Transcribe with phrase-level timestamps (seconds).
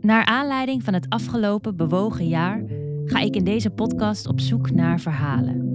[0.00, 2.62] Naar aanleiding van het afgelopen bewogen jaar
[3.04, 5.68] ga ik in deze podcast op zoek naar verhalen.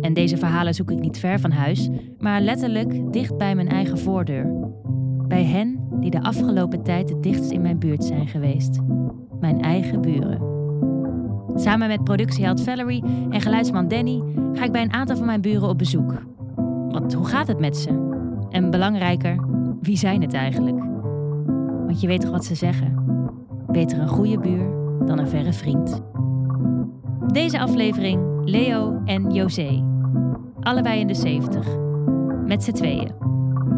[0.00, 1.88] En deze verhalen zoek ik niet ver van huis,
[2.18, 4.70] maar letterlijk dicht bij mijn eigen voordeur.
[5.28, 8.78] Bij hen die de afgelopen tijd het dichtst in mijn buurt zijn geweest.
[9.40, 10.40] Mijn eigen buren.
[11.54, 14.22] Samen met productieheld Valerie en geluidsman Danny
[14.52, 16.22] ga ik bij een aantal van mijn buren op bezoek.
[16.88, 18.10] Want hoe gaat het met ze?
[18.50, 19.44] En belangrijker,
[19.80, 20.78] wie zijn het eigenlijk?
[21.86, 23.01] Want je weet toch wat ze zeggen?
[23.72, 24.70] Beter een goede buur
[25.06, 26.00] dan een verre vriend.
[27.32, 29.84] Deze aflevering Leo en José.
[30.60, 31.66] Allebei in de 70.
[32.46, 33.12] Met z'n tweeën.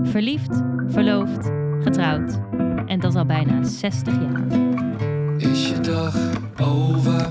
[0.02, 2.40] Verliefd, verloofd, getrouwd.
[2.86, 4.46] En dat al bijna 60 jaar.
[5.36, 6.16] Is je dag
[6.60, 7.30] over?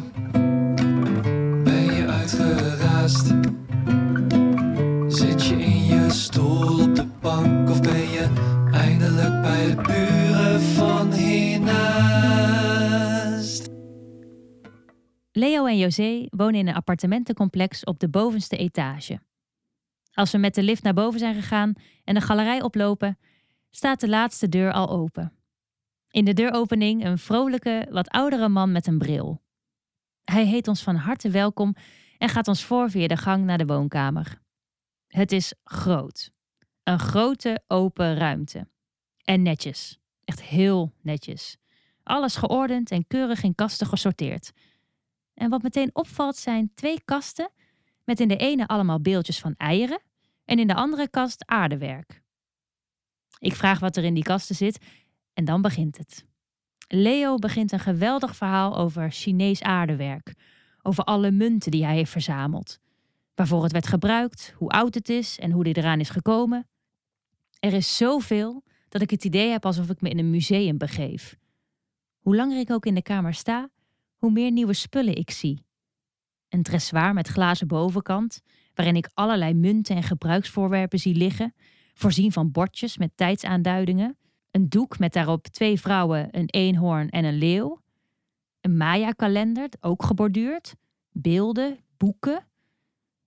[1.63, 3.33] Ben je uitgeraasd?
[15.43, 19.19] Leo en José wonen in een appartementencomplex op de bovenste etage.
[20.13, 21.73] Als we met de lift naar boven zijn gegaan
[22.03, 23.19] en de galerij oplopen,
[23.71, 25.33] staat de laatste deur al open.
[26.09, 29.41] In de deuropening een vrolijke, wat oudere man met een bril.
[30.23, 31.75] Hij heet ons van harte welkom
[32.17, 34.41] en gaat ons voor via de gang naar de woonkamer.
[35.07, 36.31] Het is groot.
[36.83, 38.67] Een grote open ruimte.
[39.23, 39.99] En netjes.
[40.23, 41.57] Echt heel netjes.
[42.03, 44.51] Alles geordend en keurig in kasten gesorteerd.
[45.33, 47.51] En wat meteen opvalt zijn twee kasten
[48.03, 50.01] met in de ene allemaal beeldjes van eieren
[50.45, 52.21] en in de andere kast aardewerk.
[53.39, 54.85] Ik vraag wat er in die kasten zit
[55.33, 56.25] en dan begint het.
[56.87, 60.33] Leo begint een geweldig verhaal over Chinees aardewerk,
[60.81, 62.79] over alle munten die hij heeft verzameld,
[63.35, 66.67] waarvoor het werd gebruikt, hoe oud het is en hoe dit eraan is gekomen.
[67.59, 71.35] Er is zoveel dat ik het idee heb alsof ik me in een museum begeef.
[72.19, 73.69] Hoe langer ik ook in de kamer sta,
[74.23, 75.65] hoe meer nieuwe spullen ik zie.
[76.49, 78.41] Een dressoir met glazen bovenkant,
[78.73, 81.53] waarin ik allerlei munten en gebruiksvoorwerpen zie liggen,
[81.93, 84.17] voorzien van bordjes met tijdsaanduidingen,
[84.51, 87.81] een doek met daarop twee vrouwen, een eenhoorn en een leeuw,
[88.61, 90.75] een Maya-kalender, ook geborduurd,
[91.11, 92.47] beelden, boeken.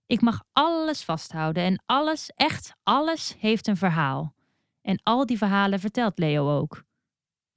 [0.05, 4.33] Ik mag alles vasthouden en alles, echt alles, heeft een verhaal.
[4.81, 6.85] En al die verhalen vertelt Leo ook.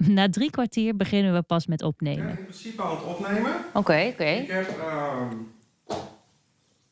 [0.07, 2.39] Na drie kwartier beginnen we pas met Ik ben opnemen.
[2.39, 3.53] in principe aan het opnemen.
[3.73, 4.25] Oké, oké.
[4.25, 5.35] Ik heb ehm,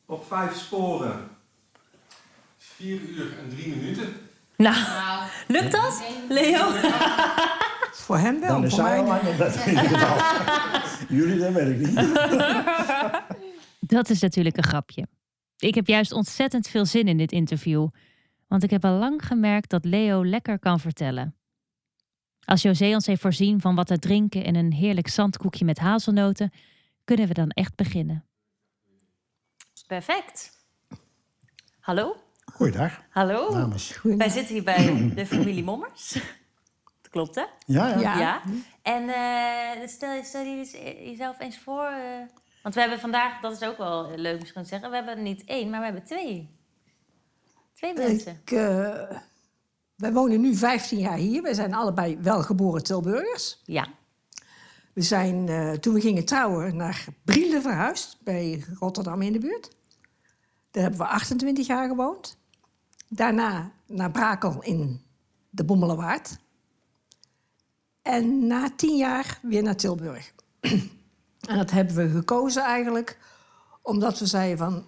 [0.05, 1.27] op vijf sporen
[2.57, 4.07] 4 uur en 3 minuten.
[4.57, 4.75] Nou,
[5.47, 6.67] lukt dat, Leo?
[7.91, 9.63] Voor hem wel, Dan is voor mij al dat.
[11.09, 11.95] Jullie, dat weet ik niet.
[13.79, 15.07] Dat is natuurlijk een grapje.
[15.57, 17.87] Ik heb juist ontzettend veel zin in dit interview,
[18.47, 21.35] want ik heb al lang gemerkt dat Leo lekker kan vertellen.
[22.49, 26.51] Als José ons heeft voorzien van wat te drinken en een heerlijk zandkoekje met hazelnoten,
[27.03, 28.25] kunnen we dan echt beginnen.
[29.87, 30.65] Perfect.
[31.79, 32.15] Hallo?
[32.53, 33.51] Goeiedag, Hallo?
[33.51, 33.99] dames.
[34.03, 36.11] Wij zitten hier bij de familie Mommers.
[37.01, 37.43] Dat klopt, hè?
[37.65, 37.99] Ja, ja.
[37.99, 38.19] Ja.
[38.19, 38.41] Ja.
[38.81, 40.71] En eh, stel, stel je eens-
[41.09, 41.83] jezelf eens voor.
[41.85, 42.25] eh,
[42.63, 45.43] want we hebben vandaag, dat is ook wel leuk misschien te zeggen, we hebben niet
[45.45, 46.49] één, maar we hebben twee.
[47.73, 48.39] Twee mensen.
[48.45, 49.17] Ik, eh,
[49.99, 51.41] wij wonen nu 15 jaar hier.
[51.41, 53.61] We zijn allebei welgeboren Tilburgers.
[53.63, 53.87] Ja.
[54.93, 59.69] We zijn, eh, toen we gingen trouwen, naar Brielle verhuisd, bij Rotterdam in de buurt.
[60.71, 62.37] Daar hebben we 28 jaar gewoond.
[63.07, 65.01] Daarna naar Brakel in
[65.49, 66.37] de Bommelerwaard.
[68.01, 70.33] En na 10 jaar weer naar Tilburg.
[71.49, 73.17] en dat hebben we gekozen eigenlijk
[73.81, 74.85] omdat we zeiden van...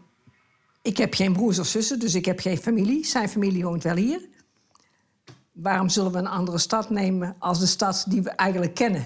[0.82, 3.06] Ik heb geen broers of zussen, dus ik heb geen familie.
[3.06, 4.30] Zijn familie woont wel hier.
[5.62, 9.06] Waarom zullen we een andere stad nemen als de stad die we eigenlijk kennen?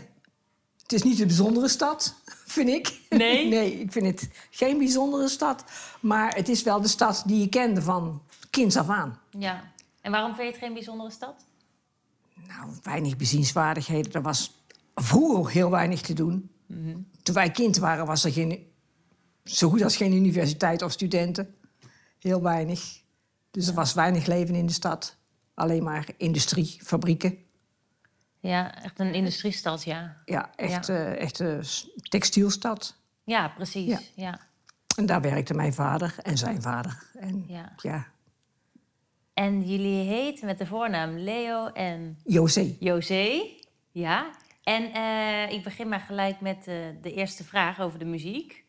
[0.82, 2.16] Het is niet een bijzondere stad,
[2.58, 3.00] vind ik.
[3.10, 3.48] Nee?
[3.56, 5.64] nee, ik vind het geen bijzondere stad.
[6.00, 9.20] Maar het is wel de stad die je kende van kinds af aan.
[9.30, 9.74] ja.
[10.02, 11.46] En waarom vind je het geen bijzondere stad?
[12.48, 14.12] Nou, weinig bezienswaardigheden.
[14.12, 14.56] Er was
[14.96, 16.50] vroeger heel weinig te doen.
[17.24, 18.68] Toen wij kind waren was er geen,
[19.44, 21.56] zo goed als geen universiteit of studenten.
[22.20, 23.02] Heel weinig.
[23.52, 25.18] Dus er was weinig leven in de stad.
[25.55, 27.37] Alleen maar industrie, fabrieken.
[28.40, 30.22] Ja, echt een industriestad, ja.
[30.25, 30.93] Ja, echt, Ja.
[30.96, 31.63] eh, echt een
[32.09, 32.96] textielstad.
[33.23, 33.87] Ja, precies.
[33.87, 33.99] Ja.
[34.16, 34.40] Ja.
[34.97, 37.03] En daar werkte mijn vader en zijn vader.
[37.19, 37.72] En Ja.
[37.81, 38.07] ja,
[39.34, 42.75] En jullie heten met de voornaam Leo en José.
[42.79, 43.41] José.
[43.91, 44.29] Ja.
[44.63, 48.63] En eh, ik begin maar gelijk met eh, de eerste vraag over de muziek.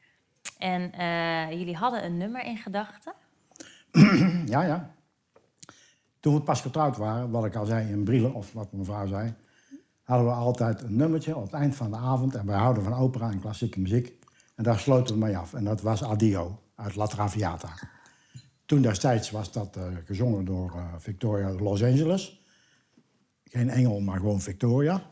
[0.59, 3.15] En eh, jullie hadden een nummer in gedachten.
[4.47, 4.95] Ja, ja.
[6.27, 9.07] Toen we pas getrouwd waren, wat ik al zei in Brielen, of wat mijn vrouw
[9.07, 9.35] zei...
[10.03, 12.35] hadden we altijd een nummertje op het eind van de avond.
[12.35, 14.13] En wij houden van opera en klassieke muziek.
[14.55, 15.55] En daar sloten we mee af.
[15.55, 17.69] En dat was Addio uit La Traviata.
[18.65, 22.45] Toen destijds was dat eh, gezongen door eh, Victoria Los Angeles.
[23.45, 25.03] Geen Engel, maar gewoon Victoria.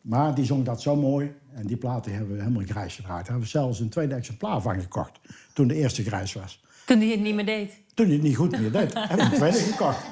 [0.00, 1.34] Maar die zong dat zo mooi.
[1.52, 3.18] En die platen hebben we helemaal grijs gedraaid.
[3.18, 5.20] Daar hebben we zelfs een tweede exemplaar van gekocht.
[5.52, 6.64] Toen de eerste grijs was.
[6.92, 7.72] Toen hij het niet meer deed.
[7.94, 10.04] Toen hij het niet goed meer deed, heb ik een tweede gekocht.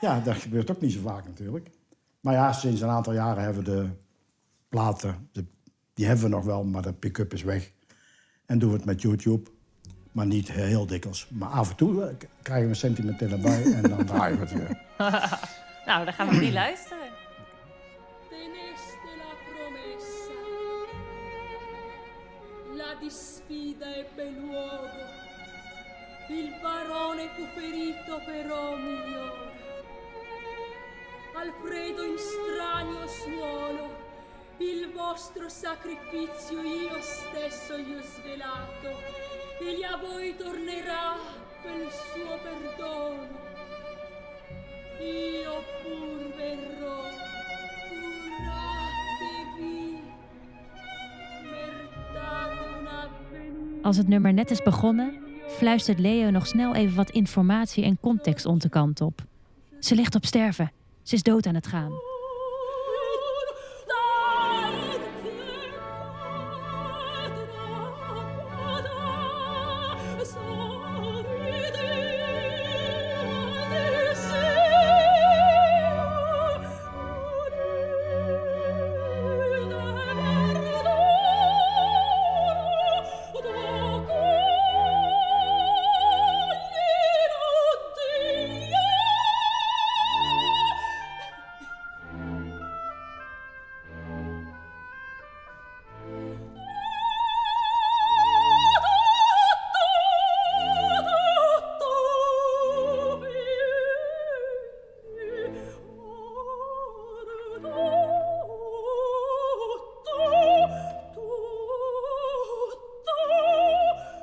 [0.00, 1.70] Ja, dat gebeurt ook niet zo vaak natuurlijk.
[2.20, 3.88] Maar ja, sinds een aantal jaren hebben we de
[4.68, 5.44] platen, de-
[5.94, 7.70] die hebben we nog wel, maar de pick-up is weg.
[8.46, 9.50] En doen we het met YouTube.
[10.12, 11.26] Maar niet heel dikwijls.
[11.30, 14.52] Maar af en toe eh, krijgen we een sentimentele bij en dan draaien we het
[14.52, 14.80] weer.
[15.86, 17.08] Nou, dan gaan we die luisteren.
[18.28, 20.40] teneste la promessa.
[22.76, 25.22] La disfida ebbe luogo.
[26.28, 29.52] Il barone fu ferito però migliore.
[31.34, 33.90] Alfredo in stranio suolo,
[34.58, 39.02] il vostro sacrificio io stesso gli ho svelato.
[39.60, 41.16] Egli a voi tornerà
[41.62, 43.42] per il suo perdono.
[45.00, 47.02] Io pur verrò,
[48.68, 50.02] curatevi,
[51.50, 53.10] mertate una
[53.82, 55.23] Als het nummer net is begonnen,
[55.54, 59.24] fluistert Leo nog snel even wat informatie en context onze kant op.
[59.80, 60.72] Ze ligt op sterven.
[61.02, 61.92] Ze is dood aan het gaan.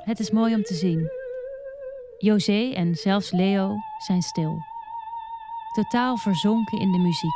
[0.04, 1.10] Het is mooi om te zien.
[2.18, 4.58] José en zelfs Leo zijn stil.
[5.72, 7.34] Totaal verzonken in de muziek.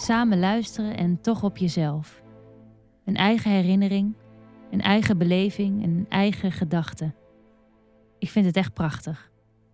[0.00, 2.22] Samen luisteren en toch op jezelf.
[3.04, 4.14] Een eigen herinnering,
[4.70, 7.14] een eigen beleving, een eigen gedachte.
[8.18, 9.30] Ik vind het echt prachtig.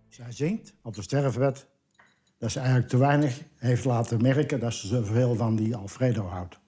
[0.09, 1.67] Zij zingt op de sterfbed
[2.37, 6.59] dat ze eigenlijk te weinig heeft laten merken dat ze zoveel van die Alfredo houdt.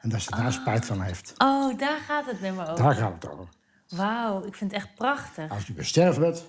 [0.00, 1.34] En dat ze daar spijt van heeft.
[1.38, 2.84] Oh, daar gaat het nummer over.
[2.84, 3.48] Daar gaat het over.
[3.88, 5.50] Wauw, ik vind het echt prachtig.
[5.50, 6.44] Als je besterft bent,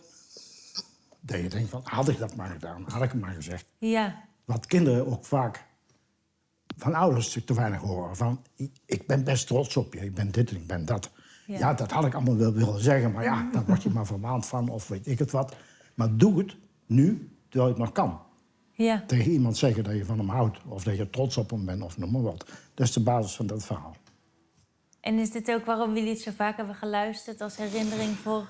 [1.19, 3.65] dat je denkt van, had ik dat maar gedaan, had ik het maar gezegd.
[3.77, 5.65] Ja, Wat kinderen ook vaak
[6.77, 8.15] van ouders te weinig horen.
[8.15, 8.41] Van,
[8.85, 11.11] ik- ben best trots op je, ik ben dit en ik ben dat.
[11.47, 11.57] Ja.
[11.57, 14.45] Ja, dat had ik allemaal wel willen zeggen, maar ja, daar word je maar vermaand
[14.45, 15.55] van of weet ik het wat.
[15.95, 16.55] Maar doe het
[16.85, 18.19] nu, terwijl je het nog kan.
[18.71, 19.03] ja.
[19.07, 21.81] Tegen iemand zeggen dat je van hem houdt of dat je trots op hem bent
[21.83, 22.45] of noem maar wat.
[22.73, 23.95] Dat is de basis van dat verhaal.
[25.05, 28.47] En is dit ook waarom jullie het zo vaak hebben geluisterd als herinnering voor...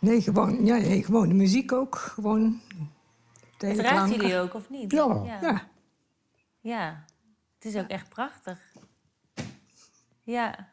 [0.00, 1.96] Nee, gewoon, ja, nee, gewoon de muziek ook.
[1.96, 2.76] Gewoon de
[3.50, 4.20] Het hele raakt klanken.
[4.20, 4.92] jullie ook, of niet?
[4.92, 5.22] Ja.
[5.24, 5.40] ja.
[5.40, 5.68] Ja,
[6.60, 7.04] Ja.
[7.54, 8.58] Het is ook echt prachtig.
[10.22, 10.68] Ja.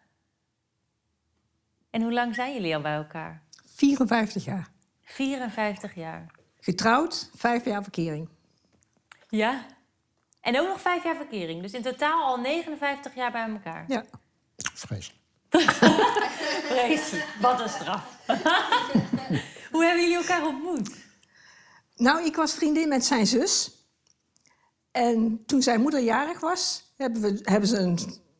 [1.90, 3.44] En hoe lang zijn jullie al bij elkaar?
[3.66, 4.70] 54 jaar.
[5.02, 6.32] 54 jaar.
[6.60, 8.30] Getrouwd, vijf jaar verkering.
[9.28, 9.66] Ja.
[10.42, 11.62] En ook nog vijf jaar verkering.
[11.62, 13.86] Dus in totaal al 59 jaar bij elkaar.
[13.88, 14.06] Ja.
[14.56, 15.19] Vreselijk.
[16.70, 17.28] Vreselijk.
[17.42, 18.04] Wat een straf.
[19.72, 20.90] hoe hebben jullie elkaar ontmoet?
[21.96, 23.72] Nou, ik was vriendin met zijn zus.
[24.92, 28.00] En toen zijn moeder jarig was, hebben, we, hebben ze een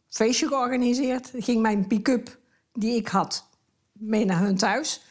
[0.10, 1.34] feestje georganiseerd.
[1.34, 2.38] Er ging mijn pick-up,
[2.74, 3.48] die ik had,
[3.92, 5.02] mee naar hun thuis.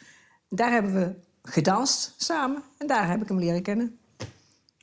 [0.48, 2.62] Daar hebben we gedanst samen.
[2.78, 3.98] En daar heb ik hem leren kennen.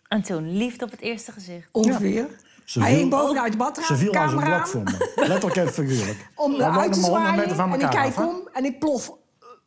[0.07, 1.69] En toen, liefde op het eerste gezicht.
[1.71, 2.29] Ongeveer.
[2.65, 5.11] Ze Hij hing bovenuit de Ze viel als een blok voor me.
[5.15, 6.29] Letterlijk en figuurlijk.
[6.35, 7.35] om me wonen uit te maar 100 zwaaien.
[7.39, 9.11] meter van En ik kijk af, om en ik plof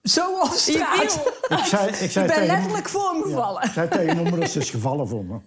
[0.03, 1.21] zo op straat.
[1.59, 3.63] Ik zei, ik Ik zei ben tegen, letterlijk voor hem gevallen.
[3.63, 5.39] ik zei tegen ze is gevallen voor me.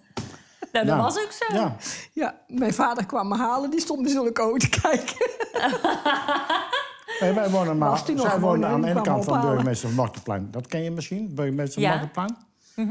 [0.72, 1.54] Nou, dat was ook zo.
[1.54, 1.76] Ja,
[2.12, 5.16] Ja, mijn vader kwam me halen, die stond me zulke ogen te kijken.
[7.20, 8.02] Nee, wij wonen maar.
[8.16, 10.50] Zij wonen aan de ene kant van burgemeester van Marktplein.
[10.50, 11.96] Dat ken je misschien, burgemeester van Ja.
[11.96, 12.36] Marktplein.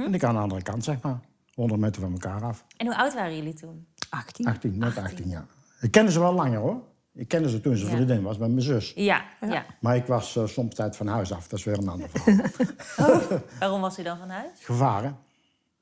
[0.06, 1.20] En ik aan de andere kant, zeg maar.
[1.53, 2.63] 100 meter van elkaar af.
[2.77, 3.88] En hoe oud waren jullie toen?
[4.12, 4.46] 18.
[4.48, 5.46] 18, net 18 jaar.
[5.82, 6.82] Ik kende ze wel langer hoor.
[7.13, 7.91] Ik kende ze toen ze Ja.
[7.91, 8.91] vriendin was met mijn zus.
[8.96, 9.65] Ja, ja.
[9.80, 11.48] Maar ik was eh, soms tijd van huis af.
[11.48, 13.22] Dat is weer een ander verhaal.
[13.60, 14.50] Waarom was u dan van huis?
[14.60, 15.18] Gevaren.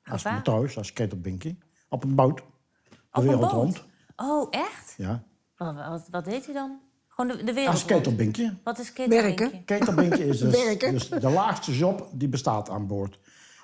[0.04, 1.58] Als matroos, als ketelbinkie.
[1.88, 2.36] Op een boot.
[2.36, 2.42] De
[2.90, 3.52] Op een wereld boot?
[3.52, 3.84] rond.
[4.16, 4.94] Oh, echt?
[4.96, 5.22] Ja.
[5.56, 6.78] Wat, wat, wat deed u dan?
[7.08, 8.56] Gewoon de, de wereld Als ketelbinkje.
[8.64, 9.44] Wat is ketelbinkje?
[9.50, 9.64] Werken.
[9.64, 13.18] Ketelbinkje is dus, dus de laagste job die bestaat aan boord.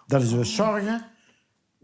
[0.07, 1.05] Dat is dus zorgen.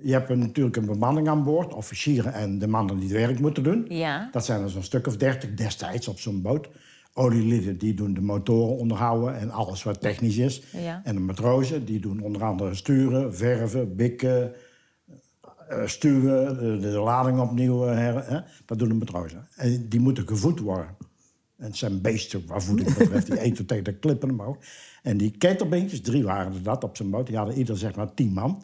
[0.04, 3.40] Je hebt een- natuurlijk een bemanning aan boord, officieren en de mannen die het werk
[3.40, 3.84] moeten doen.
[3.88, 4.28] Ja.
[4.32, 6.68] Dat zijn er zo'n stuk of dertig destijds op zo'n boot.
[7.14, 10.62] Olielieden die doen de motoren onderhouden en alles wat technisch is.
[10.76, 11.00] Ja.
[11.04, 14.52] En de matrozen die doen onder andere sturen, verven, bikken,
[15.68, 17.86] eh, stuwen, de, de lading opnieuw.
[17.86, 18.40] eh, her- hè.
[18.66, 19.48] Dat doen de matrozen.
[19.56, 20.96] En die moeten gevoed worden.
[21.58, 23.26] En het zijn beesten waar voeding betreft.
[23.26, 24.56] Die eten tegen de klippen omhoog.
[25.02, 27.26] En die ketelbeentjes, drie waren er dat op zijn boot.
[27.26, 28.62] Die hadden ieder zeg maar tien man.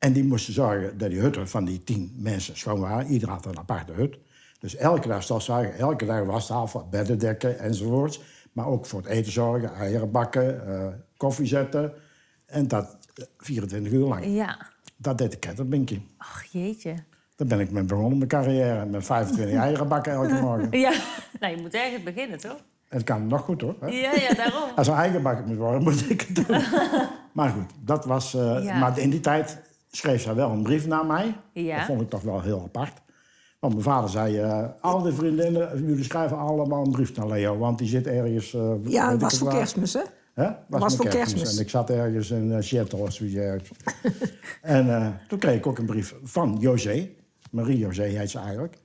[0.00, 3.06] En die moesten zorgen dat die hutten van die tien mensen schoon waren.
[3.06, 4.18] Ieder had een aparte hut.
[4.60, 8.20] Dus elke dag stofzuigen, elke dag wastafel, bedden dekken enzovoorts.
[8.52, 11.92] Maar ook voor het eten zorgen, eieren bakken, eh, koffie zetten.
[12.46, 14.24] En dat eh, 24 uur lang.
[14.26, 14.66] Ja.
[14.96, 16.00] Dat deed de ketelbinkje.
[16.16, 16.94] Ach, jeetje.
[17.36, 18.84] Daar ben ik mee begonnen, mijn carrière.
[18.86, 20.78] Met 25 eieren bakken elke morgen.
[20.78, 20.92] Ja.
[21.40, 22.56] Nou, je moet ergens beginnen, toch?
[22.88, 23.76] Het kan nog goed hoor.
[23.80, 23.86] hè?
[23.86, 24.70] Ja, ja, daarom.
[24.76, 26.62] Als er eigen bakken moet worden, moet ik het doen.
[27.32, 28.34] maar goed, dat was...
[28.34, 28.78] eh, Ja.
[28.78, 29.58] Maar in die tijd
[29.90, 31.36] schreef zij wel een brief naar mij.
[31.52, 31.76] Ja.
[31.76, 32.92] Dat vond ik toch wel heel apart.
[33.58, 37.58] Want mijn vader zei, eh al die vriendinnen, jullie schrijven allemaal een brief naar Leo.
[37.58, 38.54] Want die zit ergens...
[38.54, 39.56] eh, weet Ja, het was voor waar.
[39.56, 40.02] kerstmis, hè?
[40.34, 40.50] Hè?
[40.68, 41.56] Was, voor kerstmis.
[41.56, 43.70] En ik zat ergens in uh, Seattle of zoiets.
[44.62, 47.08] en eh, toen kreeg ik ook een brief van José.
[47.50, 48.76] Marie José heet ze eigenlijk.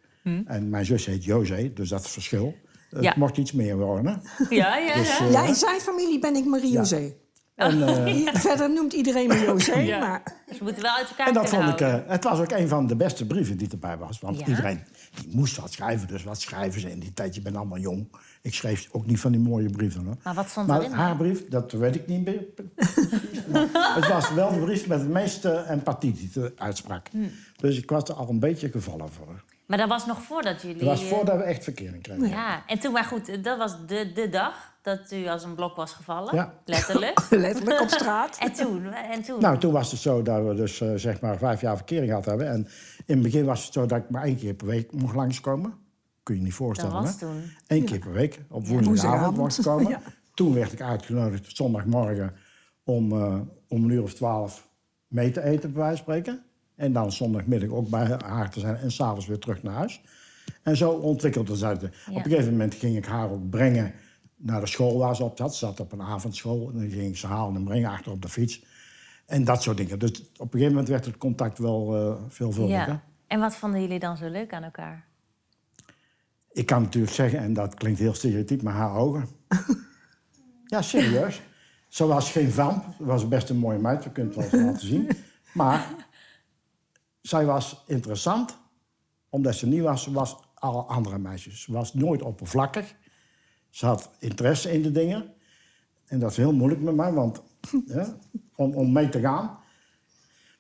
[0.46, 2.56] En mijn zus heet José, dus dat is het verschil.
[2.90, 3.04] Het.
[3.04, 3.14] Ja.
[3.18, 4.22] mocht iets meer worden.
[4.50, 5.26] Ja, ja, Dus, ja.
[5.26, 7.14] Ja, in zijn familie ben ik Marie-José.
[7.56, 10.00] En, eh, Verder noemt iedereen me José, Ja.
[10.00, 10.24] maar...
[10.58, 12.88] Ze moeten wel uit elkaar En dat vond ik, eh, het was ook een van
[12.88, 14.20] de beste brieven die erbij was.
[14.20, 14.46] Want Ja?
[14.46, 14.84] iedereen
[15.22, 17.36] die moest wat schrijven, dus wat schrijven ze in die tijd?
[17.36, 18.08] Je bent allemaal jong.
[18.42, 20.06] Ik schreef ook niet van die mooie brieven.
[20.06, 20.16] Hoor.
[20.24, 20.92] Maar wat stond Maar erin?
[20.92, 22.46] haar brief, dat weet ik niet meer.
[23.96, 27.08] Het was wel de brief met de meeste empathie die ze uitsprak.
[27.12, 27.18] Hm.
[27.56, 29.44] Dus ik was er al een beetje gevallen voor.
[29.66, 30.78] Maar dat was nog voordat jullie...
[30.78, 32.30] Dat was eh, voordat we echt verkering kregen.
[32.30, 35.76] Ja, en toen, maar goed, dat was de, de dag dat u als een blok
[35.76, 36.36] was gevallen.
[36.36, 36.54] Ja.
[36.66, 37.28] Letterlijk.
[37.46, 38.38] Letterlijk op straat.
[38.46, 38.86] En toen?
[38.94, 39.40] En toen?
[39.42, 42.26] Nou, toen was het zo dat we dus eh, zeg maar vijf jaar verkering gehad
[42.26, 42.48] hebben.
[42.50, 42.68] En
[43.06, 45.74] in het begin was het zo dat ik maar één keer per week mocht langskomen.
[46.24, 47.18] Kun je niet voorstellen, Dat was hè?
[47.18, 47.42] toen.
[47.68, 49.90] Eén keer per week, op woensdagavond mocht ik komen.
[49.96, 50.02] ja.
[50.34, 52.34] Toen werd ik uitgenodigd zondagmorgen
[52.84, 54.68] om, eh, om een uur of twaalf
[55.08, 56.44] mee te eten, bij wijze van spreken.
[56.76, 60.02] En dan zondagmiddag ook bij haar te zijn en s'avonds weer terug naar huis.
[60.64, 61.84] En zo ontwikkelde ze het.
[61.84, 63.94] Op een gegeven moment ging ik haar ook brengen
[64.36, 65.56] naar de school waar ze op zat.
[65.56, 68.22] Ze zat op een avondschool en dan ging ik ze halen en brengen achter op
[68.22, 68.66] de fiets.
[69.26, 70.00] En dat soort dingen.
[70.00, 72.88] Dus op een gegeven moment werd het contact wel eh veelvuldiger.
[72.88, 73.04] Ja.
[73.28, 75.06] En wat vonden jullie dan zo leuk aan elkaar?
[76.52, 79.28] Ik kan natuurlijk zeggen, en dat klinkt heel stereotyp, maar haar ogen.
[80.74, 81.42] ja, serieus.
[81.88, 82.86] Ze was geen vamp.
[82.98, 85.10] Ze was best een mooie meid, we kunnen het wel eens laten zien.
[85.54, 85.96] Maar
[87.22, 88.58] zij was interessant,
[89.30, 91.62] omdat ze niet was zoals alle andere meisjes.
[91.62, 92.96] Ze was nooit oppervlakkig.
[93.76, 95.34] Ze had interesse in de dingen.
[96.06, 97.42] En dat is heel moeilijk met mij, want,
[97.86, 98.16] ja,
[98.56, 99.58] om, om mee te gaan.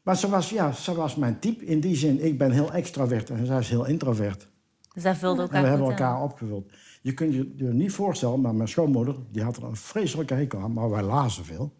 [0.03, 1.65] Maar ze was, ja, ze was mijn type.
[1.65, 4.47] In die zin, ik ben heel extravert en zij is heel introvert.
[4.93, 6.21] Dus daar vulden elkaar En we hebben elkaar aan.
[6.21, 6.71] opgevuld.
[7.01, 10.59] Je kunt je je niet voorstellen, maar mijn schoonmoeder die had er een vreselijke hekel
[10.59, 11.73] aan, maar wij lazen veel.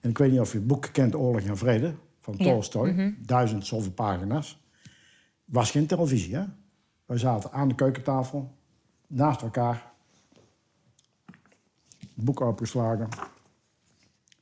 [0.00, 3.12] En ik weet niet of je het boek kent, Oorlog en Vrede, van Ja, Mhm.
[3.18, 4.62] Duizend zoveel pagina's.
[5.44, 6.44] Was geen televisie, hè?
[7.06, 8.54] Wij zaten aan de keukentafel,
[9.06, 9.96] naast elkaar.
[12.20, 13.08] Boek opgeslagen.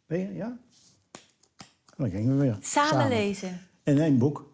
[0.06, 0.46] Ben je, ja?
[0.46, 2.58] En dan gingen we weer.
[2.60, 3.60] Samen lezen.
[3.84, 4.48] In één boek.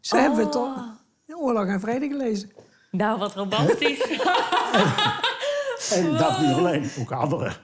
[0.00, 2.52] Zo hebben we toch Oorlog en Vrede gelezen.
[2.90, 4.00] Nou, wat romantisch.
[5.90, 7.56] En dat niet alleen, ook anderen.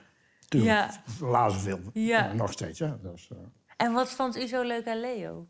[0.47, 1.03] Ja.
[1.19, 1.79] lazen veel.
[1.93, 2.25] Ja.
[2.25, 3.01] Ja, nog steeds, hè.
[3.01, 3.37] Dus, eh,
[3.77, 5.47] en wat vond u zo leuk aan Leo?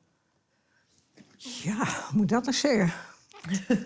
[1.37, 2.93] Ja, hoe moet dat nog zeggen?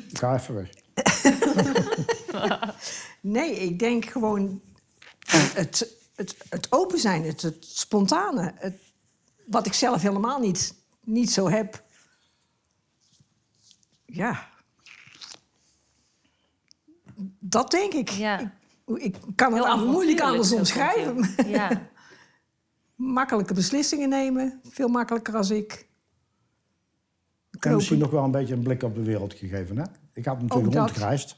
[0.10, 0.70] ik ga even weg.
[3.22, 4.62] Nee, ik denk gewoon
[5.32, 8.53] het, het, het open zijn, het, het spontane.
[8.55, 8.74] Het,
[9.46, 11.84] wat ik zelf helemaal niet, niet zo heb.
[14.05, 14.50] Ja.
[17.39, 18.10] Dat denk ik.
[18.10, 18.53] Ja.
[18.86, 21.36] Ik, ik kan het Heel aan- moeilijk anders omschrijven.
[21.51, 21.89] Ja.
[22.96, 24.60] Makkelijke beslissingen nemen.
[24.63, 25.88] Veel makkelijker als ik.
[27.60, 29.84] En misschien nog wel een beetje een blik op de wereld gegeven, hè.
[30.13, 30.82] Ik had natuurlijk dat.
[30.86, 31.38] rondgereisd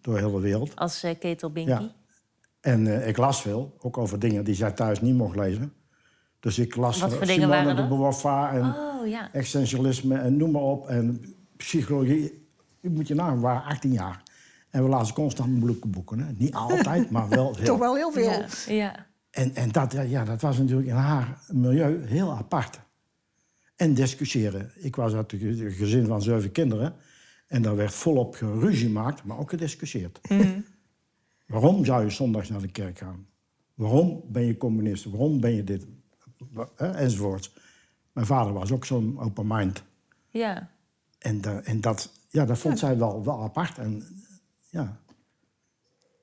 [0.00, 0.76] door heel de wereld.
[0.76, 1.70] Als eh, ketelbinky.
[1.70, 1.94] Ja.
[2.62, 5.72] En eh, ik las veel, ook over dingen die zij thuis niet mocht lezen.
[6.40, 7.98] Dus ik las Wat eh, voor dingen Simone waren de dat?
[7.98, 9.32] Beauvoir en Oh, ja.
[9.32, 10.88] existentialisme en noem maar op.
[10.88, 12.46] En psychologie.
[12.80, 14.22] U moet je nagaan, we waren 18 jaar.
[14.70, 16.18] En we lazen constant moeilijke boeken.
[16.18, 16.32] Hè.
[16.36, 17.64] Niet altijd, maar wel veel.
[17.64, 18.30] Toch wel heel veel.
[18.30, 18.46] Ja.
[18.66, 19.06] ja.
[19.30, 22.80] En, en dat, ja, dat was natuurlijk in haar milieu heel apart.
[23.76, 24.70] En discussiëren.
[24.74, 26.94] Ik was uit een gezin van zeven kinderen.
[27.46, 30.20] En daar werd volop geruzie gemaakt, maar ook gediscussieerd.
[30.28, 30.60] Mhm.
[31.46, 33.26] Waarom zou je zondags naar de kerk gaan?
[33.74, 35.04] Waarom ben je communist?
[35.04, 35.86] Waarom ben je dit?
[36.76, 37.52] Enzovoorts.
[38.12, 39.82] Mijn vader was ook zo'n open mind.
[40.28, 40.68] Ja.
[41.18, 43.78] En, en dat, ja, dat vond zij wel, wel apart.
[43.78, 44.06] En,
[44.70, 45.00] ja.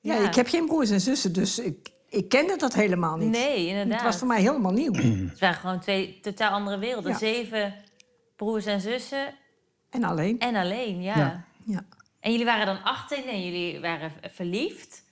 [0.00, 0.28] Ja, Ja.
[0.28, 3.28] ik heb geen broers en zussen, dus ik, ik kende dat helemaal niet.
[3.30, 3.92] Nee, inderdaad.
[3.94, 4.92] Het was voor mij helemaal nieuw.
[5.30, 7.10] Het waren gewoon twee totaal andere werelden.
[7.10, 7.18] Ja.
[7.18, 7.74] Zeven
[8.36, 9.34] broers en zussen
[9.90, 10.38] En alleen.
[10.38, 11.16] en alleen, ja.
[11.16, 11.44] Ja.
[11.64, 11.84] Ja.
[12.20, 15.04] En jullie waren dan 18 en jullie waren verliefd.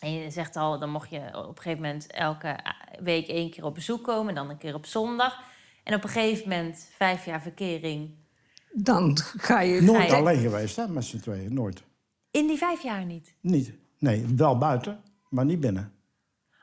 [0.00, 2.56] En je zegt al, dan mocht je op een gegeven moment elke
[3.00, 4.34] week één keer op bezoek komen.
[4.34, 5.38] Dan een keer op zondag.
[5.84, 8.10] En op een gegeven moment, vijf jaar verkering.
[8.72, 9.80] Dan ga je...
[9.82, 11.54] Nooit alleen geweest, hè, met z'n tweeën.
[11.54, 11.82] Nooit.
[12.30, 13.34] In die vijf jaar niet.
[13.40, 13.72] Niet.
[13.98, 15.92] Nee, wel buiten, maar niet binnen.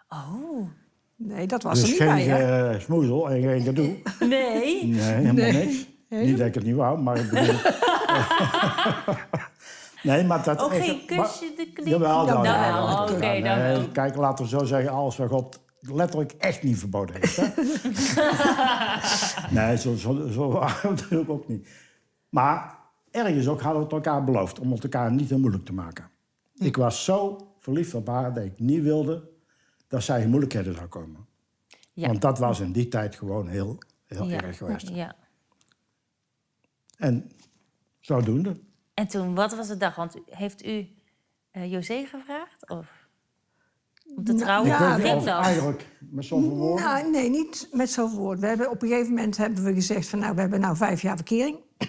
[0.10, 0.70] Oh.
[1.16, 2.72] Nee, dat was dus er niet geen bij, hè?
[2.74, 3.98] eh, smoezel en geen gedoe.
[4.20, 4.86] Nee.
[4.86, 5.52] Nee, helemaal Nee.
[5.66, 5.86] niks.
[6.10, 7.56] Niet dat ik het niet wou, maar ik bedoel...
[10.03, 10.62] nee, maar dat...
[10.62, 11.89] Ook ik- geen kusje, de knie.
[11.89, 12.74] Jawel, Dan dan wel.
[12.74, 12.83] wel.
[12.83, 13.88] Oh, oké, dan wel.
[13.88, 17.36] Kijk, laten we zo zeggen, alles wat God letterlijk echt niet verboden heeft.
[17.36, 17.48] Hè?
[19.60, 21.67] nee, zo, zo, zo natuurlijk ook niet.
[22.29, 22.77] Maar
[23.12, 26.10] ergens ook hadden we het elkaar beloofd om het elkaar niet te moeilijk te maken.
[26.55, 29.29] Ik was zo verliefd op haar dat ik niet wilde
[29.88, 31.25] dat zij in moeilijkheden zou komen.
[31.93, 32.07] Ja.
[32.07, 34.41] Want dat was in die tijd gewoon heel, heel ja.
[34.41, 34.89] erg geweest.
[34.89, 35.15] Ja.
[36.98, 37.31] En
[38.00, 38.60] zodoende.
[38.93, 39.95] En toen, wat was de dag?
[39.95, 40.88] Want heeft u
[41.51, 42.69] eh, José gevraagd?
[42.69, 43.07] Of
[44.15, 44.69] om te trouwen?
[44.69, 45.43] ja, Hoe ik weet ging niet of dat?
[45.43, 46.85] eigenlijk met zoveel woorden.
[46.85, 48.41] Nou, nee, niet met zoveel woorden.
[48.41, 50.19] We hebben, op een gegeven moment hebben we gezegd van...
[50.19, 51.59] nou, we hebben nou vijf jaar verkering.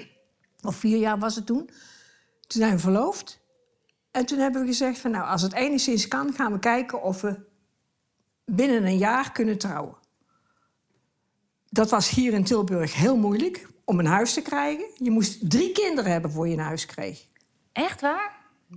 [0.62, 1.66] Of vier jaar was het toen.
[2.46, 3.42] Toen zijn we verloofd.
[4.10, 5.10] En toen hebben we gezegd van...
[5.10, 7.40] nou, als het enigszins kan, gaan we kijken of we
[8.44, 9.96] binnen een jaar kunnen trouwen.
[11.68, 14.84] Dat was hier in Tilburg heel moeilijk om een huis te krijgen.
[14.96, 17.24] Je moest drie kinderen hebben voor je een huis kreeg.
[17.72, 18.32] Echt waar?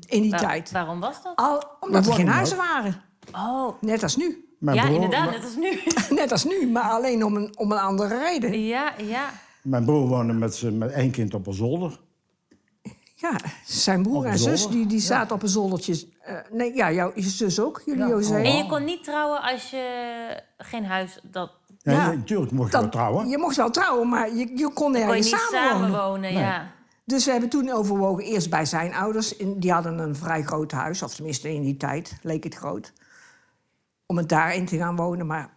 [0.06, 0.72] In die tijd.
[0.72, 1.36] Waarom was dat?
[1.36, 3.02] Al, omdat er geen huizen waren.
[3.36, 4.46] Oh, Net als nu.
[4.60, 5.82] Mijn ja, broer- inderdaad, net als nu.
[6.20, 8.62] Net als nu, maar alleen om een, om een andere reden.
[8.64, 9.30] ja, ja.
[9.62, 12.00] Mijn broer woonde met, z'n- met één kind op een zolder.
[13.16, 13.32] Ja,
[13.66, 14.78] zijn broer een en zus zolder?
[14.78, 16.08] die, die zaten op een zoldertje.
[16.22, 18.36] Eh, nee, ja, jouw zus ook, jullie Ja, José.
[18.36, 21.20] En je kon niet trouwen als je geen huis...
[21.24, 21.52] Dat
[21.88, 22.12] Nee, Ja.
[22.12, 23.28] natuurlijk mocht je wel trouwen.
[23.30, 25.24] Je mocht wel trouwen, maar je, je kon niet samenwonen.
[25.24, 26.34] samenwonen.
[26.34, 26.72] Ja.
[27.06, 29.36] Dus we hebben toen overwogen, eerst bij zijn ouders.
[29.36, 32.94] In, die hadden een vrij groot huis, of tenminste in die tijd leek het groot.
[34.06, 35.50] Om het daarin te gaan wonen, maar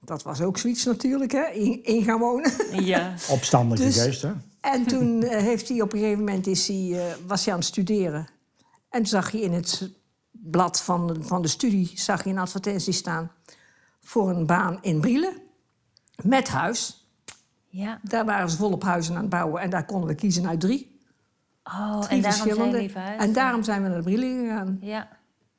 [0.00, 1.44] dat was ook zoiets natuurlijk, hè?
[1.44, 2.52] In, in gaan wonen.
[2.84, 3.14] ja.
[3.30, 4.32] Opstandige Dus- geest, hè?
[4.60, 7.58] En toen eh, heeft hij op een gegeven moment is hij, eh, was hij aan
[7.60, 8.26] het studeren.
[8.88, 9.90] En toen zag hij in het
[10.30, 13.30] blad van de, van de studie zag hij een advertentie staan
[14.02, 15.36] voor een baan in Brielen.
[16.22, 17.08] Met huis.
[17.68, 18.00] ja.
[18.02, 19.62] Daar waren ze volop huizen aan het bouwen.
[19.62, 21.00] En daar konden we kiezen uit drie.
[21.64, 23.18] Oh, drie en daarom zijn?
[23.18, 24.78] En daarom zijn we naar Brielen gegaan.
[24.80, 25.08] Ja.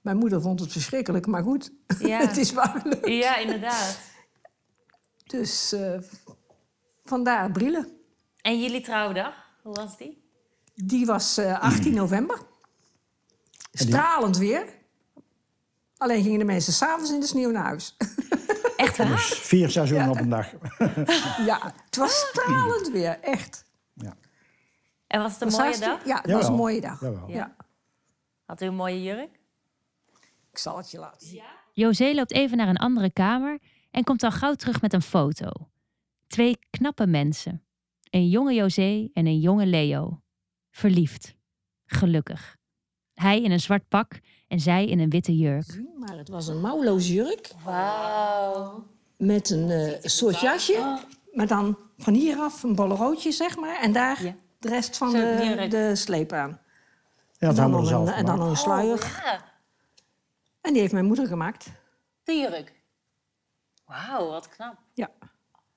[0.01, 1.71] Mijn moeder vond het verschrikkelijk, maar goed.
[1.99, 2.19] Ja.
[2.27, 3.05] het is leuk.
[3.05, 3.99] ja, inderdaad.
[5.25, 5.99] Dus eh,
[7.03, 7.97] vandaar Brielen.
[8.41, 10.23] En jullie trouwdag, hoe was die?
[10.75, 12.39] Die was eh, 18 november.
[13.71, 14.65] Stralend weer.
[16.03, 17.95] Alleen gingen de mensen s'avonds in de sneeuw naar huis.
[18.75, 19.07] Echt waar?
[19.07, 20.51] Dus vier seizoenen op een dag.
[21.49, 23.65] ja, het was stralend weer, echt.
[23.93, 24.15] ja.
[25.07, 26.05] En was het een Was mooie dag?
[26.05, 27.01] Ja, het was een mooie dag.
[27.01, 27.29] Jawel.
[27.29, 27.55] Ja.
[28.45, 29.39] Had u een mooie jurk?
[30.51, 31.43] Ik zal het je laten zien.
[31.73, 33.59] José loopt even naar een andere kamer
[33.91, 35.49] en komt al gauw terug met een foto.
[36.27, 37.63] Twee knappe mensen.
[38.09, 40.21] Een jonge José en een jonge Leo.
[40.71, 41.35] Verliefd.
[41.85, 42.57] Gelukkig.
[43.13, 44.19] Hij in een zwart pak
[44.53, 45.81] en zij in een witte jurk.
[45.99, 48.87] Maar het was een mouwloos jurk Wauw.
[49.17, 50.97] met een eh, soort jasje.
[51.31, 53.79] Maar dan van hieraf een bollerootje, zeg maar.
[53.81, 54.35] En daar Ja.
[54.59, 56.59] de rest van de, de sleep aan.
[57.37, 58.93] Ja, En dan, een, en dan een sluier.
[58.93, 59.41] Oh, ja.
[60.61, 61.65] En die heeft mijn moeder gemaakt.
[62.23, 62.73] De jurk.
[63.85, 64.75] Wauw, wat knap.
[64.93, 65.09] Ja.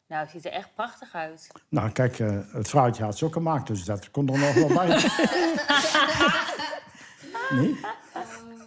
[0.08, 1.48] Nou, het ziet er echt prachtig uit.
[1.68, 4.68] Nou, kijk, eh, het vrouwtje had ze ook gemaakt, dus dat komt er nog wel
[4.68, 4.86] bij.
[7.50, 7.76] nee?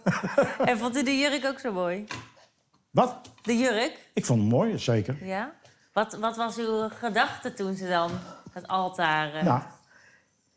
[0.70, 2.04] En vond u de jurk ook zo mooi?
[2.90, 3.16] Wat?
[3.42, 4.10] De jurk?
[4.14, 5.26] Ik vond het mooi, zeker.
[5.26, 5.52] Ja.
[5.92, 8.10] Wat, wat was uw gedachte toen ze dan
[8.52, 9.34] het altaar...
[9.34, 9.60] eh, Nou,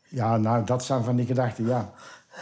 [0.08, 1.90] ja, nou, dat zijn van die gedachten, ja.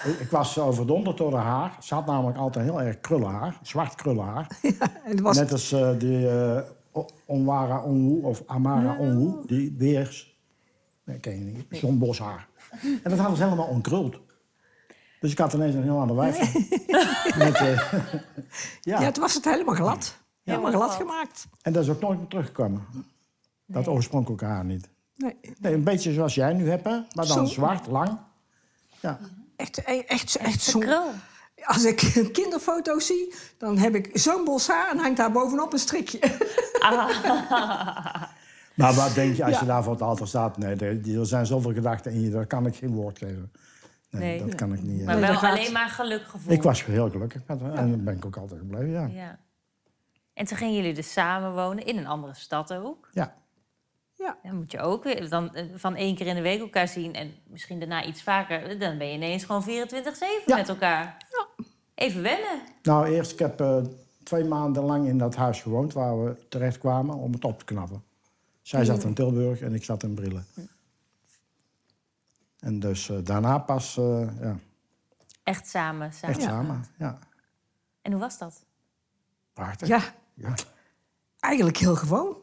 [0.05, 1.77] Ik, ik was overdonderd door haar haar.
[1.81, 4.47] Ze had namelijk altijd heel erg krullenhaar, zwart krullenhaar.
[4.63, 4.77] En
[5.11, 6.61] het was, Net als eh, die eh,
[6.93, 10.37] O- Onwara Onwu of Amara Onwu, die weers.
[11.05, 11.81] Nee, ken je niet.
[11.81, 12.49] John Bos haar.
[12.83, 14.19] En dat hadden ze helemaal onkruld.
[15.23, 16.55] Dus ik had ineens een heel ander wijf.
[17.37, 17.93] Met, eh,
[18.81, 19.01] ja.
[19.01, 20.17] ja, het was het helemaal glad.
[20.45, 20.97] Helemaal glad glad.
[20.97, 21.47] gemaakt.
[21.63, 22.87] En dat is ook nooit meer teruggekomen.
[23.67, 24.89] Dat oorspronkelijke haar niet.
[25.17, 25.37] Nee.
[25.61, 26.91] Nee, een beetje zoals jij nu hebt, hè?
[26.91, 27.45] maar dan Zo.
[27.45, 28.19] zwart, lang.
[29.01, 29.19] Ja.
[29.57, 31.11] Echt, echt, echt, echt krul.
[31.65, 35.79] Als ik kinderfoto's zie, dan heb ik zo'n bos haar en hangt daar bovenop een
[35.79, 36.19] strikje.
[38.75, 39.73] Maar wat denk je als je Ja.
[39.73, 40.59] daar voor het altaar staat?
[40.59, 43.53] Nee, er, er zijn zoveel gedachten in je, daar kan ik geen woord geven.
[44.21, 44.49] Nee, Nee.
[44.49, 45.05] dat kan ik niet.
[45.05, 46.53] Maar wel alleen maar gelukgevoel.
[46.53, 49.07] Ik was heel gelukkig met haar en dat ben ik ook altijd gebleven, ja.
[49.07, 49.39] Ja.
[50.35, 53.09] En toen gingen jullie dus samen wonen in een andere stad ook.
[53.13, 53.35] Ja,
[54.43, 57.15] Dan moet je ook weer dan, eh, van één keer in de week elkaar zien
[57.15, 58.79] en misschien daarna iets vaker.
[58.79, 60.57] Dan ben je ineens gewoon 24-7 Ja.
[60.57, 61.17] met elkaar.
[61.95, 62.61] Even wennen.
[62.83, 63.77] nou eerst, ik heb eh,
[64.23, 67.65] twee maanden lang in dat huis gewoond waar we terecht kwamen om het op te
[67.65, 68.03] knappen.
[68.63, 70.47] Zij zat in Tilburg en ik zat in Brillen.
[72.63, 74.57] En dus eh, daarna pas eh, ja,
[75.43, 76.13] Echt samen.
[76.13, 76.35] samen.
[76.37, 76.85] echt samen.
[76.99, 77.19] Ja,
[78.03, 78.65] En hoe was dat?
[79.53, 79.89] prachtig.
[79.89, 80.03] Ja,
[80.35, 80.55] Ja.
[81.41, 82.37] eigenlijk heel gewoon.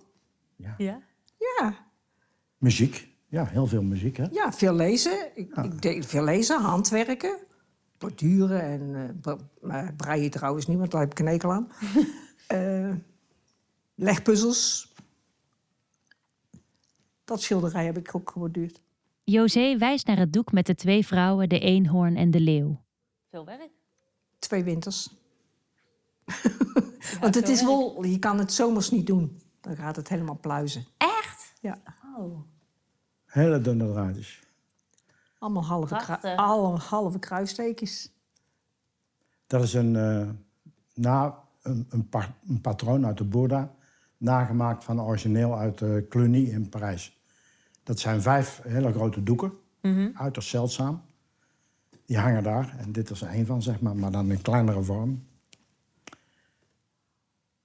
[0.55, 0.75] Ja.
[0.77, 1.73] Ja,
[2.57, 3.07] Muziek.
[3.27, 4.25] Ja, heel veel muziek, hè?
[4.31, 5.37] ja veel lezen.
[5.37, 7.37] Ik, ik deed veel lezen, handwerken,
[7.97, 11.67] borduren en eh bra- maar breien trouwens niet, want daar heb ik een hekel aan.
[12.47, 12.93] Eh,
[13.95, 14.93] legpuzzels.
[17.25, 18.81] Dat schilderij heb ik ook geborduurd.
[19.31, 22.81] José wijst naar het doek met de twee vrouwen, de eenhoorn en de leeuw.
[23.29, 23.69] Veel werk.
[24.39, 25.09] Twee winters.
[27.21, 29.41] Want het is wel, je kan het zomers niet doen.
[29.61, 30.85] Dan gaat het helemaal pluizen.
[30.97, 31.53] Echt?
[31.61, 31.81] Ja,
[32.17, 32.39] Oh.
[33.25, 34.39] Hele dunne draadjes.
[35.39, 36.35] allemaal halve, krui- Prachtig.
[36.35, 38.11] alle halve kruissteekjes.
[39.47, 40.29] Dat is een, eh,
[40.93, 43.75] na, een, een, pa- een patroon uit de Bourda,
[44.17, 47.18] nagemaakt van origineel uit eh Cluny in Parijs.
[47.83, 49.53] Dat zijn vijf hele grote doeken,
[50.13, 51.01] uiterst zeldzaam.
[52.05, 54.81] Die hangen daar, en dit is er één van, zeg maar, maar dan in kleinere
[54.83, 55.23] vorm.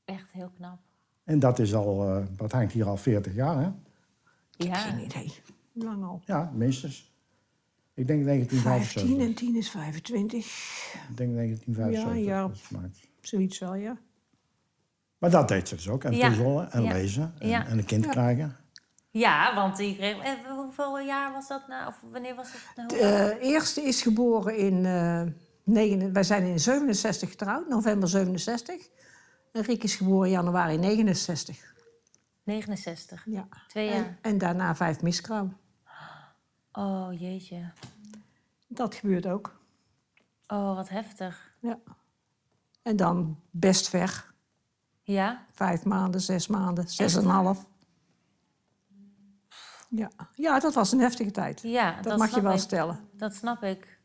[0.05, 0.79] Echt heel knap.
[1.24, 3.70] En dat, is al, eh, dat hangt hier al 40 jaar, hè?
[4.50, 4.74] Ja.
[4.74, 5.33] Geen idee.
[5.72, 6.20] Hoe lang al?
[6.24, 7.12] Ja, minstens.
[7.94, 9.27] Ik denk 15 1975.
[9.29, 10.46] en 10 is 25.
[11.11, 12.24] Ik denk 1975.
[12.27, 12.50] Ja, ja.
[12.55, 13.09] gemaakt.
[13.20, 13.98] Zoiets wel, ja.
[15.18, 16.05] Maar dat deed ze dus ook.
[16.05, 16.29] En Ja.
[16.29, 16.92] puzzelen en Ja.
[16.92, 17.66] lezen en, Ja.
[17.66, 18.57] en een kind krijgen.
[19.14, 20.18] Ja, want die kreeg...
[20.18, 21.87] eh, hoeveel jaar was dat nou?
[21.87, 22.88] Of wanneer was het nou?
[22.88, 24.87] De eh, eerste is geboren in...
[24.87, 25.22] eh
[25.64, 28.88] negen, wij zijn in 67 getrouwd, november 67.
[29.53, 31.74] En Riek is geboren januari 69.
[32.42, 33.22] 69.
[33.27, 33.48] Ja.
[33.68, 34.18] Twee En, jaar.
[34.22, 35.57] en daarna vijf miskraam.
[36.72, 37.72] Oh, jeetje.
[38.68, 39.61] Dat gebeurt ook.
[40.46, 41.55] Oh, wat heftig.
[41.61, 41.79] Ja.
[42.83, 44.33] En dan best ver.
[45.03, 45.46] Ja?
[45.53, 47.66] Vijf maanden, zes maanden, zes en een half.
[49.96, 50.11] Ja.
[50.35, 51.61] ja, dat was een heftige tijd.
[51.62, 52.59] Ja, dat, dat mag je wel ik.
[52.59, 52.98] stellen.
[53.12, 53.98] Dat snap ik.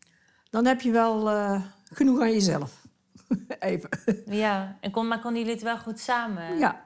[0.50, 2.86] Dan heb je wel eh, genoeg aan jezelf.
[3.60, 3.90] Even.
[4.26, 4.78] Ja.
[4.82, 6.58] En kon, maar konden jullie het wel goed samen?
[6.58, 6.84] Ja.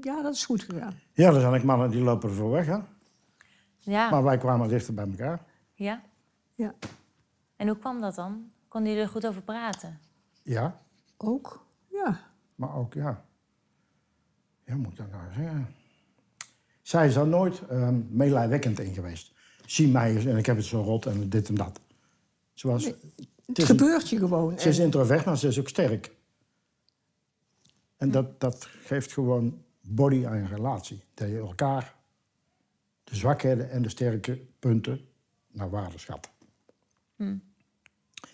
[0.00, 1.00] ja, dat is goed gegaan.
[1.12, 2.78] Ja, er zijn ook mannen die lopen ervoor weg, hè?
[3.78, 4.10] Ja.
[4.10, 5.40] Maar wij kwamen dichter bij elkaar.
[5.74, 6.00] ja.
[6.56, 6.74] Ja,
[7.56, 8.50] En hoe kwam dat dan?
[8.68, 9.98] Konden jullie er goed over praten?
[10.42, 10.80] Ja,
[11.16, 11.66] ook.
[11.90, 12.20] Ja.
[12.54, 13.24] maar ook, ja...
[14.64, 15.74] Ja, moet ik dat nou zeggen?
[16.84, 19.32] Zij is er nooit ehm meelijwekkend in geweest.
[19.66, 21.80] Zie mij eens en ik heb het zo rot en dit en dat.
[22.52, 22.84] Ze, was,
[23.46, 24.58] Het gebeurt je gewoon.
[24.58, 26.10] ze is En- introvert, maar ze is ook sterk.
[27.96, 31.02] En dat, dat geeft gewoon body aan je relatie.
[31.14, 31.94] Dat je elkaar
[33.04, 35.00] de zwakheden en de sterke punten
[35.52, 36.30] naar waarde schat.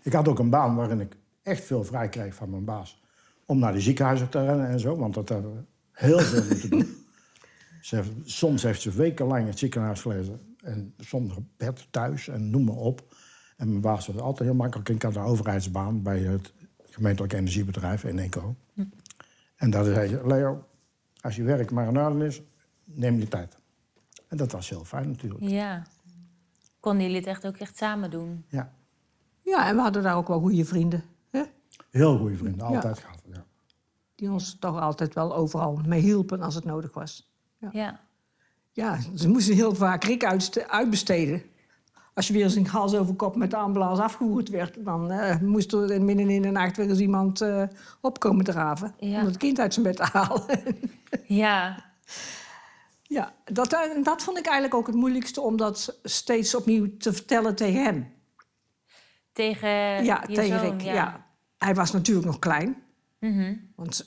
[0.03, 3.03] Ik had ook een baan waarin ik echt veel vrij kreeg van mijn baas.
[3.47, 6.71] Om naar de ziekenhuizen te rennen en zo, want dat hebben we heel veel moeten
[6.71, 6.95] doen.
[7.81, 10.57] Ze heeft, soms heeft ze wekenlang in het ziekenhuis gelegen.
[10.63, 13.15] En soms op bed thuis en noem maar op.
[13.57, 14.89] En mijn baas was altijd heel makkelijk.
[14.89, 18.55] Ik had een overheidsbaan bij het gemeentelijk energiebedrijf in Eco.
[19.57, 20.65] En daar zei je, Leo,
[21.21, 22.43] als je werk maar in orde is,
[22.85, 23.57] neem je tijd.
[24.29, 25.41] En dat was heel fijn natuurlijk.
[25.43, 25.87] Ja.
[26.81, 28.45] Konden jullie het echt ook echt samen doen?
[28.49, 28.73] Ja,
[29.43, 31.05] Ja, en we hadden daar ook wel goede vrienden.
[31.31, 31.43] Hè?
[31.91, 33.23] heel goede vrienden, altijd gehad.
[33.33, 33.45] Ja.
[34.15, 37.30] Die ons toch altijd wel overal mee hielpen als het nodig was.
[37.73, 38.01] Ja.
[38.73, 41.43] Ja, ze moesten heel vaak Rick uitste- uitbesteden.
[42.15, 44.85] Als je weer eens een hals over kop met de ambulance afgevoerd werd...
[44.85, 47.63] dan eh, moest er midden in de nacht weer eens iemand eh,
[48.01, 48.95] opkomen draven...
[48.99, 49.21] Ja.
[49.21, 50.45] om het kind uit zijn bed te halen.
[51.27, 51.85] Ja.
[53.03, 55.41] ja, dat, eh, dat vond ik eigenlijk ook het moeilijkste...
[55.41, 58.13] om dat steeds opnieuw te vertellen tegen hem.
[59.33, 60.81] Tegen ja, tegen zoon, Rick.
[60.81, 61.27] Ja.
[61.59, 62.83] Hij was natuurlijk nog klein.
[63.19, 63.55] Mhm.
[63.77, 64.07] Want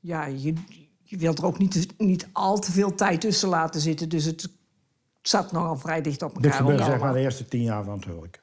[0.00, 0.54] ja, je,
[1.10, 4.08] je wilt er ook niet, niet al te veel tijd tussen laten zitten.
[4.08, 4.48] Dus het
[5.22, 6.58] zat nogal vrij dicht op Dit elkaar.
[6.58, 8.42] gebeurde ook zeg maar de eerste tien jaar van het huwelijk.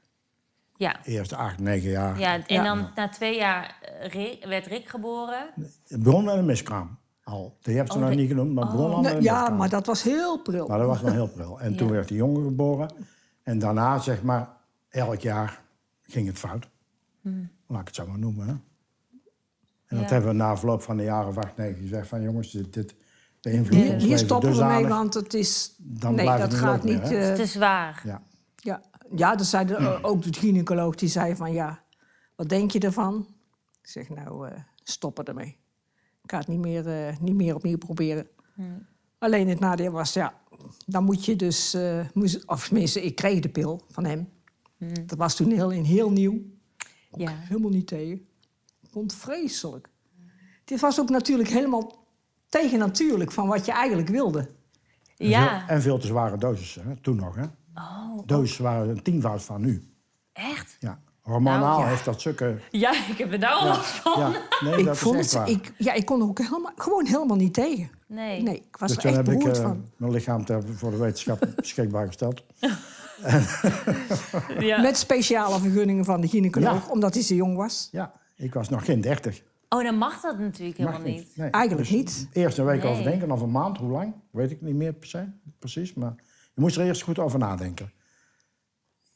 [0.76, 1.00] Ja.
[1.04, 2.20] De eerste acht, negen jaar.
[2.20, 2.34] ja.
[2.34, 2.64] En Ja.
[2.64, 5.50] dan na twee jaar eh, Rick- werd Rick geboren.
[5.88, 7.58] Het begon met een miskraam al.
[7.62, 9.34] Die heb ze Oh, nog de- niet genoemd, maar het begon al met een ja,
[9.40, 9.58] miskraam.
[9.58, 10.68] maar dat was heel pril.
[10.68, 11.60] Maar dat was nog heel pril.
[11.60, 12.90] En toen werd die jongen geboren.
[13.44, 14.50] En daarna, zeg maar,
[14.90, 15.62] elk jaar
[16.04, 16.68] ging het fout.
[17.68, 18.48] Laat ik het zo maar noemen.
[18.48, 18.54] Hè?
[19.88, 22.52] En dat hebben we na verloop van de jaren of acht, negen gezegd van jongens,
[22.52, 22.96] dit, dit
[23.42, 25.76] beïnvloedt Hier, ons hier stoppen we mee, want het is...
[25.78, 27.12] Dan nee, blijft dat het niet gaat meer, niet...
[27.12, 28.02] eh, Het is zwaar.
[28.06, 28.24] Ja.
[28.56, 28.82] ja,
[29.16, 31.84] ja, dat zei de, eh, ook de gynaecoloog, die zei van ja,
[32.36, 33.28] wat denk je ervan?
[33.82, 35.58] Ik zeg nou, eh stoppen ermee.
[36.24, 38.28] Ik ga het niet meer, eh, niet meer opnieuw proberen.
[39.18, 40.34] Alleen het nadeel was, ja,
[40.86, 41.74] dan moet je dus...
[41.74, 44.30] eh, moest, of tenminste, ik kreeg de pil van hem.
[45.06, 46.42] Dat was toen heel, heel nieuw.
[47.12, 47.32] Ja.
[47.32, 48.28] Helemaal niet tegen.
[48.98, 49.90] Vond vreselijk.
[50.66, 52.06] Dit was ook natuurlijk helemaal
[52.50, 54.40] tegennatuurlijk van wat je eigenlijk wilde.
[55.18, 55.48] En Ja.
[55.60, 56.96] veel- En veel te zware doses, hè?
[57.02, 57.36] toen nog.
[57.36, 57.44] Hè?
[57.76, 59.84] Oh, Doses waren een tienvoud van nu.
[60.34, 60.78] echt?
[60.80, 61.00] Ja.
[61.22, 62.62] Hormonaal Nou, heeft dat stukken...
[62.72, 64.20] Ja, ik heb er nou al last van.
[64.20, 64.30] Ja,
[64.64, 65.50] nee, ik, dat is vond echt het, waar.
[65.50, 67.90] ik, ja, ik kon er ook helemaal, gewoon helemaal niet tegen.
[68.08, 68.42] Nee.
[68.42, 69.86] Nee, ik was Dus er toen echt heb ik eh, van.
[69.98, 72.44] mijn lichaam voor de wetenschap beschikbaar gesteld.
[72.60, 72.78] Ja.
[74.82, 76.92] Met speciale vergunningen van de gynaecoloog, Ja.
[76.92, 77.90] omdat hij zo jong was.
[77.92, 79.44] Ja, ik was nog geen dertig.
[79.70, 81.38] Oh, dan mag dat natuurlijk helemaal Mag niet.
[81.38, 81.50] Nee.
[81.50, 82.28] Eigenlijk Dus niet.
[82.34, 82.92] Eerst een week Nee.
[82.92, 84.14] overdenken, of een maand, hoe lang?
[84.32, 85.26] Weet ik niet meer per se,
[85.60, 85.94] precies.
[85.94, 86.14] Maar
[86.54, 87.92] je moest er eerst goed over nadenken.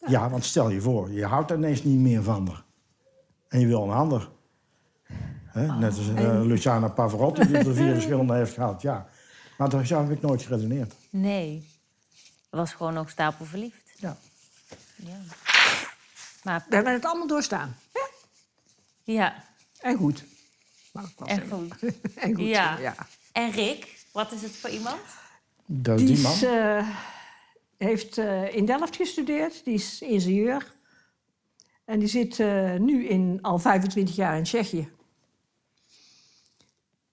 [0.08, 2.64] Ja, want stel je voor, je houdt ineens niet meer van haar.
[3.48, 4.32] En je wil een ander.
[5.46, 5.66] Hè?
[5.66, 5.78] Oh.
[5.78, 8.82] Net als eh, Luciana Pavarotti, die er vier verschillende heeft gehad.
[8.82, 9.08] Ja.
[9.58, 10.96] Maar daar zo heb ik nooit geredeneerd.
[11.10, 11.68] Nee.
[12.50, 13.92] Dat was gewoon ook stapelverliefd.
[13.98, 14.18] Ja.
[14.96, 15.18] Ja.
[16.44, 17.76] Maar We hebben het allemaal doorstaan.
[19.12, 19.44] Ja,
[19.80, 20.24] En goed.
[20.92, 21.58] Mag ik wel en zeggen.
[21.58, 21.94] goed.
[22.24, 22.46] En goed.
[22.48, 22.78] Ja.
[22.80, 22.96] ja.
[23.32, 25.00] En Rick, wat is het voor iemand?
[25.66, 26.32] Dat Die die man.
[26.32, 26.90] is, eh,
[27.78, 30.76] heeft eh, in Delft gestudeerd, die is ingenieur.
[31.86, 34.90] En die zit eh, nu in, al 25 jaar in Tsjechië.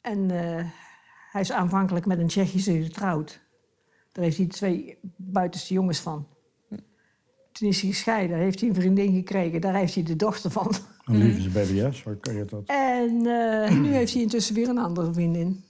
[0.01, 0.65] En eh,
[1.33, 3.41] hij is aanvankelijk met een Tsjechische getrouwd.
[4.13, 6.29] Daar heeft hij twee buitenste jongens van.
[7.53, 9.61] Toen is hij gescheiden, heeft hij een vriendin gekregen.
[9.61, 10.75] Daar heeft hij de dochter van.
[11.09, 12.61] Een liefde BBS, zo kun je dat.
[12.66, 15.64] En eh, nu heeft hij intussen weer een andere vriendin.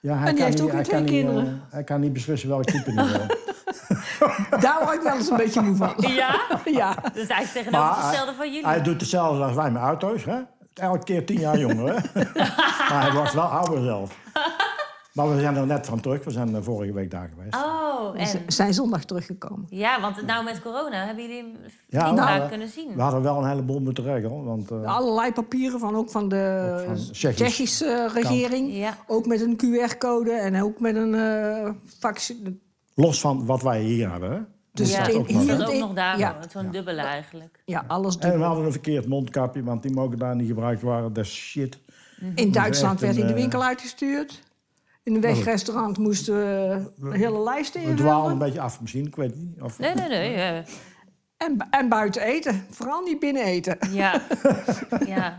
[0.00, 1.46] Ja, hij En die kan heeft niet, ook weer hij twee kan niet, kinderen.
[1.46, 3.26] eh, hij kan niet beslissen welk type hij wil.
[4.60, 5.94] Daar word ik wel eens een beetje moe van.
[6.14, 6.94] Ja, Ja.
[7.02, 8.66] dat is eigenlijk Maar tegenovergestelde van jullie.
[8.66, 10.24] Hij doet hetzelfde als wij met auto's.
[10.24, 10.38] Hè?
[10.74, 11.94] Elke keer tien jaar jonger.
[11.94, 12.22] Hè?
[12.90, 14.16] maar hij wordt wel ouder zelf.
[15.14, 16.24] Maar we zijn er net van terug.
[16.24, 17.54] We zijn eh, vorige week daar geweest.
[17.54, 18.52] Oh, en...
[18.52, 19.66] zijn zondag teruggekomen.
[19.68, 21.52] Ja, want nou met corona hebben jullie hem
[21.88, 22.94] Ja, niet vaak hadden- kunnen zien.
[22.94, 24.44] We hadden wel een heleboel moeten regelen.
[24.44, 28.76] Want, eh, Allerlei papieren van, ook van de Ook van Tsjechisch Tsjechische regering.
[28.76, 28.96] Ja.
[29.06, 32.32] Ook met een QR-code en ook met een eh fax.
[32.94, 34.30] los van wat wij hier hebben.
[34.32, 34.38] Hè?
[34.72, 36.38] Dus ja, dat in- ook hier dat ook nog daar, Ja.
[36.52, 37.62] zo'n dubbele eigenlijk.
[37.64, 38.46] Ja, alles En we dubbel.
[38.46, 41.12] hadden een verkeerd mondkapje, want die mogen daar niet gebruikt worden.
[41.12, 41.78] Dat is shit.
[42.34, 44.42] In Duitsland werd hij een, de eh, winkel uitgestuurd.
[45.04, 48.38] In een wegrestaurant moesten we een hele lijst We dwalen een invullen.
[48.38, 49.60] beetje af misschien, ik weet niet.
[49.60, 50.34] Of, Nee, nee, nee.
[50.34, 50.56] eh,
[51.36, 52.66] En, en buiten eten.
[52.70, 53.78] Vooral niet binnen eten.
[53.90, 54.22] Ja.
[55.06, 55.38] ja.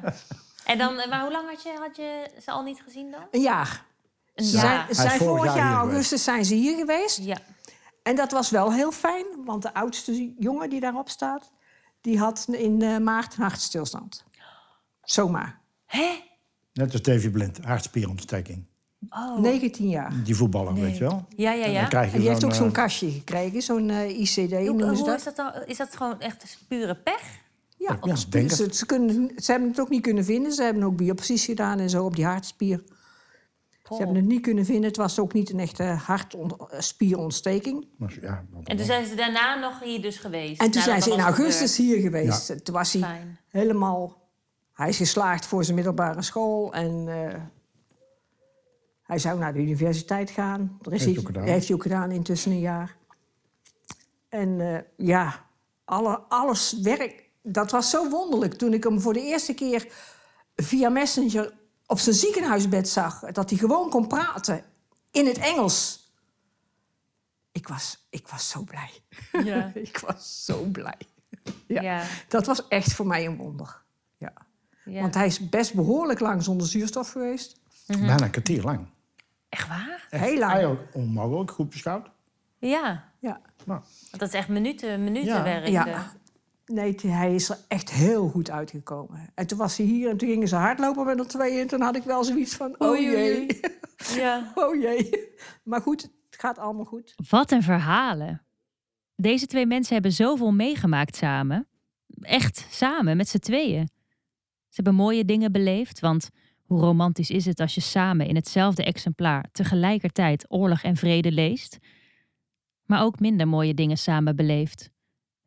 [0.66, 3.22] En dan, eh, maar hoe lang had je, had je ze al niet gezien dan?
[3.32, 3.86] Een jaar.
[4.36, 4.88] Een Ze jaar.
[4.90, 7.18] zijn, vorig vorig jaar augustus zijn ze hier geweest.
[7.18, 7.38] Ja.
[8.04, 11.52] En dat was wel heel fijn, want de oudste jongen die daarop staat...
[12.02, 14.24] die had in eh, maart een hartstilstand.
[15.02, 15.60] Zomaar.
[15.86, 16.08] Hè?
[16.74, 18.66] Net als Davy Blind, hartspierontsteking.
[19.10, 19.40] Oh.
[19.40, 20.14] 19 jaar.
[20.24, 20.84] Die voetballer, Nee.
[20.84, 21.26] weet je wel.
[21.36, 21.80] Ja, ja, En ja.
[21.80, 24.84] dan krijg je En die heeft ook eh, zo'n kastje gekregen, zo'n eh, ICD Hoe,
[24.84, 25.18] hoe dat.
[25.18, 25.52] is dat dan?
[25.66, 27.22] Is dat gewoon echt pure pech?
[27.78, 28.58] Ja, Ja, denk het.
[28.58, 30.52] ze, ze, kunnen, ze hebben het ook niet kunnen vinden.
[30.52, 32.84] Ze hebben ook biopsies gedaan en zo op die hartspier.
[33.88, 34.84] Ze hebben het niet kunnen vinden.
[34.84, 37.88] Het was ook niet een echte hartspierontsteking.
[37.98, 40.62] maar ja, En toen zijn ze daarna nog hier dus geweest.
[40.62, 42.66] En toen zijn ze in augustus hier geweest.
[42.66, 43.38] Toen was hij Fijn.
[43.48, 44.24] helemaal...
[44.74, 46.74] Hij is geslaagd voor zijn middelbare school.
[46.74, 47.34] En eh,
[49.06, 50.78] hij zou naar de universiteit gaan.
[50.82, 51.44] Dat is Heeft hij ook gedaan.
[51.44, 52.96] heeft hij ook gedaan intussen een jaar.
[54.30, 55.46] En eh, ja,
[55.86, 57.24] alle, alles werkt.
[57.42, 59.88] Dat was zo wonderlijk toen ik hem voor de eerste keer
[60.56, 61.54] via Messenger
[61.86, 63.20] op zijn ziekenhuisbed zag.
[63.20, 64.64] Dat hij gewoon kon praten
[65.12, 66.04] in het Engels.
[67.52, 68.92] Ik was, ik was zo blij.
[69.44, 69.72] Ja.
[69.90, 70.98] ik was zo blij.
[71.68, 71.82] Ja.
[71.82, 72.04] Ja.
[72.28, 73.82] Dat was echt voor mij een wonder.
[74.18, 74.34] Ja.
[74.86, 75.02] Ja.
[75.02, 77.60] Want hij is best behoorlijk lang zonder zuurstof geweest.
[77.88, 78.88] Bijna een kwartier lang.
[79.56, 80.08] Echt waar?
[80.10, 80.52] Heel lang.
[80.52, 82.10] Eigenlijk onmogelijk, goed beschouwd.
[82.60, 83.12] Ja.
[83.20, 83.42] Ja.
[83.66, 85.44] Nou, dat is echt minuten, minuten Ja.
[85.44, 85.68] werk.
[85.68, 85.88] Ja.
[85.88, 86.02] eh.
[86.66, 89.30] Nee, hij is er echt heel goed uitgekomen.
[89.36, 91.60] En toen was hij hier en toen gingen ze hardlopen met er tweeën.
[91.60, 93.48] En toen had ik wel zoiets van, oh jee.
[94.16, 94.52] Ja.
[94.56, 95.28] oh jee.
[95.64, 97.14] Maar goed, het gaat allemaal goed.
[97.30, 98.42] Wat een verhalen.
[99.16, 101.68] Deze twee mensen hebben zoveel meegemaakt samen.
[102.22, 103.90] Echt samen, met z'n tweeën.
[104.70, 106.30] Ze hebben mooie dingen beleefd, want
[106.66, 111.78] hoe romantisch is het als je samen in hetzelfde exemplaar tegelijkertijd oorlog en vrede leest?
[112.86, 114.90] Maar ook minder mooie dingen samen beleefd.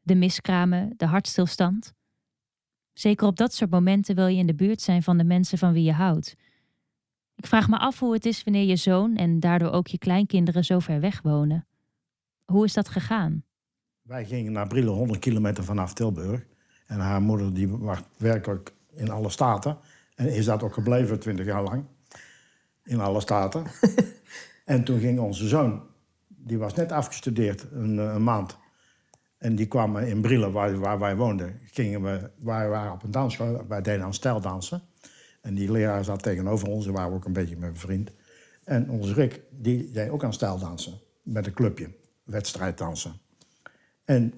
[0.02, 1.92] De miskramen, de hartstilstand.
[2.92, 5.72] Zeker op dat soort momenten wil je in de buurt zijn van de mensen van
[5.72, 6.35] wie je houdt.
[7.35, 10.64] Ik vraag me af hoe het is wanneer je zoon en daardoor ook je kleinkinderen
[10.64, 11.66] zo ver weg wonen.
[12.44, 13.44] Hoe is dat gegaan?
[14.02, 16.46] Wij gingen naar Brille 100 kilometer vanaf Tilburg.
[16.87, 17.68] En haar moeder die
[18.16, 19.78] werkelijk in alle staten.
[20.18, 21.85] En is dat ook gebleven 20 jaar lang.
[22.85, 23.64] In alle staten.
[24.64, 25.83] en toen ging onze zoon,
[26.26, 28.57] die was net afgestudeerd, een, eh, een maand.
[29.38, 31.61] En die kwam in Brille, waar, waar wij woonden.
[31.64, 34.83] Gingen we, wij waren op een dansschool, wij deden aan stijldansen.
[35.40, 38.11] En die leraar zat tegenover ons, daar waren we ook een beetje met vriend.
[38.64, 41.00] En onze Rick, die deed ook aan stijldansen.
[41.22, 41.90] Met een clubje,
[42.24, 43.12] wedstrijddansen.
[44.04, 44.35] En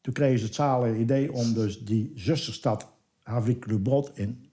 [0.00, 2.88] toen kregen ze het zalige idee om dus die zusterstad
[3.22, 4.45] Havlik Lubrod in,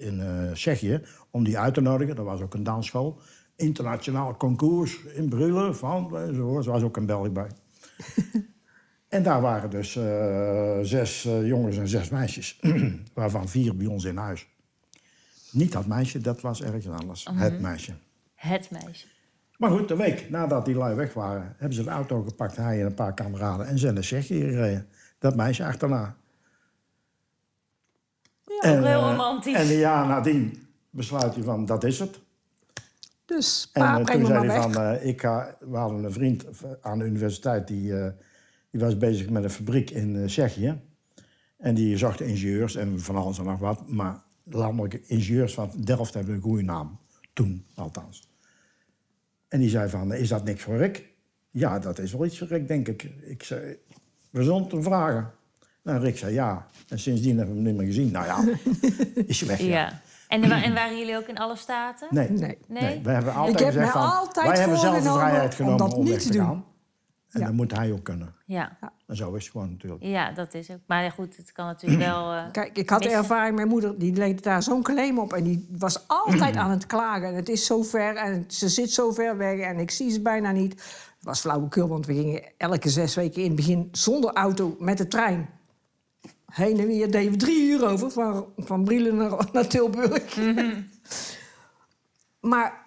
[0.00, 2.16] in eh, Tsjechië, om die uit te nodigen.
[2.16, 3.18] Dat was ook een dansschool.
[3.56, 6.66] Internationaal concours in Brille van, enzovoort.
[6.66, 7.50] Er was ook een België bij.
[9.08, 12.60] en daar waren dus eh, zes eh, jongens en zes meisjes,
[13.14, 14.48] waarvan vier bij ons in huis.
[15.52, 17.26] Niet dat meisje, dat was ergens anders.
[17.34, 17.92] Het meisje.
[18.34, 19.06] Het meisje.
[19.56, 22.80] Maar goed, de week nadat die lui weg waren, hebben ze de auto gepakt, hij
[22.80, 24.86] en een paar kameraden, en zijn naar Tsjechië gereden.
[25.18, 26.16] Dat meisje achterna.
[28.60, 29.54] Ook heel eh, romantisch.
[29.54, 32.20] En een jaar nadien besluit hij van, dat is het.
[33.24, 34.72] Dus En pa, eh, breng toen me zei maar hij weg.
[34.72, 36.44] van, eh, ik ga, we hadden een vriend
[36.80, 38.12] aan de universiteit, die, eh,
[38.70, 40.80] die was bezig met een fabriek in eh, Tsjechië.
[41.56, 43.88] En die zocht ingenieurs en van alles en nog wat.
[43.88, 46.98] Maar landelijke ingenieurs van Delft hebben een goede naam.
[47.32, 48.28] Toen, althans.
[49.48, 51.08] En die zei van, is dat niks voor Rick?
[51.50, 53.02] Ja, dat is wel iets voor Rick, denk ik.
[53.02, 53.76] Ik zei,
[54.30, 55.30] we zullen het hem vragen.
[55.82, 56.66] Nou, Rick zei ja.
[56.88, 58.10] En sindsdien hebben we hem niet meer gezien.
[58.10, 58.44] Nou ja,
[59.26, 59.66] is je weg, ja.
[59.66, 60.00] Ja.
[60.28, 62.08] En, wa- en waren jullie ook in alle staten?
[62.10, 62.28] Nee.
[62.30, 62.58] Nee.
[62.68, 63.00] Nee?
[63.02, 65.78] We hebben altijd Ik heb gezegd van, altijd wij hebben zelf de vrijheid om genomen
[65.78, 66.44] dat om, niet weg te doen.
[66.46, 66.64] gaan.
[67.30, 67.46] En Ja.
[67.46, 68.34] dat moet hij ook kunnen.
[68.46, 68.78] Ja.
[69.06, 70.02] En zo is het gewoon natuurlijk.
[70.04, 70.78] ja, dat is ook.
[70.86, 72.32] Maar ja, goed, het kan natuurlijk wel...
[72.32, 75.32] eh, Kijk, ik had de ervaring, mijn moeder die leed daar zo'n claim op.
[75.32, 77.28] En die was altijd aan het klagen.
[77.28, 80.20] En het is zo ver en ze zit zo ver weg en ik zie ze
[80.20, 80.72] bijna niet.
[80.72, 84.98] Het was flauwekul, want we gingen elke zes weken in het begin zonder auto met
[84.98, 85.48] de trein.
[86.50, 90.36] Heen en weer deden we drie uur over, van, van Brielen naar, naar Tilburg.
[92.40, 92.86] maar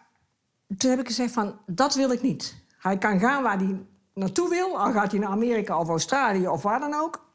[0.78, 2.56] toen heb ik gezegd van, dat wil ik niet.
[2.78, 3.82] Hij kan gaan waar hij
[4.13, 4.80] naartoe wil.
[4.80, 7.26] Al gaat hij naar Amerika of Australië of waar dan ook.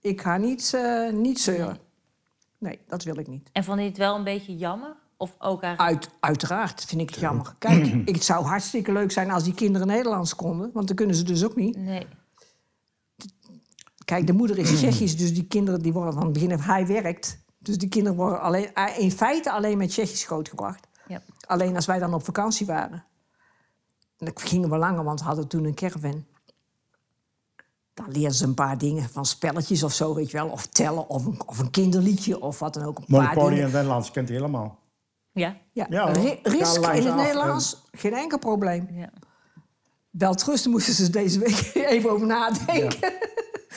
[0.00, 1.78] Ik ga niet, eh, niet zeuren.
[2.58, 3.48] Nee, dat wil ik niet.
[3.52, 4.96] En vond je het wel een beetje jammer?
[5.16, 6.04] Of ook eigenlijk...
[6.04, 7.54] Uit, uiteraard vind ik het jammer.
[7.58, 10.70] Kijk, ik, het zou hartstikke leuk zijn als die kinderen Nederlands konden.
[10.72, 11.76] Want dan kunnen ze dus ook niet.
[11.76, 12.06] Nee.
[14.10, 16.64] Kijk, de moeder is Tsjechisch, dus die kinderen die worden van het begin af...
[16.64, 20.86] Hij werkt, dus die kinderen worden alleen, eh, in feite alleen met Tsjechisch grootgebracht.
[21.06, 21.22] Ja.
[21.46, 23.04] Alleen als wij dan op vakantie waren.
[24.18, 26.24] En dan gingen we langer, want we hadden toen een caravan.
[27.94, 30.48] Dan leerden ze een paar dingen van spelletjes of zo, weet je wel.
[30.48, 32.98] Of tellen, of een, of een kinderliedje, of wat dan ook.
[32.98, 34.78] Een Monopoly in het Nederlands kent hij helemaal.
[35.32, 35.56] Ja?
[35.72, 36.04] Ja, Ja,
[36.42, 38.88] risk in het Nederlands, geen enkel probleem.
[38.92, 39.10] Ja.
[40.10, 42.98] Wel trusten moesten ze deze week even over nadenken.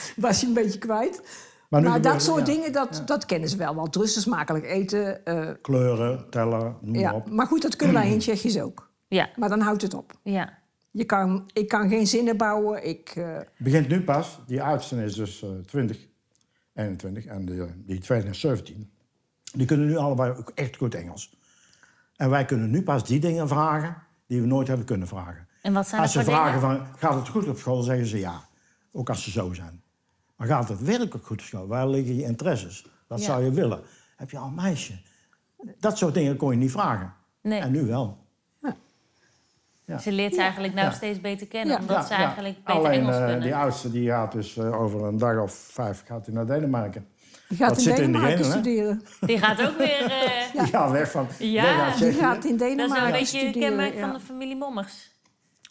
[0.15, 1.21] Was je een beetje kwijt.
[1.69, 2.53] Maar Maar, dat soort ja.
[2.53, 3.75] dingen, dat, dat kennen ze wel.
[3.75, 5.25] Want trusten, smakelijk eten.
[5.25, 7.13] eh, Kleuren, tellen, noem maar ja.
[7.13, 7.29] op.
[7.29, 8.91] Maar goed, dat kunnen wij in Tsjechisch ook.
[9.07, 9.29] Ja.
[9.35, 10.13] Maar dan houdt het op.
[10.23, 10.61] Ja.
[10.91, 12.87] Je kan, ik kan geen zinnen bouwen.
[12.87, 14.39] Ik, eh, begint nu pas.
[14.47, 15.97] Die oudste is dus eh 20,
[16.73, 18.91] 21 en de, die tweede is 17.
[19.53, 21.37] Die kunnen nu allebei ook echt goed Engels.
[22.15, 23.95] En wij kunnen nu pas die dingen vragen
[24.27, 25.47] die we nooit hebben kunnen vragen.
[25.61, 26.77] En wat zijn Als dat ze voor vragen dingen?
[26.87, 28.41] van, gaat het goed op school, zeggen ze ja.
[28.91, 29.82] Ook als ze zo zijn.
[30.43, 31.67] Maar gaat het werkelijk goed school?
[31.67, 32.85] Waar liggen je interesses?
[33.07, 33.25] Wat Ja.
[33.25, 33.81] zou je willen?
[34.15, 34.93] Heb je al een meisje?
[35.79, 37.13] Dat soort dingen kon je niet vragen.
[37.41, 37.59] Nee.
[37.59, 38.17] En nu wel.
[39.85, 39.97] Ja.
[39.97, 40.93] Ze leert ze eigenlijk nou Ja.
[40.93, 41.81] steeds beter kennen, Ja.
[41.81, 43.41] omdat ze eigenlijk beter Alleen Engels eh, kunnen.
[43.41, 47.07] die oudste die gaat dus eh, over een dag of vijf gaat hij naar Denemarken.
[47.49, 49.01] die gaat Dat in zit in de Denemarken studeren.
[49.21, 50.03] Die gaat ook weer...
[50.11, 53.11] eh, Die gaat weg van Ja, weg Die gaat in Dat is wel Denemarken een
[53.11, 53.69] beetje een studeren.
[53.77, 53.99] kenmerk ja.
[53.99, 55.11] van de familie Mommers.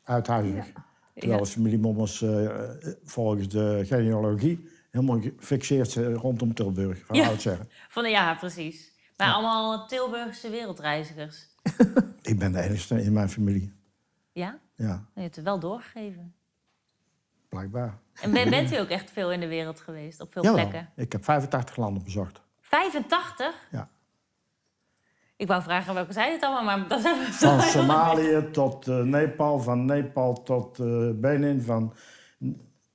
[0.04, 0.66] uithuizig.
[1.22, 1.46] Terwijl Ja.
[1.46, 2.50] de familie Mommers eh,
[3.04, 7.26] volgens de genealogie helemaal gefixeerd zijn rondom Tilburg, van Ja.
[7.28, 7.58] oudsher.
[7.88, 8.90] Van, ja, precies.
[9.16, 11.48] Maar allemaal Tilburgse wereldreizigers.
[12.22, 13.72] Ik ben de enige in mijn familie.
[14.32, 14.58] Ja?
[14.76, 16.34] Ja, Je hebt het wel doorgegeven.
[17.48, 17.98] blijkbaar.
[18.20, 20.90] En ben- bent u ook echt veel in de wereld geweest, op veel Jawel, plekken?
[20.96, 22.40] ik heb 85 landen bezocht.
[22.60, 23.54] 85?
[23.70, 23.88] Ja.
[25.42, 28.98] Ik wou vragen welke zijn het allemaal, maar dat hebben we Van Somalië tot eh,
[29.02, 31.92] Nepal, van Nepal tot eh, Benin, van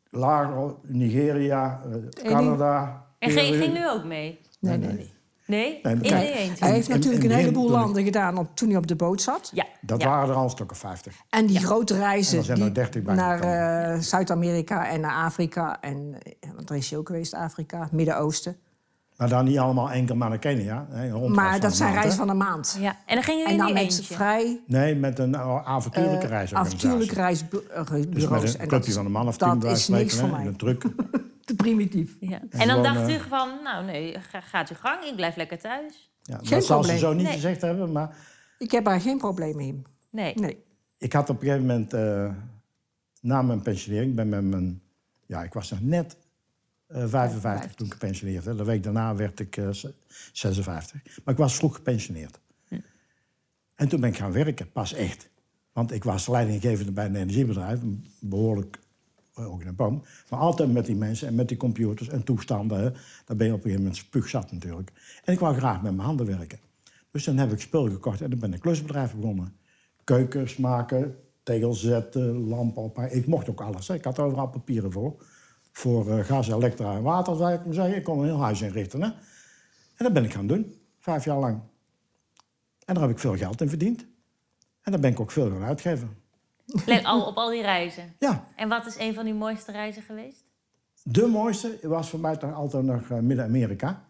[0.09, 3.05] Lago, Nigeria, eh, Canada.
[3.19, 3.61] En ging, Peru.
[3.63, 4.39] ging u ook mee?
[4.59, 5.13] Nee, nee, nee.
[5.45, 6.59] Nee, Nee, kijk.
[6.59, 9.21] Hij heeft in- natuurlijk in een heleboel landen gedaan op, toen hij op de boot
[9.21, 9.51] zat.
[9.53, 10.07] Ja, Dat ja.
[10.09, 11.15] waren er al een stuk of 50.
[11.29, 15.81] En die grote reizen zijn die 30 bij naar eh, Zuid-Amerika en naar Afrika.
[15.81, 16.17] En,
[16.55, 18.57] want er is hij ook geweest, Afrika, Midden-Oosten.
[19.17, 20.87] Maar dan niet allemaal enkel maar naar Kenia.
[20.89, 22.11] Hè, Maar dat een zijn hè.
[22.11, 22.77] van een maand.
[22.79, 24.13] Ja, en dan gingen En jullie dan in met eentje.
[24.15, 26.89] vrij Nee, met een uh, avontuurlijke eh, reisorganisatie.
[26.89, 27.89] avontuurlijke reisbureaus.
[28.09, 30.15] Dus met een en dat clubje is- van een man of tien, Dat is niks
[30.15, 30.41] van voor mij.
[30.45, 30.83] in een truck.
[31.45, 32.15] Te primitief.
[32.19, 32.39] Ja.
[32.49, 35.35] En dan gewoon, dacht eh, u van, nou nee, ga, gaat uw gang, ik blijf
[35.35, 36.11] lekker thuis.
[36.21, 36.97] Ja, Geen dat zal ze probleem.
[36.97, 37.33] zo niet Nee.
[37.33, 38.15] gezegd hebben, maar
[38.57, 39.81] Ik heb daar geen probleem mee.
[40.11, 40.33] Nee.
[40.35, 40.63] Nee.
[40.97, 42.29] ik had op een gegeven moment, eh,
[43.21, 44.81] na mijn pensionering, ik ben met mijn,
[45.25, 46.17] ja, ik was nog net
[46.87, 48.57] eh, 55 toen ik gepensioneerd werd.
[48.57, 49.85] De week daarna werd ik eh, z-
[50.31, 51.01] 56.
[51.23, 52.39] Maar ik was vroeg gepensioneerd.
[53.75, 55.29] En toen ben ik gaan werken, pas echt.
[55.71, 57.79] Want ik was leidinggevende bij een energiebedrijf,
[58.19, 58.79] behoorlijk
[59.35, 60.03] eh, ook in een boom.
[60.29, 62.77] Maar altijd met die mensen en met die computers en toestanden.
[62.79, 62.91] Hè.
[63.25, 64.91] Daar ben je op een gegeven moment spuugzat natuurlijk.
[65.23, 66.59] En ik wou graag met mijn handen werken.
[67.11, 69.55] Dus dan heb ik spul gekocht en dan ben ik een klusbedrijf begonnen.
[70.03, 73.15] Keukens maken, tegels zetten, lampen ophangen.
[73.15, 73.87] Ik mocht ook alles.
[73.87, 73.93] Hè.
[73.93, 75.25] Ik had overal papieren voor.
[75.77, 77.95] Voor eh, gas, elektra en water, zou ik maar zeggen.
[77.95, 79.01] Ik kon een heel huis inrichten.
[79.01, 79.07] Hè.
[79.07, 81.59] En dat ben ik gaan doen, vijf jaar lang.
[82.85, 84.05] En daar heb ik veel geld in verdiend.
[84.81, 86.17] En daar ben ik ook veel gaan uitgeven.
[87.03, 88.13] Al, op al die reizen.
[88.19, 90.43] Ja, En wat is een van uw mooiste reizen geweest?
[91.03, 94.05] De mooiste was voor mij toch altijd nog eh, Midden-Amerika,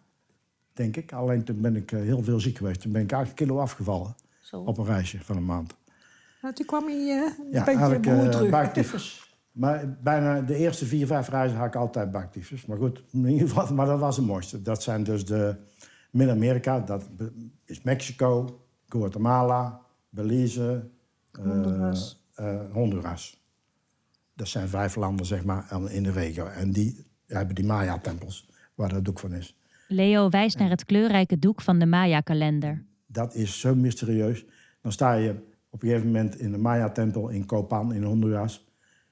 [0.74, 1.14] denk ik.
[1.14, 2.82] Alleen toen ben ik eh, heel veel ziek geweest.
[2.82, 4.60] Toen ben ik 8 kilo afgevallen Zo.
[4.60, 5.74] op een reisje van een maand.
[6.42, 9.26] Nou, toen kwam hij eh, een Ja, beetje behoed uh, terug.
[9.58, 12.66] Maar bijna de eerste vier, vijf reizen had ik altijd buiktyfus.
[12.66, 14.62] Maar goed, in ieder geval, maar dat was de mooiste.
[14.62, 15.56] Dat zijn dus de
[16.12, 17.10] Midden-Amerika, dat
[17.66, 20.90] is Mexico, Guatemala, Belize,
[21.32, 22.26] eh, Honduras.
[22.36, 23.46] eh, Honduras.
[24.34, 26.46] Dat zijn vijf landen, zeg maar, in de regio.
[26.46, 29.58] En die hebben die Maya-tempels, waar dat doek van is.
[29.88, 32.86] Leo wijst naar het kleurrijke doek van de Maya-kalender.
[33.06, 34.46] Dat is zo mysterieus.
[34.82, 35.30] Dan sta je
[35.70, 38.67] op een gegeven moment in de Maya-tempel in Copan in Honduras.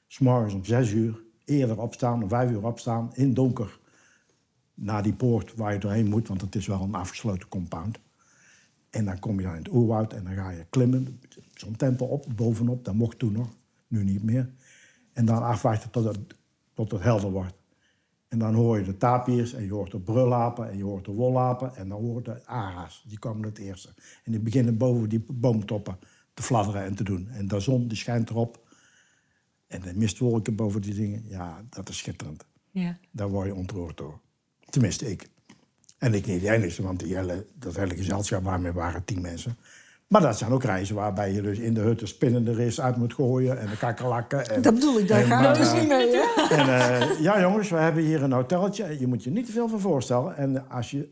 [0.07, 3.79] S'morgens om zes uur, eerder opstaan, om vijf uur opstaan, in donker.
[4.73, 7.99] Naar die poort waar je doorheen moet, want het is wel een afgesloten compound.
[8.89, 11.19] En dan kom je dan in het oerwoud en dan ga je klimmen.
[11.53, 13.47] Zo'n tempel op, bovenop, dat mocht toen nog,
[13.87, 14.49] nu niet meer.
[15.13, 16.19] En dan afwachten tot het,
[16.73, 17.53] tot het helder wordt.
[18.27, 21.11] En dan hoor je de tapirs en je hoort de brullapen en je hoort de
[21.11, 23.05] wollapen en dan hoort de ara's.
[23.07, 23.93] Die komen het eerste.
[24.23, 25.97] En die beginnen boven die boomtoppen
[26.33, 27.27] te fladderen en te doen.
[27.29, 28.64] En de zon die schijnt erop.
[29.67, 31.23] En de mistwolken boven die dingen.
[31.27, 32.45] Ja, dat is schitterend.
[32.71, 32.97] Ja.
[33.11, 34.19] Daar word je ontroerd door.
[34.69, 35.29] Tenminste, ik.
[35.97, 39.57] En ik niet de enige, want die hele, dat hele gezelschap waarmee waren tien mensen.
[40.07, 42.95] Maar dat zijn ook reizen waarbij je dus in de hut de spinnende ris uit
[42.95, 44.49] moet gooien en de kakkerlakken.
[44.49, 46.15] En, Dat bedoel ik, daar en, ga maar, ik dus eh, niet mee.
[46.15, 46.55] Hè?
[46.55, 48.99] en eh, ja, jongens, we hebben hier een hotelletje.
[48.99, 50.37] Je moet je niet te veel van voorstellen.
[50.37, 51.09] En als, je,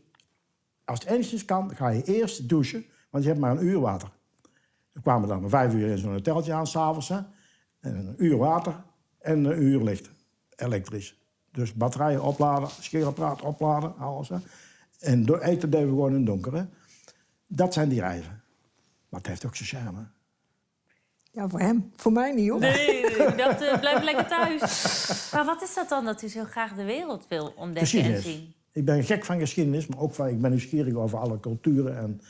[0.84, 2.84] als het enigszins kan, ga je eerst douchen.
[3.10, 4.08] Want je hebt maar een uur water.
[4.92, 7.12] We kwamen dan om vijf uur in zo'n hotelletje aan, s'avonds.
[7.84, 8.82] En een uur water
[9.18, 10.10] en een uur licht,
[10.56, 11.18] elektrisch.
[11.50, 14.28] Dus batterijen opladen, scheerapparaat opladen, alles.
[14.28, 14.36] Hè.
[14.98, 16.54] En door eten deden we gewoon in het donker.
[16.54, 16.64] Hè.
[17.46, 18.42] Dat zijn die reizen.
[19.08, 20.06] Maar het heeft ook zijn charme.
[21.30, 21.92] Ja, voor hem.
[21.96, 22.60] Voor mij niet, hoor.
[22.60, 24.60] Nee, ik dacht, eh, blijf lekker thuis.
[25.32, 28.22] Maar wat is dat dan dat u zo graag de wereld wil ontdekken en geschiedenis.
[28.22, 28.54] zien?
[28.72, 31.98] Ik ben gek van geschiedenis, maar ook van, ik ben nieuwsgierig over alle culturen.
[31.98, 32.20] En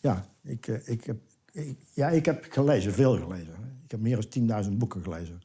[0.00, 1.16] ja, ik, eh, ik, heb,
[1.52, 3.75] ik, ja, ik heb gelezen, veel gelezen.
[3.86, 5.42] Ik heb meer dan 10.000 boeken gelezen.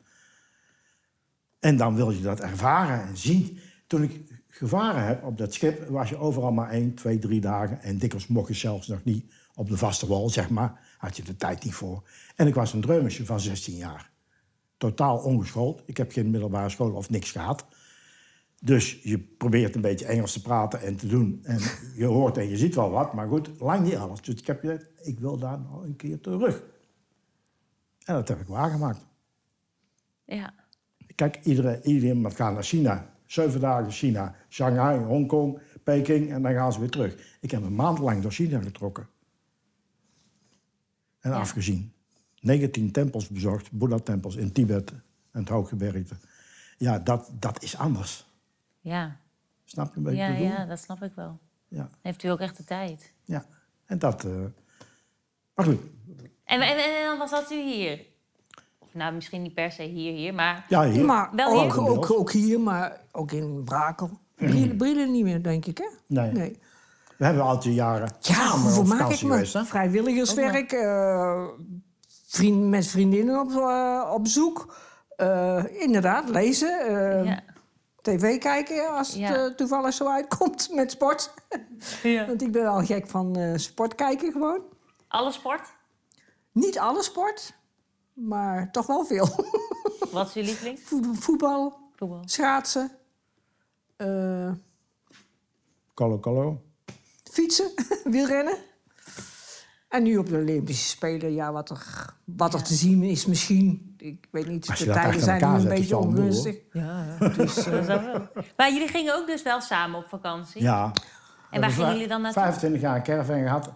[1.59, 3.59] En dan wil je dat ervaren en zien.
[3.87, 7.81] Toen ik gevaren heb op dat schip, was je overal maar één, twee, drie dagen.
[7.81, 10.95] En dikwijls mocht je zelfs nog niet op de vaste wal, zeg maar.
[10.97, 12.09] Had je de tijd niet voor.
[12.35, 14.11] En ik was een dreumesje van 16 jaar.
[14.77, 15.83] Totaal ongeschoold.
[15.85, 17.65] Ik heb geen middelbare school of niks gehad.
[18.61, 21.39] Dus je probeert een beetje Engels te praten en te doen.
[21.43, 21.59] En
[21.95, 24.21] je hoort en je ziet wel wat, maar goed, lang niet alles.
[24.21, 26.63] Dus ik heb gezegd, ik wil daar nog een keer terug.
[28.03, 29.05] En dat heb ik waargemaakt.
[30.25, 30.53] Ja.
[31.15, 33.09] Kijk, iedereen, iedereen moet gaan naar China.
[33.25, 34.35] Zeven dagen China.
[34.49, 37.37] Shanghai, Hongkong, Peking en dan gaan ze weer terug.
[37.41, 39.07] Ik heb een maand lang door China getrokken.
[41.19, 41.93] En afgezien.
[42.39, 44.91] 19 tempels bezocht, Boeddha-tempels in Tibet
[45.31, 46.15] en het Hooggebergte.
[46.77, 48.25] Ja, dat, dat is anders.
[48.79, 49.17] Ja.
[49.63, 51.39] Snap je een beetje Ja, ja, dat snap ik wel.
[51.67, 53.13] Ja, Heeft u ook echt de tijd.
[53.23, 53.45] ja.
[53.85, 54.25] En dat...
[54.25, 54.31] eh,
[55.55, 55.79] Maar goed,
[56.51, 57.99] En, en, en dan was dat u hier?
[58.79, 60.65] Of nou, misschien niet per se hier, hier, maar...
[60.69, 61.05] ja, hier.
[61.05, 61.89] Maar Wel ook, hier?
[61.89, 64.09] ook, ook hier, maar ook in Brakel.
[64.35, 65.87] Brillen, brillen niet meer, denk ik, hè?
[66.07, 66.31] Nee.
[66.31, 66.59] nee.
[67.17, 69.45] We hebben altijd jaren Ja, op maak ik me?
[69.65, 71.47] Vrijwilligerswerk, eh,
[72.27, 74.75] vriend, met vriendinnen op, eh, op zoek.
[75.15, 76.93] Eh, inderdaad, lezen.
[77.23, 77.39] Ja.
[78.01, 79.53] tv kijken als het Ja.
[79.55, 81.33] toevallig zo uitkomt met sport.
[82.03, 82.25] Ja.
[82.25, 84.61] Want ik ben wel gek van eh, sport kijken gewoon.
[85.07, 85.61] Alle sport?
[86.51, 87.53] Niet alle sport,
[88.13, 89.27] maar toch wel veel.
[90.11, 90.79] Wat is uw lieveling?
[90.79, 92.21] Voetbal, voetbal Voetbal.
[92.25, 92.91] schaatsen,
[93.97, 94.51] eh,
[95.93, 96.61] Colo Colo.
[97.31, 97.71] fietsen,
[98.03, 98.57] wielrennen.
[99.89, 103.95] En nu op de Olympische Spelen, ja, wat er, wat er te zien is misschien.
[103.97, 106.55] Ik weet niet, je de tijden zijn nu een beetje boel, ongunstig.
[106.71, 108.27] Ja, dus, dat is wel.
[108.57, 110.61] Maar jullie gingen ook dus wel samen op vakantie?
[110.61, 110.91] Ja.
[111.49, 112.41] En waar gingen jullie dan naartoe?
[112.41, 113.73] 25 jaar caravan gehad.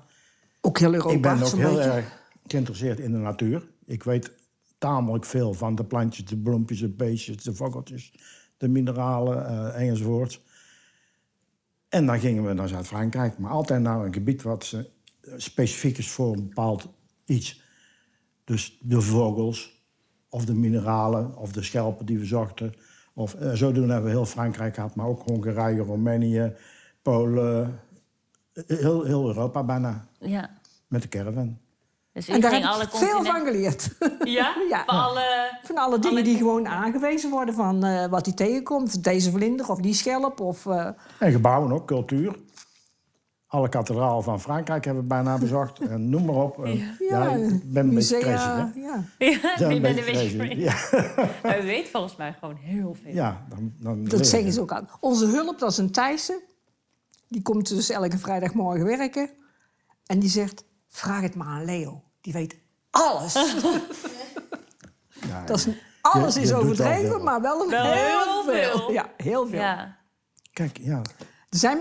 [0.61, 1.13] Ook heel Europa.
[1.13, 1.91] Ik ben ook heel beetje.
[1.91, 3.67] erg geïnteresseerd in de natuur.
[3.85, 4.31] Ik weet
[4.77, 8.13] tamelijk veel van de plantjes, de bloempjes, de beestjes, de vogeltjes,
[8.57, 10.43] de mineralen eh, enzovoorts.
[11.89, 14.73] En dan gingen we naar Zuid-Frankrijk, maar altijd naar een gebied wat
[15.21, 16.87] eh, specifiek is voor een bepaald
[17.25, 17.63] iets.
[18.43, 19.83] Dus de vogels,
[20.29, 22.73] of de mineralen, of de schelpen die we zochten.
[23.13, 26.53] Of, eh, zodoende hebben we heel Frankrijk gehad, maar ook Hongarije, Roemenië,
[27.01, 27.79] Polen.
[28.67, 30.57] Heel, heel Europa bijna, Ja.
[30.87, 31.57] met de caravan.
[32.15, 33.53] Dus En daar heb alle ik veel van continenten...
[33.53, 33.89] geleerd.
[34.23, 34.55] Ja?
[34.69, 34.83] Ja.
[34.85, 35.57] Van alle...
[35.63, 39.03] Van alle dingen die gewoon aangewezen worden van eh, wat hij tegenkomt.
[39.03, 40.39] Deze vlinder of die schelp.
[40.39, 40.87] Of, eh,
[41.19, 42.35] En gebouwen ook, cultuur.
[43.47, 45.79] Alle kathedralen van Frankrijk hebben we bijna bezocht.
[45.79, 46.65] En noem maar op.
[46.65, 48.55] En, ja, ik ben een beetje crazy, hè?
[48.57, 49.03] ja.
[49.57, 50.37] Ja, je bent een beetje crazy.
[50.37, 50.59] crazy.
[50.59, 50.75] Ja,
[51.43, 53.13] Maar u weet volgens mij gewoon heel veel.
[53.13, 54.25] ja dan, dan Dat je.
[54.25, 54.89] zeggen ze ook aan.
[54.99, 56.41] Onze hulp, dat is een Thijse.
[57.27, 59.29] Die komt dus elke vrijdagmorgen werken.
[60.05, 62.03] En die zegt, vraag het maar aan Leo.
[62.25, 62.55] Die weet
[62.89, 63.33] alles.
[65.27, 65.67] Ja, dat is,
[66.01, 68.53] alles Je- is je overdreven, maar wel, Wel heel, veel.
[68.53, 68.91] veel.
[68.91, 69.59] Ja, heel veel.
[69.59, 69.97] Ja.
[70.53, 70.97] Kijk, ja.
[71.49, 71.79] Er zijn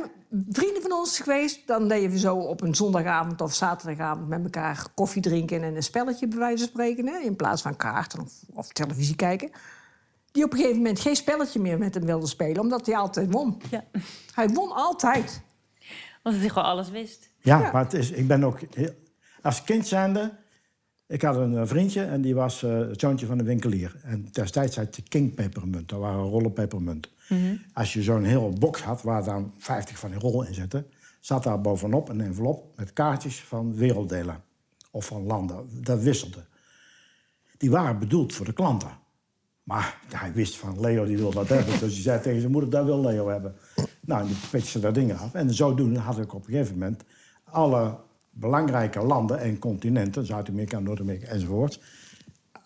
[0.48, 1.66] vrienden van ons geweest.
[1.66, 5.82] Dan deden we zo op een zondagavond of zaterdagavond met elkaar koffie drinken en een
[5.82, 7.06] spelletje bij wijze van spreken.
[7.06, 9.50] Hè, in plaats van kaarten of, of televisie kijken.
[10.32, 13.32] Die op een gegeven moment geen spelletje meer met hem wilde spelen, omdat hij altijd
[13.32, 13.60] won.
[13.70, 13.84] Ja.
[14.34, 15.40] Hij won altijd.
[16.22, 17.30] Want hij gewoon alles wist.
[17.38, 17.70] Ja, Ja.
[17.72, 18.58] maar het is, ik ben ook...
[18.74, 19.02] Heel,
[19.44, 20.32] als kind zijnde...
[21.06, 24.00] Ik had een eh, vriendje en die was eh, het zoontje van een winkelier.
[24.02, 25.88] En destijds had je King pepermunt.
[25.88, 27.08] Dat waren rollen pepermunt.
[27.72, 30.86] Als je zo'n hele box had waar dan 50 van die rollen in zitten...
[31.20, 34.42] zat daar bovenop een envelop met kaartjes van werelddelen.
[34.90, 35.68] Of van landen.
[35.82, 36.44] Dat wisselde.
[37.56, 38.98] Die waren bedoeld voor de klanten.
[39.62, 41.78] Maar hij wist van Leo die wil dat hebben.
[41.78, 43.54] Dus hij zei tegen zijn moeder, dat wil Leo hebben.
[44.00, 45.34] Nou, en die pitste dat ding af.
[45.34, 47.02] En zodoende had ik op een gegeven moment
[47.44, 47.98] alle
[48.34, 51.80] belangrijke landen en continenten, Zuid-Amerika, Noord-Amerika enzovoort,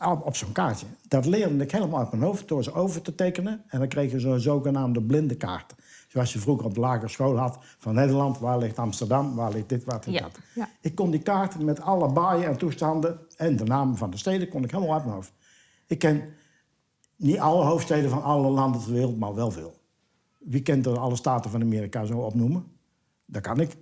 [0.07, 0.87] op, op zo'n kaartje.
[1.09, 3.63] Dat leerde ik helemaal uit mijn hoofd door ze over te tekenen.
[3.69, 5.75] En dan kreeg je zo'n zogenaamde blinde kaart.
[6.09, 9.69] Zoals je vroeger op de lagere school had van Nederland, waar ligt Amsterdam, waar ligt
[9.69, 10.25] dit, waar ligt Ja.
[10.25, 10.39] dat.
[10.55, 10.69] Ja.
[10.81, 14.49] Ik kon die kaarten met alle baaien en toestanden en de namen van de steden
[14.49, 15.33] kon ik helemaal uit mijn hoofd.
[15.87, 16.23] Ik ken
[17.17, 19.77] niet alle hoofdsteden van alle landen ter wereld, maar wel veel.
[20.39, 22.65] Wie kent er alle staten van Amerika zo opnoemen?
[23.27, 23.77] Dat kan ik.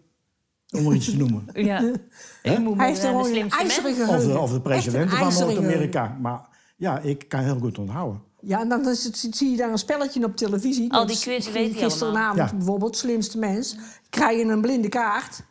[0.70, 1.44] Om er iets te noemen.
[1.54, 1.80] Ja.
[1.80, 4.08] Moet Hij heeft de gewoon een mensen.
[4.08, 4.50] Of de, of
[4.84, 6.16] de een van Noord-Amerika.
[6.20, 6.40] Maar
[6.76, 8.22] ja, ik kan heel goed onthouden.
[8.40, 10.92] Ja, en dan is het, zie je daar een spelletje op televisie.
[10.92, 12.36] Al die is quiz weet hij Gisteravond allemaal.
[12.36, 12.50] Ja.
[12.56, 13.76] bijvoorbeeld, slimste mens.
[14.10, 15.42] Krijg je een blinde kaart.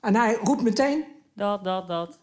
[0.00, 1.04] En hij roept meteen.
[1.34, 2.18] Dat, dat, dat.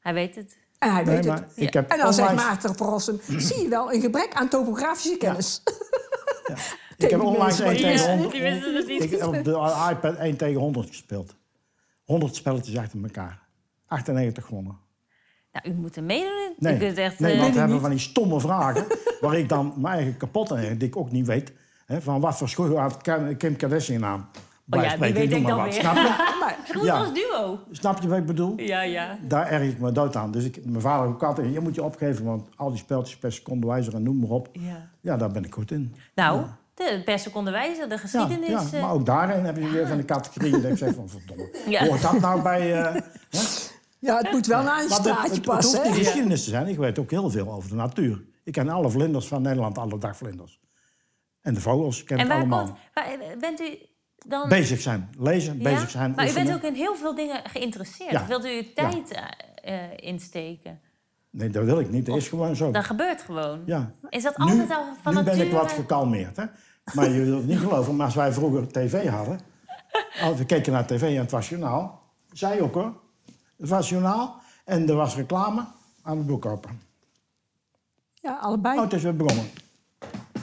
[0.00, 0.56] Hij weet het.
[0.78, 1.52] En hij Nee, weet maar het.
[1.54, 3.20] ik heb En dan zegt onlangs- Maarten Verrossen...
[3.48, 5.62] zie je wel, een gebrek aan topografische kennis.
[6.96, 9.02] Ik heb mensen 1 wat tegen Ja, 100, die wisten het niet.
[9.02, 11.34] ik heb op de iPad 1 tegen 100 gespeeld.
[12.04, 13.42] 100 spelletjes achter elkaar.
[13.86, 14.78] 98 gewonnen.
[15.52, 16.54] Nou, u moet er meedoen.
[16.58, 17.18] Nee, kunt echt...
[17.20, 18.86] nee eh, want we hebben van die stomme vragen...
[19.20, 21.52] waar ik dan mijn eigen kapot aan die ik ook niet weet.
[21.86, 23.00] Hè, van wat voor schoen had
[23.36, 24.28] Kim Kardashian aan?
[24.70, 25.72] Oh ja, die spreken, weet ik maar dan wat.
[25.72, 25.80] weer.
[25.82, 26.32] Snap je?
[26.40, 26.98] Maar, Goed Ja.
[26.98, 27.58] als duo.
[27.70, 28.52] Snap je wat ik bedoel?
[28.60, 29.18] Ja, ja.
[29.22, 30.30] Daar erg ik me dood aan.
[30.30, 33.32] Dus ik, mijn vader ook altijd, je moet je opgeven, want al die spelletjes per
[33.32, 34.48] seconde wijzer en noem maar op.
[34.52, 34.90] ja.
[35.00, 35.94] Ja, daar ben ik goed in.
[36.14, 36.44] Nou,
[36.74, 38.48] de per seconde wijze, de geschiedenis.
[38.48, 41.08] ja, eh, maar ook daarin heb je weer van de categorieën dat ik zeg van
[41.08, 41.54] verdomme.
[41.68, 41.86] Ja.
[41.86, 42.82] Hoort dat nou bij...
[42.82, 43.00] eh, hè?
[43.98, 45.78] ja, het moet wel naar een Maar het, straatje het, het passen.
[45.78, 45.96] hoeft hè?
[45.96, 46.66] niet geschiedenis te zijn.
[46.68, 48.22] Ik weet ook heel veel over de natuur.
[48.44, 50.60] Ik ken alle vlinders van Nederland, alle dagvlinders.
[51.40, 52.64] En de vogels ken en ik allemaal.
[52.64, 52.78] komt...
[52.94, 53.78] Waar, bent u
[54.26, 54.48] dan...
[54.48, 55.62] Bezig zijn, lezen, Ja?
[55.62, 58.10] bezig zijn, Maar u bent ook in heel veel dingen geïnteresseerd.
[58.10, 58.26] Ja.
[58.26, 59.20] Wilt u uw tijd
[59.54, 60.80] eh, insteken?
[61.36, 62.06] Nee, dat wil ik niet.
[62.06, 62.70] Dat is gewoon zo.
[62.70, 63.62] Dat gebeurt gewoon.
[63.66, 63.90] Ja.
[64.08, 65.56] Is dat Nu, altijd al van nu ben ik nature?
[65.56, 66.36] wat gekalmeerd.
[66.36, 66.44] Hè?
[66.94, 69.40] Maar je wilt het niet geloven, maar als wij vroeger tv hadden...
[70.22, 72.02] Als we keken naar tv en het was journaal.
[72.32, 72.92] Zij ook hoor.
[73.56, 75.64] Het was journaal en er was reclame
[76.02, 76.70] aan de boekkoper.
[78.14, 78.76] Ja, allebei.
[78.76, 79.46] Oh, het is weer begonnen.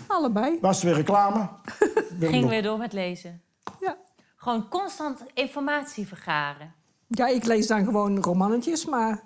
[0.07, 0.57] Allebei.
[0.61, 1.49] Was er weer reclame?
[2.19, 3.41] Weer Ging weer door met lezen.
[3.79, 3.97] Ja.
[4.35, 6.73] Gewoon constant informatie vergaren.
[7.07, 9.23] ja, ik lees dan gewoon romannetjes, maar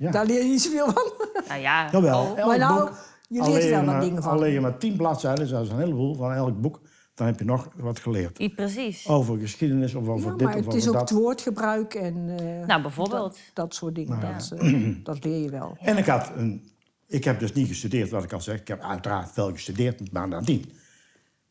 [0.00, 0.10] Ja.
[0.10, 1.12] daar leer je niet zoveel van.
[1.48, 2.94] Nou ja, Jawel, oh, maar nou, boek,
[3.28, 4.32] Je leert er wel wat maar- dingen van.
[4.32, 6.80] Al leer je maar tien bladzijden, dat is een heleboel van elk boek,
[7.14, 8.38] dan heb je nog wat geleerd.
[8.38, 9.08] Ja, precies.
[9.08, 11.08] Over geschiedenis of over Ja, dit maar of het is over ook dat.
[11.08, 13.22] het woordgebruik en eh, Nou, bijvoorbeeld.
[13.32, 14.18] dat, dat soort dingen.
[14.18, 15.76] Nou Dat, eh, dat leer je wel.
[15.80, 16.70] En ik, had een,
[17.06, 18.60] ik heb dus niet gestudeerd, wat ik al zeg.
[18.60, 20.64] Ik heb uiteraard wel gestudeerd, maar nadien.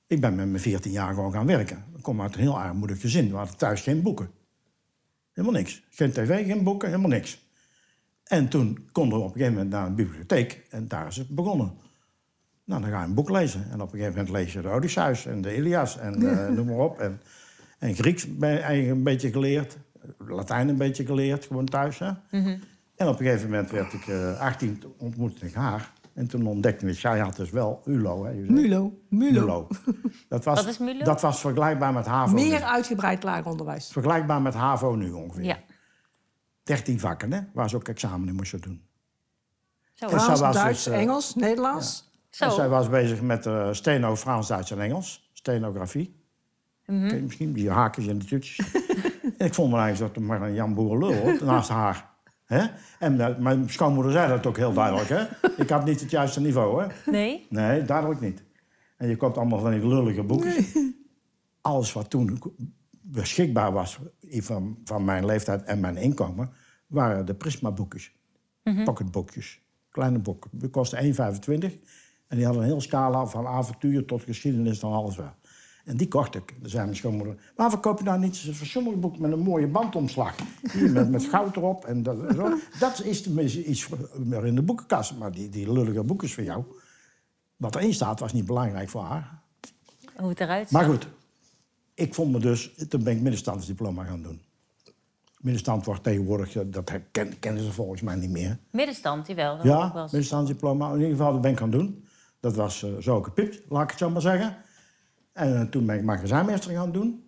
[0.07, 1.83] Ik ben met mijn 14 jaar gewoon gaan werken.
[1.97, 3.29] Ik kom uit een heel armoedig gezin.
[3.29, 4.29] We hadden thuis geen boeken.
[5.33, 5.83] Helemaal niks.
[5.89, 7.47] Geen tv, geen boeken, helemaal niks.
[8.29, 10.61] En toen konden we op een gegeven moment naar een bibliotheek.
[10.69, 11.71] En daar is het begonnen.
[12.65, 13.65] Nou, dan ga je een boek lezen.
[13.71, 16.67] En op een gegeven moment lees je de Odysseus en de Ilias en eh, noem
[16.67, 16.99] maar op.
[16.99, 17.21] En,
[17.79, 19.77] en Grieks ben eigenlijk een beetje geleerd.
[20.17, 21.99] Latijn een beetje geleerd, gewoon thuis.
[21.99, 22.11] Hè?
[22.95, 25.91] En op een gegeven moment werd ik eh 18, ontmoette ik haar.
[26.13, 28.25] En toen ontdekte ik, zij had dus wel ULO.
[28.25, 28.33] Hè.
[28.33, 28.99] Mulo.
[29.09, 29.39] Mulo.
[29.39, 29.67] MULO.
[30.29, 31.03] Dat was, is MULO?
[31.03, 32.33] Dat was vergelijkbaar met HAVO.
[32.33, 32.65] Meer nu.
[32.65, 33.91] uitgebreid lager onderwijs.
[33.91, 35.43] Vergelijkbaar met HAVO nu ongeveer.
[35.43, 35.57] Ja.
[36.69, 38.81] 13 vakken, hè, waar ze ook examen in moesten doen.
[39.93, 40.07] Zo.
[40.07, 42.11] Frans, was Duits, dus, eh, Engels, Nederlands.
[42.29, 42.45] Zo.
[42.45, 45.29] En zij was bezig met eh, steno, Frans, Duits en Engels.
[45.33, 46.15] Stenografie.
[46.85, 47.23] Mhm.
[47.23, 48.73] Misschien, die haakjes en die toetjes.
[49.37, 52.09] en ik vond me eigenlijk zo maar een Jan Boerenlul hoor, naast haar.
[52.45, 52.65] Hè?
[52.99, 55.09] En eh, mijn schoonmoeder zei dat ook heel duidelijk.
[55.09, 55.23] Hè?
[55.63, 56.83] Ik had niet het juiste niveau.
[56.83, 57.11] Hè?
[57.11, 57.47] Nee?
[57.49, 58.43] Nee, duidelijk niet.
[58.97, 60.77] En je koopt allemaal van die lullige boekjes.
[61.61, 62.41] Alles wat toen
[62.89, 63.99] beschikbaar was
[64.29, 66.49] van, van mijn leeftijd en mijn inkomen...
[66.89, 68.11] waren de Prisma-boekjes.
[68.83, 69.61] Pocketboekjes.
[69.89, 70.49] Kleine boeken.
[70.53, 71.09] Die kostten 1,25.
[72.27, 75.31] En die hadden een heel scala van avontuur tot geschiedenis en alles wel.
[75.85, 76.55] En die kocht ik.
[76.59, 77.35] Dan zei mijn schoonmoeder...
[77.55, 80.35] Maar verkoop je nou niet eens een fatsoenlijk boek met een mooie bandomslag?
[80.71, 82.57] Hier, met, met goud erop en dat, en zo.
[82.79, 85.17] Dat is tenminste iets meer in de boekenkast.
[85.17, 86.63] Maar die, die lullige boekjes van jou...
[87.57, 89.41] Wat erin staat was niet belangrijk voor haar.
[90.15, 91.07] Hoe het eruit Maar goed,
[91.93, 92.73] ik vond me dus...
[92.89, 94.41] Toen ben ik middenstandsdiploma gaan doen.
[95.39, 96.55] Middenstand wordt tegenwoordig...
[96.55, 98.59] eh, Dat ken- kennen ze volgens mij niet meer.
[98.71, 99.55] Middenstand, die wel.
[99.57, 100.87] Dat Ja, wel middenstandsdiploma.
[100.89, 102.03] In ieder geval, dat ben ik gaan doen.
[102.39, 104.57] Dat was eh, zo gekpipt, laat ik het zo maar zeggen.
[105.33, 107.23] En eh, toen ben ik magazijnmeester gaan doen.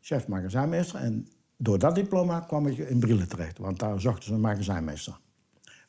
[0.00, 1.00] Chef magazijnmeester.
[1.00, 3.58] En door dat diploma kwam ik in Brielen terecht.
[3.58, 5.18] Want daar zochten ze een magazijnmeester.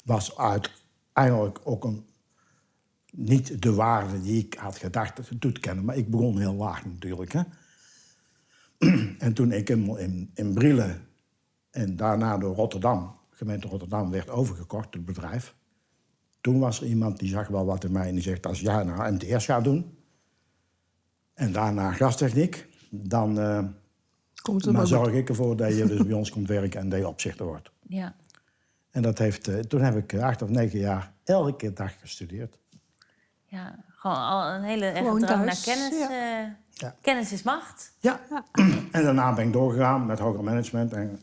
[0.05, 2.05] Was uiteindelijk ook een,
[3.11, 5.85] niet de waarde die ik had gedacht toe te kennen.
[5.85, 7.31] Maar ik begon heel laag natuurlijk.
[7.33, 7.41] Hè.
[9.25, 11.07] en toen ik in, in, in Brielen
[11.71, 15.55] en daarna door Rotterdam, gemeente Rotterdam, werd overgekocht, het bedrijf.
[16.41, 18.83] Toen was er iemand die zag wel wat in mij en die zegt: Als jij
[18.83, 19.97] naar MTS gaat doen
[21.33, 23.63] en daarna gastechniek, dan eh,
[24.41, 26.99] Komt er maar zorg ik ervoor dat je dus bij ons komt werken en dat
[26.99, 27.71] je opzichter wordt.
[27.87, 28.15] Ja.
[28.91, 32.59] En dat heeft, eh, toen heb ik eh, acht of negen jaar elke dag gestudeerd.
[33.45, 35.97] ja, gewoon al een hele drang naar kennis.
[35.97, 36.09] ja.
[36.43, 36.95] eh, Ja.
[37.01, 37.93] Kennis is macht.
[37.99, 38.19] Ja.
[38.91, 41.19] en daarna ben ik doorgegaan met hoger management en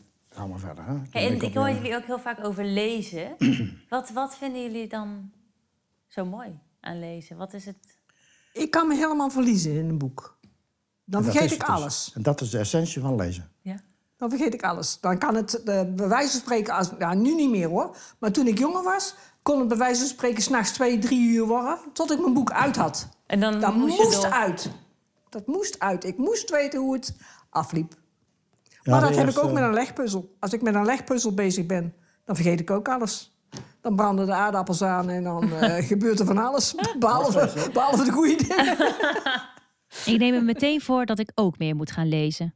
[0.57, 0.85] verder.
[0.85, 0.97] Hè.
[1.11, 3.35] En ik hoor jullie ook heel vaak over lezen.
[3.89, 5.31] wat, wat vinden jullie dan
[6.07, 7.37] zo mooi aan lezen?
[7.37, 7.77] Wat is het?
[8.53, 10.37] Ik kan me helemaal verliezen in een boek.
[11.05, 11.67] Dan vergeet ik dus.
[11.69, 12.11] alles.
[12.15, 13.51] En dat is de essentie van lezen.
[13.61, 13.75] Ja.
[14.17, 14.99] Dan vergeet ik alles.
[14.99, 17.97] Dan kan het eh, bij wijze van spreken, als, ja, nu niet meer hoor.
[18.19, 21.45] Maar toen ik jonger was, kon het bij wijze van spreken s'nachts twee, drie uur
[21.45, 21.77] worden.
[21.93, 23.07] Tot ik mijn boek uit had.
[23.25, 24.31] En dan Dat moest je moest door.
[24.31, 24.71] uit.
[25.29, 26.03] Dat moest uit.
[26.03, 27.15] Ik moest weten hoe het
[27.49, 27.93] afliep.
[28.89, 30.35] Ja, maar dat heb ik ook met een legpuzzel.
[30.39, 31.93] Als ik met een legpuzzel bezig ben,
[32.25, 33.37] dan vergeet ik ook alles.
[33.81, 36.75] Dan branden de aardappels aan en dan eh, gebeurt er van alles.
[36.99, 38.77] Behalve, behalve de goede dingen.
[40.05, 42.55] Ik neem me meteen voor dat ik ook meer moet gaan lezen.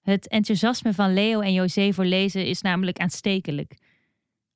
[0.00, 3.78] Het enthousiasme van Leo en José voor lezen is namelijk aanstekelijk.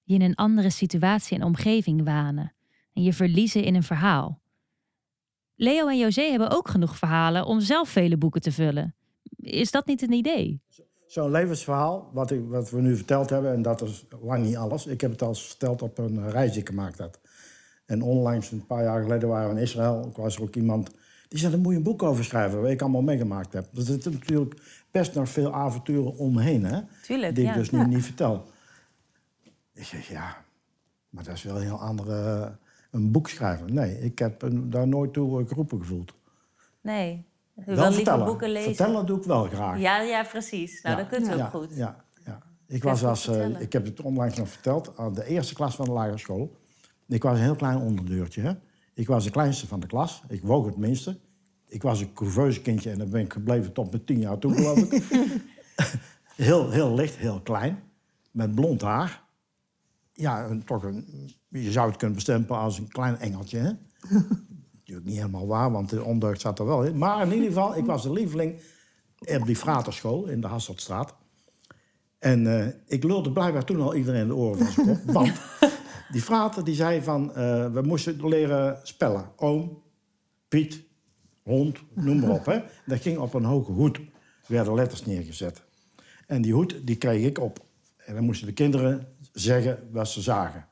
[0.02, 2.54] Je in een andere situatie en omgeving wanen
[2.92, 4.40] en je verliezen in een verhaal.
[5.54, 8.94] Leo en José hebben ook genoeg verhalen om zelf vele boeken te vullen.
[9.36, 10.62] Is dat niet een idee?
[11.06, 14.86] Zo'n levensverhaal, wat, ik, wat we nu verteld hebben, en dat is lang niet alles.
[14.86, 17.20] Ik heb het al eens verteld op een eh, reis die ik gemaakt had.
[17.86, 20.06] En onlangs, een paar jaar geleden, waren we in Israël.
[20.08, 20.90] Ik was er ook iemand
[21.28, 23.76] die zei, daar moet je een boek over schrijven, wat ik allemaal meegemaakt heb.
[23.76, 26.80] Er zitten natuurlijk best nog veel avonturen omheen, hè?
[27.02, 27.56] Tuurlijk, die ik ja.
[27.56, 28.44] dus nu niet vertel.
[29.74, 30.44] Ik zeg, ja,
[31.08, 32.56] maar dat is wel een heel andere...
[32.90, 33.74] Een boek schrijven.
[33.74, 36.14] Nee, ik heb daar nooit toe eh, geroepen gevoeld.
[36.80, 37.25] Nee.
[37.64, 38.26] Wel liever vertellen.
[38.26, 38.74] boeken lezen.
[38.74, 39.78] Vertellen doe ik wel graag.
[39.80, 40.82] Ja, ja, precies.
[40.82, 41.02] Nou, Ja.
[41.02, 41.68] dat kunt ook ja, goed.
[41.74, 42.38] Ja, ja.
[42.66, 45.84] Ik, was als, eh, ik heb het onlangs nog verteld, aan de eerste klas van
[45.84, 46.56] de lagere school.
[47.08, 48.42] Ik was een heel klein onderdeurtje.
[48.42, 48.52] Hè?
[48.94, 50.22] Ik was de kleinste van de klas.
[50.28, 51.18] Ik woog het minste.
[51.68, 54.54] Ik was een couveuse kindje en dan ben ik gebleven tot mijn tien jaar toe,
[54.54, 55.02] geloof ik.
[56.36, 57.82] heel, heel licht, heel klein.
[58.30, 59.24] Met blond haar.
[60.12, 63.58] Ja, een, toch een, je zou het kunnen bestempelen als een klein engeltje.
[63.58, 63.70] Hè?
[64.86, 66.98] Natuurlijk niet helemaal waar, want de ondeugd zat er wel in.
[66.98, 68.60] Maar in ieder geval, ik was de lieveling
[69.18, 71.14] op die fraterschool in de Hasseltstraat.
[72.18, 75.12] En eh, ik lulde blijkbaar toen al iedereen in de oren van zijn kop.
[75.14, 75.32] Want
[76.10, 79.30] Die frater die zei van, eh, we moesten leren spellen.
[79.36, 79.82] Oom,
[80.48, 80.82] Piet,
[81.42, 82.46] hond, noem maar op.
[82.46, 82.60] Hè.
[82.86, 84.00] Dat ging op een hoge hoed,
[84.46, 85.62] werden letters neergezet.
[86.26, 87.64] En die hoed die kreeg ik op.
[87.96, 90.66] En dan moesten de kinderen zeggen wat ze zagen.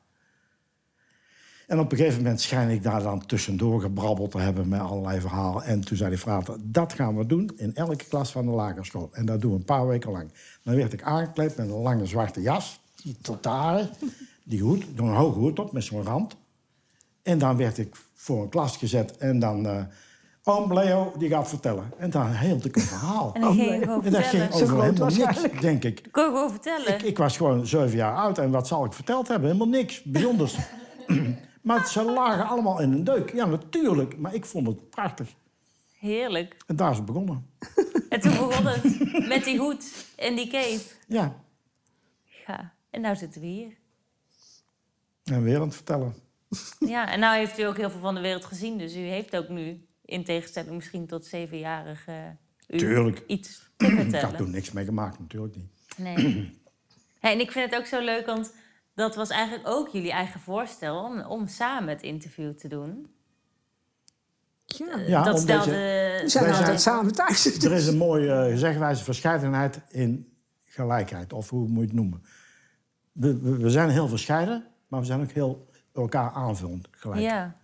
[1.67, 5.19] En op een gegeven moment schijn ik daar dan tussendoor gebrabbeld te hebben met allerlei
[5.21, 5.63] verhalen.
[5.63, 8.85] En toen zei die frater, dat gaan we doen in elke klas van de lagere
[8.85, 9.09] school.
[9.11, 10.31] En dat doen we een paar weken lang.
[10.63, 13.89] Dan werd ik aangekleed met een lange zwarte jas, die tot de haren,
[14.43, 16.35] die hoed, door een hoge hoed op met zo'n rand.
[17.23, 19.65] En dan werd ik voor een klas gezet en dan...
[19.67, 19.83] eh
[20.47, 21.91] Oom Leo, die gaat vertellen.
[21.97, 23.33] En dan hield ik een verhaal.
[23.33, 26.07] En ging dat ging over helemaal niks, denk ik.
[26.11, 26.93] Kon je gewoon vertellen.
[26.93, 29.51] Ik, ik was gewoon zeven jaar oud en wat zal ik verteld hebben?
[29.51, 30.57] Helemaal niks bijzonders.
[31.65, 33.33] maar ze lagen allemaal in een deuk.
[33.33, 34.17] Ja, natuurlijk.
[34.17, 35.29] Maar ik vond het prachtig.
[35.99, 36.55] Heerlijk.
[36.67, 37.49] En daar is het begonnen.
[38.09, 40.81] En toen begon het met die hoed en die cape.
[41.07, 41.43] Ja,
[42.47, 43.73] Ja, en nou zitten we hier.
[45.23, 46.15] en weer aan het vertellen.
[46.79, 48.77] Ja, en nou heeft u ook heel veel van de wereld gezien.
[48.77, 52.37] Dus u heeft ook nu, in tegenstelling misschien tot zevenjarige
[52.67, 53.23] u, Tuurlijk.
[53.27, 54.37] iets te Ik had vertellen.
[54.37, 55.71] toen niks mee gemaakt, natuurlijk niet.
[55.97, 56.59] Nee.
[57.19, 58.53] En ik vind het ook zo leuk, want
[58.95, 63.07] dat was eigenlijk ook jullie eigen voorstel om, om samen het interview te doen.
[64.65, 64.97] Ja.
[65.07, 65.71] Ja, dat stelde.
[65.71, 67.63] je- We zijn altijd samen thuis.
[67.63, 70.33] Er is een mooie uh, zegwijze verscheidenheid in
[70.63, 71.33] gelijkheid.
[71.33, 72.23] Of hoe moet je het noemen.
[73.11, 77.21] We, we, we zijn heel verscheiden, maar we zijn ook heel elkaar aanvullend gelijk.
[77.21, 77.55] Ja.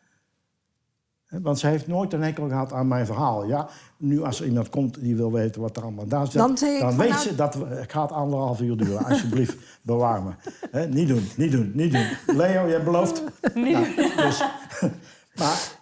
[1.31, 3.45] Want ze heeft nooit een hekel gehad aan mijn verhaal.
[3.47, 6.33] Ja, nu als er iemand komt die wil weten wat er allemaal daar zit...
[6.79, 9.05] Dan weet nou- ze dat we- het gaat anderhalf uur duren.
[9.05, 10.31] Alsjeblieft, bewaar me.
[10.71, 12.07] Hè, niet doen, niet doen, niet doen.
[12.37, 13.23] Leo, jij belooft?
[13.53, 14.43] Nou, dus,
[15.39, 15.77] maar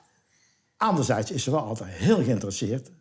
[0.77, 2.91] anderzijds is ze wel altijd heel geïnteresseerd...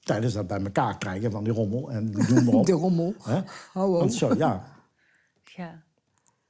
[0.00, 2.66] tijdens dat bij elkaar krijgen van die rommel en die doen maar op.
[2.66, 3.14] De rommel.
[3.22, 3.40] Hè?
[3.72, 3.98] Ho, ho.
[3.98, 4.64] Want zo, ja.
[5.56, 5.82] ja.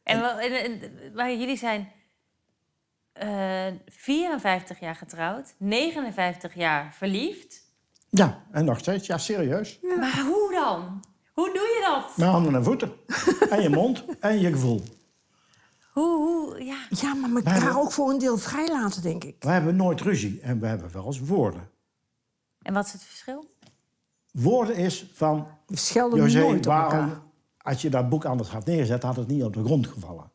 [0.03, 0.81] En, en, en-
[1.15, 1.89] maar jullie zijn
[3.13, 7.69] eh 54 jaar getrouwd, 59 jaar verliefd.
[8.09, 9.79] Ja, en nog steeds, ja, serieus.
[9.99, 11.05] Maar hoe dan?
[11.33, 12.17] Hoe doe je dat?
[12.17, 12.93] Met handen en voeten.
[13.51, 14.83] En je mond en je gevoel.
[15.93, 16.79] Hoe, hoe, ja.
[16.91, 19.37] Ja, maar elkaar hebben- ook voor een deel vrijlaten, denk ik.
[19.41, 21.69] We hebben nooit ruzie en we hebben wel eens woorden.
[22.63, 23.51] En wat is het verschil?
[24.33, 27.23] Woorden is van, We schelden José, nooit op waarom, elkaar.
[27.59, 30.31] als je dat boek anders had neergezet, had het niet op de grond gevallen.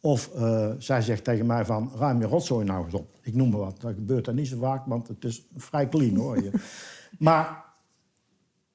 [0.00, 3.16] Of eh, zij zegt tegen mij van, ruim je rotzooi nou eens op.
[3.22, 6.16] Ik noem maar wat, dat gebeurt dan niet zo vaak, want het is vrij clean
[6.16, 6.42] hoor.
[6.42, 6.50] je.
[7.18, 7.64] maar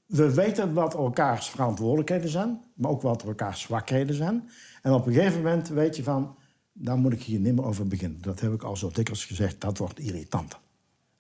[0.06, 4.50] we weten wat elkaars verantwoordelijkheden zijn, maar ook wat elkaars zwakheden zijn.
[4.82, 6.36] En op een gegeven moment weet je van,
[6.74, 8.22] daar moet ik hier niet meer over beginnen.
[8.22, 10.60] Dat heb ik al zo dikwijls gezegd, dat wordt irritant.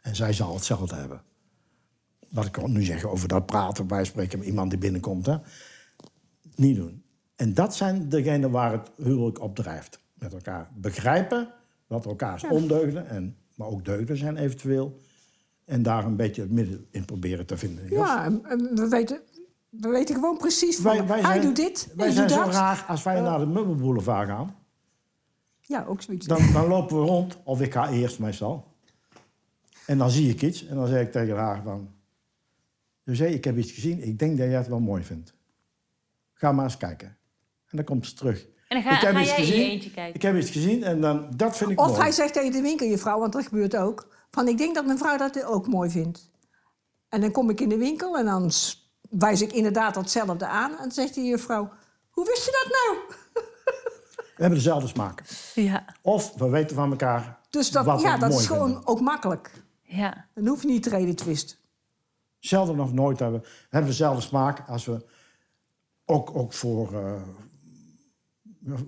[0.01, 1.21] En zij zal hetzelfde hebben.
[2.29, 5.25] Wat ik nu zeg over dat praten, wij spreken met iemand die binnenkomt.
[5.25, 5.37] Hè?
[6.55, 7.04] Niet doen.
[7.35, 9.99] En dat zijn degenen waar het huwelijk op drijft.
[10.13, 11.49] Met elkaar begrijpen
[11.87, 14.99] wat elkaars ondeugden, en, maar ook deugden zijn eventueel.
[15.65, 17.89] En daar een beetje het midden in proberen te vinden.
[17.89, 19.21] Ja, en, en we, weten,
[19.69, 20.83] we weten gewoon precies van...
[20.97, 24.55] Wij- wij hij doet dit, Wij zijn zo raar als wij naar de meubelboulevard gaan.
[25.61, 26.27] Ja, ook zoiets.
[26.27, 28.73] Dan, dan lopen we rond, of ik ga eerst meestal.
[29.85, 31.89] En dan zie ik iets en dan zeg ik tegen haar van...
[33.03, 35.33] José, ik heb iets gezien, ik denk dat jij het wel mooi vindt.
[36.33, 37.17] Ga maar eens kijken.
[37.75, 38.45] En dan komt ze terug.
[38.67, 40.15] En dan ga, ik heb ga iets jij in je gezien, eentje kijken.
[40.15, 41.99] Ik heb iets gezien en dan, dat vind ik Of mooi.
[42.01, 44.07] hij zegt tegen de winkeljuffrouw, want dat gebeurt ook...
[44.31, 46.29] van ik denk dat mijn vrouw dat ook mooi vindt.
[47.09, 48.51] En dan kom ik in de winkel en dan
[49.09, 50.71] wijs ik inderdaad datzelfde aan...
[50.71, 51.69] en dan zegt die juffrouw,
[52.09, 53.17] hoe wist je dat nou?
[54.35, 55.23] We hebben dezelfde smaak.
[55.55, 58.87] Ja, Of we weten van elkaar Dus dat, wat ja, we dat is gewoon vinden.
[58.87, 59.51] ook makkelijk.
[59.81, 60.25] ja.
[60.33, 61.57] Dan hoef je niet te reden twisten.
[62.39, 65.05] Zelden of nooit hebben we hebben dezelfde smaak als we
[66.05, 67.21] ook, ook voor, eh,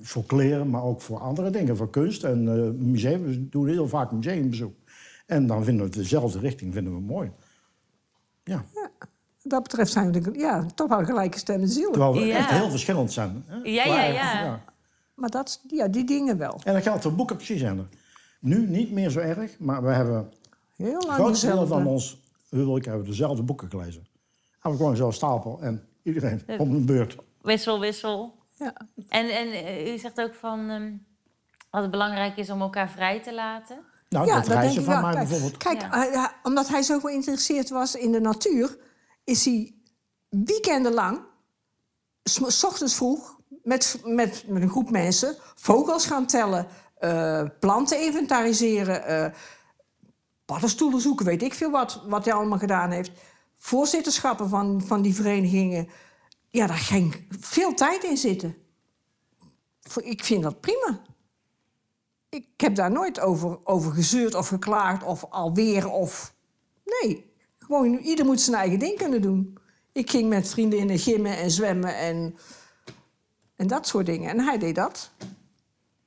[0.01, 3.23] voor kleren, maar ook voor andere dingen, voor kunst en eh museum.
[3.23, 4.73] We doen heel vaak museumbezoek.
[5.25, 7.31] En dan vinden we het dezelfde richting vinden we mooi.
[8.43, 8.89] Ja, Wat
[9.43, 11.91] dat betreft zijn we de, ja, toch wel gelijke stemmen zielen.
[11.91, 12.37] terwijl we Ja.
[12.37, 13.43] echt heel verschillend zijn.
[13.47, 13.55] Hè?
[13.55, 14.63] Ja, ja, ja.
[15.15, 16.59] Maar dat, ja, die dingen wel.
[16.63, 17.61] En dat geldt voor boeken precies.
[17.61, 17.87] Ender.
[18.39, 20.29] Nu niet meer zo erg, maar we hebben
[20.75, 21.67] Heel lang deel dezelfde.
[21.67, 24.07] van ons huwelijk hebben we dezelfde boeken gelezen.
[24.61, 27.15] En we gewoon zo stapel en iedereen op een beurt.
[27.41, 28.33] Wissel, wissel.
[28.57, 28.73] Ja.
[29.09, 30.93] En, en eh, u zegt ook van ehm,
[31.69, 33.77] wat het belangrijk is om elkaar vrij te laten.
[34.09, 35.03] Nou, Ja, dat dat denk reizen ik van wel.
[35.03, 35.63] mij Kijk, bijvoorbeeld.
[35.63, 35.89] Kijk, Ja.
[35.89, 38.77] hij- hij- omdat hij zo geïnteresseerd was in de natuur...
[39.23, 39.75] is hij
[40.29, 41.19] weekenden lang,
[42.23, 43.35] s, ochtends vroeg...
[43.63, 46.67] Met, met, met een groep mensen vogels gaan tellen...
[46.97, 49.05] eh, planten inventariseren...
[49.05, 49.33] eh,
[50.45, 53.11] paddenstoelen zoeken, weet ik veel wat, wat hij allemaal gedaan heeft.
[53.57, 55.87] Voorzitterschappen van, van die verenigingen.
[56.57, 58.55] Ja, daar ging veel tijd in zitten.
[59.81, 61.01] Voor- Ik vind dat prima.
[62.29, 66.33] ik heb daar nooit over, over gezeurd of geklaagd of alweer of...
[66.85, 69.57] Nee, gewoon ieder moet zijn eigen ding kunnen doen.
[69.91, 72.37] Ik ging met vriendinnen gimmen en zwemmen en,
[73.55, 74.29] en dat soort dingen.
[74.29, 75.11] En hij deed dat.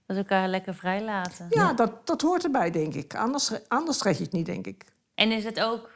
[0.07, 1.46] Dat elkaar lekker vrij laten.
[1.51, 3.14] Ja, Dat, dat hoort erbij, denk ik.
[3.14, 4.84] Anders, anders red je het niet, denk ik.
[5.14, 5.90] En is het ook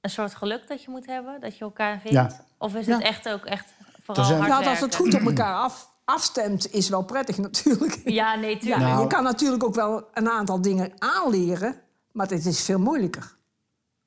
[0.00, 1.40] een soort geluk dat je moet hebben?
[1.40, 2.16] Dat je elkaar vindt?
[2.16, 2.44] Ja.
[2.64, 3.06] Of is het Ja.
[3.06, 6.88] echt ook echt vooral zijn- hard Nou, als het goed op elkaar af, afstemt, is
[6.88, 8.00] wel prettig natuurlijk.
[8.04, 8.80] Ja, nee, Ja, tuurlijk.
[8.82, 9.00] Nou.
[9.02, 11.80] je kan natuurlijk ook wel een aantal dingen aanleren,
[12.12, 13.36] maar het is veel moeilijker.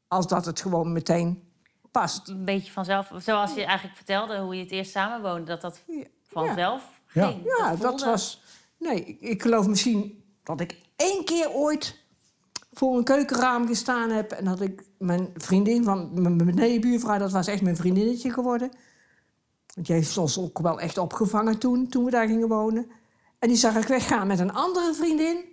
[0.07, 1.43] Als dat het gewoon meteen
[1.91, 2.27] past.
[2.27, 3.11] Een beetje vanzelf.
[3.17, 5.43] Zoals je eigenlijk vertelde, hoe je het eerst samenwoonde.
[5.45, 5.79] Dat dat
[6.27, 6.83] vanzelf
[7.13, 7.27] Ja.
[7.27, 7.43] ging.
[7.57, 8.05] Ja, dat voelde.
[8.05, 8.41] was.
[8.79, 11.99] Nee, ik, ik geloof misschien dat ik één keer ooit
[12.71, 14.31] voor een keukenraam gestaan heb.
[14.31, 18.71] En dat ik mijn vriendin van mijn benedenbuurvrouw, dat was echt mijn vriendinnetje geworden.
[19.73, 22.91] Want die heeft ons ook wel echt opgevangen toen, toen we daar gingen wonen.
[23.39, 25.45] En die zag ik weggaan met een andere vriendin.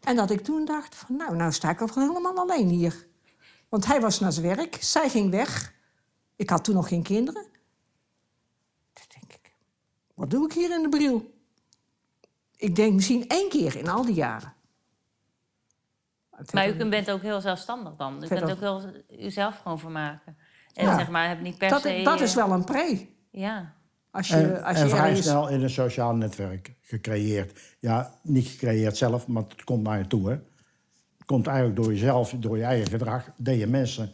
[0.00, 3.06] En dat ik toen dacht: van, nou, nou sta ik wel helemaal alleen hier.
[3.68, 5.74] Want hij was naar zijn werk, zij ging weg.
[6.36, 7.42] Ik had toen nog geen kinderen.
[8.92, 9.54] Toen denk ik,
[10.14, 11.32] wat doe ik hier in de bril?
[12.56, 14.54] Ik denk misschien één keer in al die jaren.
[16.52, 18.24] Maar u bent ook heel zelfstandig dan.
[18.24, 18.82] U kunt ook heel
[19.18, 20.36] uzelf gewoon vermaken.
[20.74, 20.98] En Ja.
[20.98, 22.00] zeg maar, heb niet per dat, se...
[22.04, 23.06] dat is eh, wel een pre.
[23.30, 23.72] Ja.
[24.10, 27.60] Als je, En, als en je vrij ergens- snel in een sociaal netwerk gecreëerd.
[27.80, 30.28] Ja, niet gecreëerd zelf, maar het komt naar je toe.
[30.28, 30.32] Hè.
[31.16, 33.24] Het komt eigenlijk door jezelf, door je eigen gedrag.
[33.36, 34.12] Dat je mensen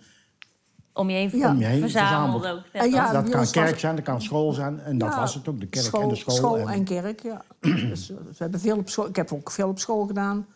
[0.93, 1.51] Om je heen, Ja.
[1.51, 2.67] om je heen verzameld verzamelt.
[2.67, 2.73] ook.
[2.83, 4.81] En ja, dat kan kerk zijn, dat kan school zijn.
[4.81, 6.59] En dat Ja, was het ook, de kerk school, en de school.
[6.59, 6.69] en...
[6.69, 7.43] en- kerk, ja.
[7.61, 10.47] dus, eh, we hebben veel op school, ik heb ook veel op school gedaan.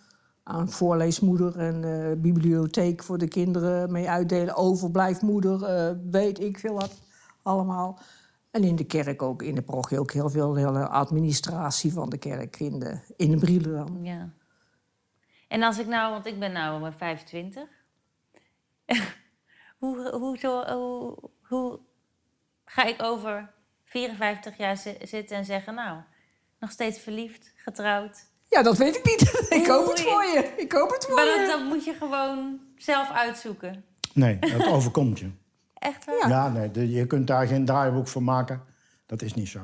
[0.45, 4.55] Aan voorleesmoeder en eh, bibliotheek voor de kinderen mee uitdelen.
[4.55, 7.03] Overblijfmoeder, eh, weet ik veel wat
[7.43, 7.99] allemaal.
[8.51, 12.19] En in de kerk ook, in de parochie ook heel veel hele administratie van de
[12.19, 12.61] kerk.
[12.61, 13.99] In de, in de dan.
[14.03, 14.33] Ja.
[15.49, 17.69] En als ik nou, want ik ben nou eh, 25.
[19.79, 21.81] hoe, hoe, zo, hoe, hoe
[22.65, 23.53] ga ik over
[23.85, 26.01] 54 jaar zi- zitten en zeggen, nou,
[26.59, 28.33] nog steeds verliefd, getrouwd?
[28.55, 29.21] Ja, dat weet ik niet.
[29.61, 30.53] ik hoop het voor je.
[30.57, 31.47] Ik hoop het voor Maar je.
[31.47, 33.85] dat, dat moet je gewoon zelf uitzoeken.
[34.13, 35.31] Nee, dat overkomt je.
[35.75, 36.19] Echt waar?
[36.19, 36.29] Ja.
[36.29, 38.63] Ja, nee, de- je kunt daar geen draaiboek voor maken.
[39.07, 39.61] Dat is niet zo.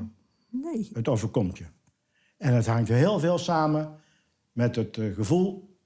[0.49, 0.91] Nee.
[0.93, 1.65] Het overkomt je.
[2.39, 3.99] En het hangt heel veel samen
[4.53, 5.77] met het eh, gevoel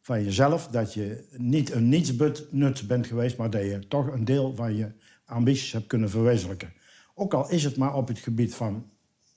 [0.00, 4.54] van jezelf dat je niet een nietsnut bent geweest, maar dat je toch een deel
[4.54, 4.92] van je
[5.24, 6.72] ambities hebt kunnen verwezenlijken.
[7.14, 8.90] Ook al is het maar op het gebied van,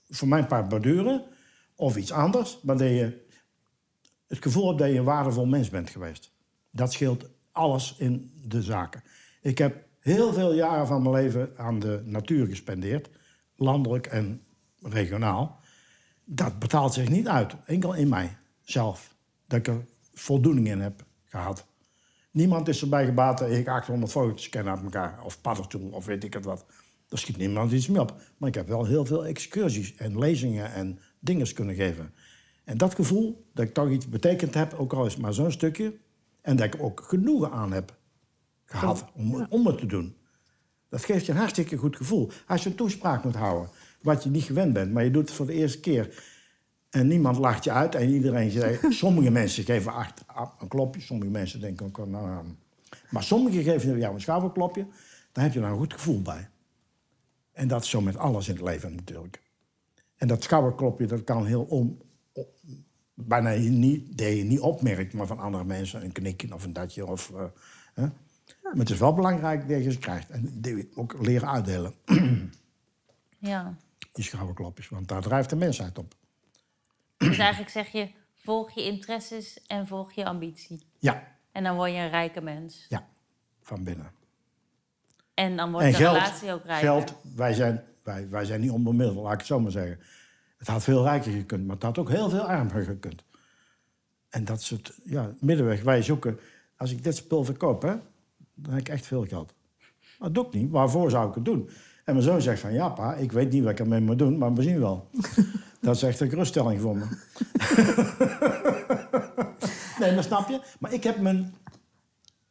[0.09, 1.23] voor mijn part, borduren
[1.77, 3.25] of iets anders, maar dat je
[4.27, 6.31] het gevoel hebt dat je een waardevol mens bent geweest.
[6.71, 9.03] Dat scheelt alles in de zaken.
[9.41, 13.09] Ik heb heel veel jaren van mijn leven aan de natuur gespendeerd,
[13.55, 14.41] landelijk en
[14.81, 15.59] regionaal.
[16.25, 19.15] Dat betaalt zich niet uit, enkel in mij zelf,
[19.47, 21.65] dat ik er voldoening in heb gehad.
[22.31, 26.23] Niemand is erbij gebaat dat ik 800 foto's scan uit elkaar, of paddenstoel, of weet
[26.23, 26.65] ik het wat.
[27.07, 28.21] Daar schiet niemand iets mee op.
[28.37, 32.13] Maar ik heb wel heel veel excursies en lezingen en dingen kunnen geven.
[32.63, 35.51] En dat gevoel dat ik toch iets betekend heb, ook al is het maar zo'n
[35.51, 35.97] stukje,
[36.41, 37.95] en dat ik ook genoegen aan heb
[38.65, 40.15] gehad om, om het te doen.
[40.89, 42.31] Dat geeft je een hartstikke goed gevoel.
[42.47, 43.69] Als je een toespraak moet houden,
[44.01, 46.23] wat je niet gewend bent, maar je doet het voor de eerste keer.
[46.89, 48.85] En niemand lacht je uit en iedereen zegt...
[48.93, 50.23] Sommige mensen geven acht,
[50.59, 51.97] een klopje, sommige mensen denken ook...
[51.97, 52.45] Nou, nou,
[53.09, 54.87] maar sommigen geven jou een schouderklopje,
[55.31, 56.49] daar heb je dan een goed gevoel bij.
[57.51, 59.41] En dat is zo met alles in het leven natuurlijk.
[60.17, 62.01] En dat schouderklopje, dat kan heel om,
[63.13, 67.05] bijna niet, dat je niet opmerkt, maar van andere mensen een knikje of een datje.
[67.05, 67.45] Of, eh,
[67.93, 68.05] hè.
[68.61, 70.29] Maar het is wel belangrijk dat je ze krijgt.
[70.29, 71.93] En die ook leren uitdelen,
[73.37, 73.75] Ja.
[74.11, 74.89] die schouderklopjes.
[74.89, 76.13] Want daar drijft de mensheid op.
[77.17, 80.85] Dus eigenlijk zeg je, volg je interesses en volg je ambitie.
[80.99, 82.85] Ja, En dan word je een rijke mens.
[82.89, 83.07] ja,
[83.61, 84.11] van binnen.
[85.33, 86.87] En dan wordt En de geld, relatie ook rijker.
[86.89, 89.99] geld wij, zijn, wij, wij zijn niet onbemiddeld, laat ik het zo maar zeggen.
[90.57, 93.23] Het had veel rijker gekund, maar het had ook heel veel armer gekund.
[94.29, 95.83] En dat is het ja, middenweg.
[95.83, 96.39] Wij zoeken,
[96.77, 97.95] als ik dit spul verkoop, hè,
[98.53, 99.53] dan heb ik echt veel geld.
[100.19, 100.71] Maar dat doe ik niet.
[100.71, 101.69] Waarvoor zou ik het doen?
[102.05, 104.37] En mijn zoon zegt van, ja pa, ik weet niet wat ik ermee moet doen,
[104.37, 105.09] maar we zien wel.
[105.81, 107.05] dat is echt een geruststelling voor me.
[109.99, 110.61] nee, maar snap je?
[110.79, 111.55] Maar ik heb mijn,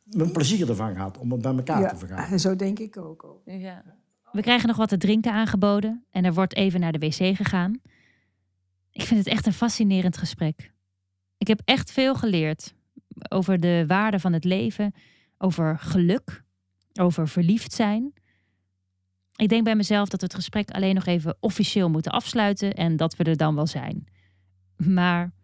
[0.02, 2.28] mijn plezier ervan gehad om het bij elkaar te vergaren.
[2.28, 3.22] en zo denk ik ook.
[3.22, 3.42] al.
[3.44, 3.95] Ja.
[4.36, 7.80] We krijgen nog wat te drinken aangeboden en er wordt even naar de wc gegaan.
[8.90, 10.72] Ik vind het echt een fascinerend gesprek.
[11.38, 12.74] Ik heb echt veel geleerd
[13.28, 14.94] over de waarde van het leven,
[15.38, 16.42] over geluk,
[17.00, 18.12] over verliefd zijn.
[19.36, 22.96] Ik denk bij mezelf dat we het gesprek alleen nog even officieel moeten afsluiten en
[22.96, 24.06] dat we er dan wel zijn.
[24.76, 25.34] Maar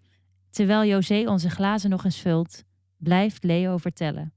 [0.52, 2.64] Terwijl José onze glazen nog eens vult,
[2.96, 4.32] blijft Leo vertellen.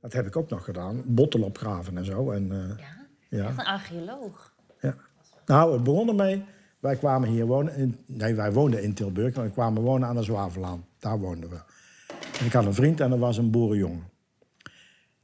[0.00, 1.02] Dat heb ik ook nog gedaan.
[1.06, 2.30] Bottel opgraven en zo.
[2.30, 2.99] En, eh, ja.
[3.30, 4.52] Echt een archeoloog.
[4.80, 4.94] Ja.
[5.46, 6.44] Nou, het begon ermee.
[6.80, 7.76] Wij kwamen hier wonen.
[7.76, 9.34] In, nee, wij woonden in Tilburg.
[9.34, 10.84] Maar we kwamen wonen aan de Zwavelaan.
[10.98, 11.60] Daar woonden we.
[12.38, 14.08] En ik had een vriend en dat was een boerenjongen.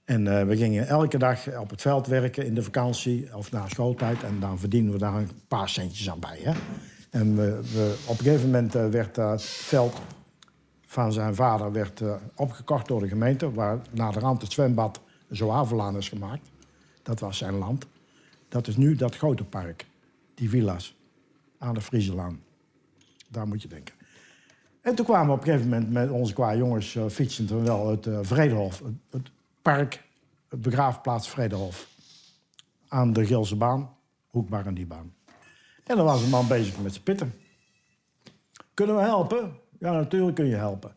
[0.05, 3.69] En eh, we gingen elke dag op het veld werken in de vakantie of na
[3.69, 4.23] schooltijd.
[4.23, 6.39] En dan verdienen we daar een paar centjes aan bij.
[6.43, 6.53] Hè?
[7.11, 10.01] En we, we, op een gegeven moment eh, werd dat veld
[10.87, 12.03] van zijn vader werd,
[12.35, 13.53] opgekocht door de gemeente.
[13.53, 16.51] Waar naar de rand het zwembad Zoavelaan is gemaakt.
[17.03, 17.87] Dat was zijn land.
[18.57, 19.87] Dat is nu dat grote park.
[20.35, 20.97] Die villa's
[21.59, 22.43] aan de Frieselaan.
[23.29, 23.95] Daar moet je denken.
[24.81, 27.65] En toen kwamen we op een gegeven moment met onze qua jongens uh, fietsend en
[27.65, 28.83] wel het uh, Vredehof.
[29.11, 29.31] Het,
[29.63, 30.05] park,
[30.49, 31.89] het begraafplaats Vredehof.
[32.89, 33.97] Aan de Gilse baan,
[34.27, 35.15] hoekbaar en die baan.
[35.85, 37.35] En dan was een man bezig met zijn pitten.
[38.75, 39.57] Kunnen we helpen?
[39.79, 40.97] Ja, natuurlijk kun je helpen.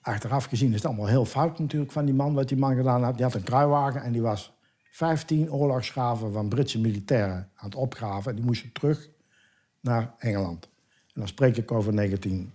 [0.00, 3.02] Achteraf gezien is het allemaal heel fout natuurlijk van die man, wat die man gedaan
[3.02, 3.14] had.
[3.14, 4.58] Die had een kruiwagen en die was
[4.90, 8.30] 15 oorlogsgraven van Britse militairen aan het opgraven.
[8.30, 9.08] En die moesten terug
[9.80, 10.64] naar Engeland.
[10.90, 12.52] En dan spreek ik over 19...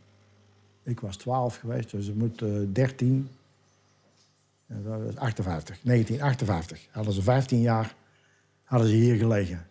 [0.84, 3.30] Ik was 12 geweest, dus het moet uh, 13...
[4.66, 6.88] Ja, dat is 58, 1958.
[6.92, 7.96] Hadden ze 15 jaar
[8.66, 9.68] hadden ze hier gelegen.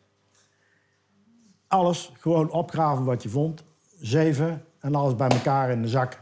[1.67, 3.65] Alles gewoon opgraven wat je vond.
[4.01, 6.21] Zeven en alles bij elkaar in de zak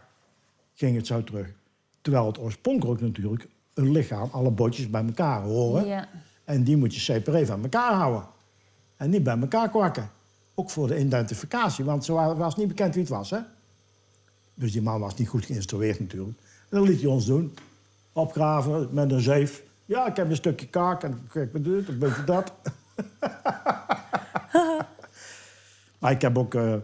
[0.74, 1.52] ging het zo terug.
[2.00, 5.86] Terwijl het oorspronkelijk natuurlijk een lichaam, alle botjes bij elkaar horen.
[5.86, 6.08] Ja.
[6.44, 8.26] En die moet je separé van elkaar houden.
[8.96, 10.10] En niet bij elkaar kwakken.
[10.54, 13.30] Ook voor de identificatie, want zo was niet bekend wie het was.
[13.30, 13.38] Hè?
[14.54, 16.38] Dus die man was niet goed geïnstrueerd natuurlijk.
[16.38, 17.54] En dat liet hij ons doen.
[18.12, 19.62] Opgraven met een zeef.
[19.84, 22.52] Ja, ik heb een stukje kaak en kijk me dit, een beetje dat.
[25.98, 26.74] maar ik heb ook uh,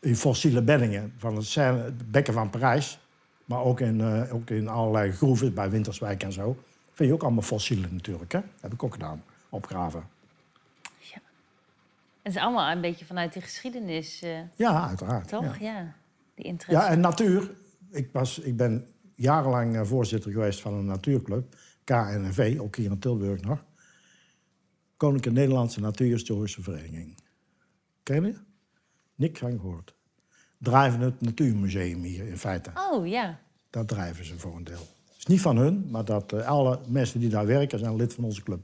[0.00, 2.98] in fossiele beddingen van het, Seine, het bekken van Parijs...
[3.44, 6.56] maar ook in, uh, ook in allerlei groeven bij Winterswijk en zo...
[6.94, 8.32] vind je ook allemaal fossielen natuurlijk.
[8.32, 8.40] Hè?
[8.60, 10.08] heb ik ook gedaan, opgraven.
[10.98, 11.18] Ja.
[12.22, 15.28] Het is allemaal een beetje vanuit de geschiedenis, uh, Ja, uiteraard.
[15.28, 15.58] toch?
[15.58, 15.94] Ja, Ja.
[16.34, 16.82] Die interesse.
[16.84, 17.50] ja en natuur.
[17.90, 22.98] Ik, was, ik ben jarenlang uh, voorzitter geweest van een natuurclub, KNNV, ook hier in
[22.98, 23.64] Tilburg nog.
[24.96, 27.18] Koninklijke Nederlandse Natuurhistorische Vereniging.
[28.02, 28.34] Ken je?
[29.14, 29.94] Niks van gehoord.
[30.58, 32.70] Drijven het Natuurmuseum hier in feite.
[32.74, 33.38] Oh, ja.
[33.70, 34.86] Dat drijven ze voor een deel.
[35.24, 38.24] Is niet van hun, maar dat uh, alle mensen die daar werken zijn lid van
[38.24, 38.60] onze club.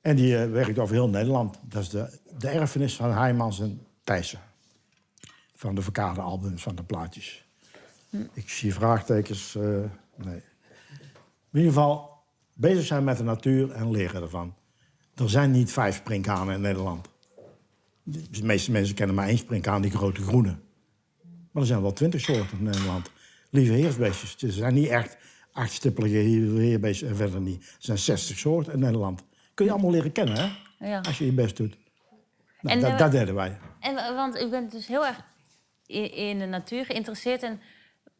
[0.00, 1.58] En die uh, werkt over heel Nederland.
[1.62, 4.40] Dat is de, de erfenis van Heijmans en Thijssen.
[5.54, 7.44] Van de verkade albums, van de plaatjes.
[8.32, 9.54] Ik zie vraagtekens.
[9.54, 9.62] Uh,
[10.16, 10.42] nee.
[11.50, 12.10] In ieder geval,
[12.52, 14.54] bezig zijn met de natuur en leren ervan.
[15.14, 17.08] Er zijn niet vijf sprinkhanen in Nederland.
[18.02, 20.56] De meeste mensen kennen maar één sprinkhaan, die grote groene.
[21.50, 23.10] Maar er zijn wel twintig soorten in Nederland.
[23.52, 24.42] Lieve heersbeestjes.
[24.42, 25.16] Er zijn niet echt
[25.52, 27.62] acht stippelige heerbeestjes en verder niet.
[27.62, 29.22] Er zijn zestig soorten in Nederland.
[29.54, 30.88] Kun je allemaal leren kennen, hè?
[30.88, 31.00] ja.
[31.00, 31.76] Als je je best doet.
[32.60, 33.58] Nou, En, dat, eh, dat deden wij.
[33.80, 35.24] En, wa- want u bent dus heel erg
[35.86, 37.42] in, de natuur geïnteresseerd.
[37.42, 37.52] En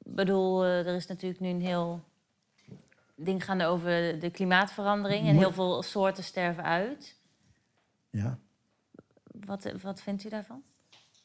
[0.05, 2.05] ik bedoel, eh, er is natuurlijk nu een heel
[3.17, 5.29] ding gaande over de klimaatverandering.
[5.29, 7.17] En heel veel soorten sterven uit.
[8.11, 8.39] Ja.
[9.25, 10.63] Wat, wat vindt u daarvan?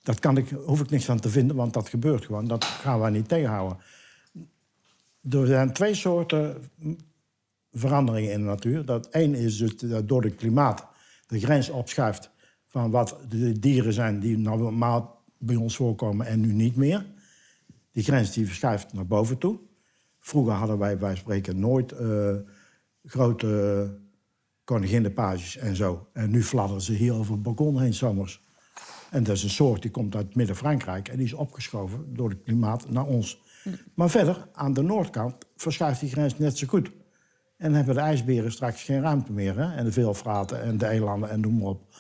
[0.04, 2.48] Dat kan ik, hoef ik niks van te vinden, want dat gebeurt gewoon.
[2.48, 3.78] Dat gaan wij niet tegenhouden.
[5.30, 6.70] Er zijn twee soorten
[7.72, 8.86] veranderingen in de natuur.
[8.86, 10.88] Dat één is dus dat door het klimaat
[11.28, 12.32] de grens opschuift
[12.68, 17.06] van wat de dieren zijn die normaal bij ons voorkomen en nu niet meer.
[17.92, 19.60] Die grens die verschuift naar boven toe.
[20.20, 22.36] Vroeger hadden wij bij spreken nooit eh,
[23.04, 24.00] grote
[24.64, 26.08] koninginnenpages en zo.
[26.14, 28.46] En nu fladderen ze hier over het balkon heen zomers.
[29.12, 32.44] En dat is een soort die komt uit Midden-Frankrijk en die is opgeschoven door het
[32.44, 33.42] klimaat naar ons.
[33.94, 36.92] Maar verder, aan de noordkant, verschuift die grens net zo goed.
[37.58, 39.58] En dan hebben de ijsberen straks geen ruimte meer.
[39.58, 39.76] Hè?
[39.76, 41.96] En de veelvraten en de elanden en noem maar op.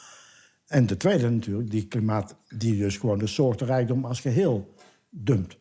[0.68, 4.74] En de tweede natuurlijk, die klimaat die dus gewoon de soortenrijkdom als geheel
[5.09, 5.57] dumpt.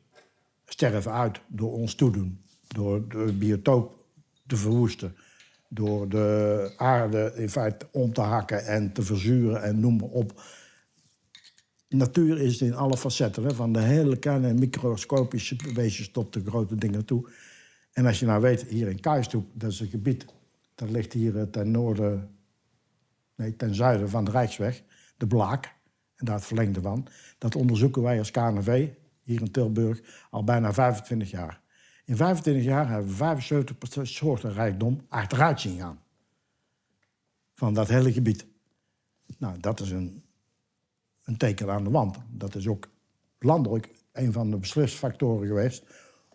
[0.65, 2.41] Sterven uit door ons toedoen.
[2.67, 4.05] Door de biotoop
[4.47, 5.17] te verwoesten.
[5.69, 10.43] Door de aarde in feite om te hakken en te verzuren en noem maar op.
[11.97, 16.75] Natuur is in alle facetten, hè, van de hele kleine microscopische beestjes tot de grote
[16.75, 17.31] dingen toe.
[17.93, 20.27] En als je nou weet, hier in Kuistoep, dat is een gebied,
[20.75, 22.31] dat ligt hier eh, ten noorden,
[23.35, 24.83] nee, ten zuiden van de Rijksweg,
[25.17, 25.75] de Blaak,
[26.17, 27.07] en daar het verlengde van.
[27.39, 28.89] Dat onderzoeken wij als KNV
[29.23, 31.61] hier in Tilburg al bijna 25 jaar.
[32.05, 33.43] In 25 jaar hebben we
[33.99, 36.01] 75% soorten rijkdom achteruit zien gaan.
[37.55, 38.47] Van dat hele gebied.
[39.39, 40.23] Nou, dat is een,
[41.27, 42.17] een teken aan de wand.
[42.31, 42.89] Dat is ook
[43.39, 45.85] landelijk een van de beslisfactoren geweest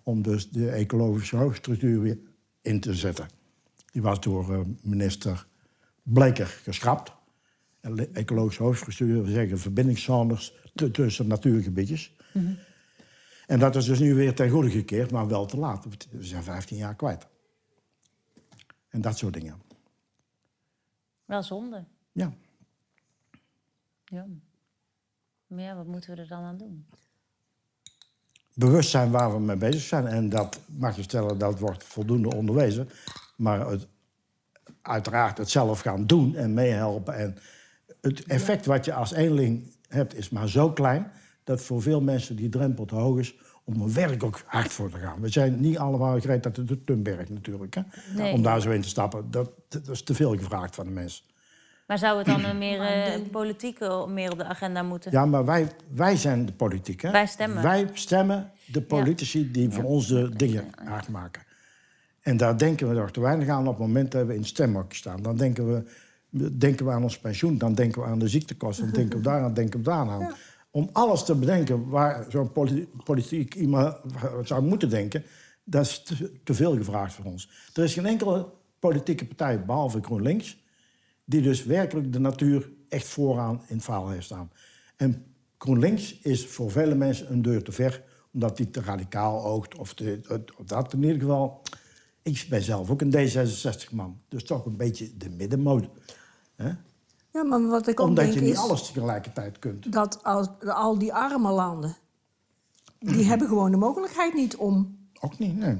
[0.03, 2.19] om dus de ecologische hoofdstructuur weer
[2.61, 3.27] in te zetten.
[3.91, 5.47] Die was door eh, minister
[6.03, 7.11] Bleker geschrapt.
[7.79, 10.53] En de ecologische hoofdstructuur, we zeggen verbindingszones
[10.91, 12.15] tussen natuurgebiedjes.
[13.47, 15.85] En dat is dus nu weer ten goede gekeerd, maar wel te laat.
[16.11, 17.27] We zijn 15 jaar kwijt.
[18.89, 19.61] En dat soort dingen.
[21.25, 21.85] Wel zonde.
[22.11, 22.33] Ja.
[24.05, 24.27] Ja.
[25.51, 26.85] Maar ja, wat moeten we er dan aan doen?
[28.53, 30.07] bewust zijn waar we mee bezig zijn.
[30.07, 32.89] En dat mag je stellen, dat wordt voldoende onderwezen.
[33.35, 33.87] Maar het,
[34.81, 37.15] uiteraard het zelf gaan doen en meehelpen.
[37.15, 37.37] En
[38.01, 41.11] het effect wat je als eenling hebt is maar zo klein...
[41.43, 44.89] dat voor veel mensen die drempel te hoog is om er werk ook hard voor
[44.89, 45.21] te gaan.
[45.21, 47.75] We zijn niet allemaal gereed dat de Tunberg natuurlijk.
[47.75, 47.81] Hè?
[48.15, 48.33] Nee.
[48.33, 51.23] Om daar zo in te stappen, dat, dat is te veel gevraagd van de mensen.
[51.91, 55.11] Maar zou het dan een meer eh, politiek eh, meer op de agenda moeten?
[55.11, 57.01] Ja, maar wij, wij zijn de politiek.
[57.01, 57.11] Hè?
[57.11, 57.63] Wij stemmen.
[57.63, 61.43] Wij stemmen de politici die voor ons de dingen hard maken.
[62.21, 64.47] En daar denken we nog te weinig aan op het moment dat we in het
[64.47, 65.21] stemhokje staan.
[65.21, 65.83] Dan denken we,
[66.57, 69.53] denken we aan ons pensioen, dan denken we aan de ziektekosten, dan denken we daaraan,
[69.53, 70.33] denken we daaraan.
[70.69, 73.95] Om alles te bedenken waar zo'n poli- politiek iemand
[74.43, 75.23] zou moeten denken,
[75.63, 77.49] dat is te, te veel gevraagd voor ons.
[77.73, 78.47] Er is geen enkele
[78.79, 80.60] politieke partij, behalve GroenLinks,
[81.31, 84.51] die dus werkelijk de natuur echt vooraan in het verhaal heeft staan.
[84.95, 85.25] En
[85.57, 88.03] GroenLinks is voor vele mensen een deur te ver,
[88.33, 89.77] omdat die te radicaal oogt.
[89.77, 90.21] Of, te,
[90.57, 91.61] of dat in ieder geval.
[92.21, 95.89] Ik ben zelf ook een D66-man, dus toch een beetje de middenmode.
[96.55, 96.71] Hè?
[97.31, 99.91] Ja, maar wat ik ook Omdat denk je niet is alles tegelijkertijd kunt.
[99.91, 101.97] dat als, al die arme landen...
[102.99, 105.77] die hebben gewoon de mogelijkheid niet om, Ook niet, nee.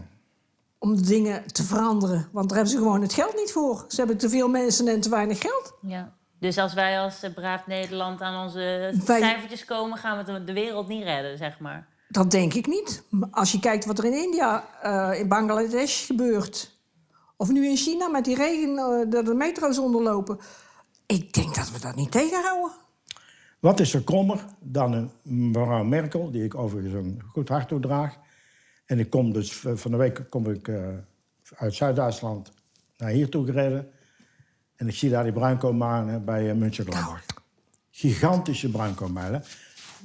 [0.84, 2.28] Om de dingen te veranderen.
[2.32, 3.86] Want daar hebben ze gewoon het geld niet voor.
[3.88, 5.74] Ze hebben te veel mensen en te weinig geld.
[5.82, 6.14] Ja.
[6.40, 10.54] Dus als wij als eh, braaf Nederland aan onze Wij- cijfertjes komen, gaan we de-
[10.54, 11.88] wereld niet redden, zeg maar.
[12.08, 13.04] Dat denk ik niet.
[13.32, 16.80] Als je kijkt wat er in India, eh, in Bangladesh gebeurt...
[17.38, 20.40] of nu in China met die regen, eh, dat de metro's onderlopen...
[21.06, 22.72] ik denk dat we dat niet tegenhouden.
[23.60, 28.18] Wat is er krommer dan een mevrouw Merkel, die ik overigens een goed hart toedraag.
[28.92, 30.88] En ik kom dus van de week kom ik eh,
[31.56, 32.52] uit Zuid-Duitsland
[32.98, 33.92] naar hier toe gereden.
[34.76, 37.26] En ik zie daar die bruinkoolmijnen bij uh, München-Gladbach.
[37.92, 39.44] Gigantische bruinkoolmijnen,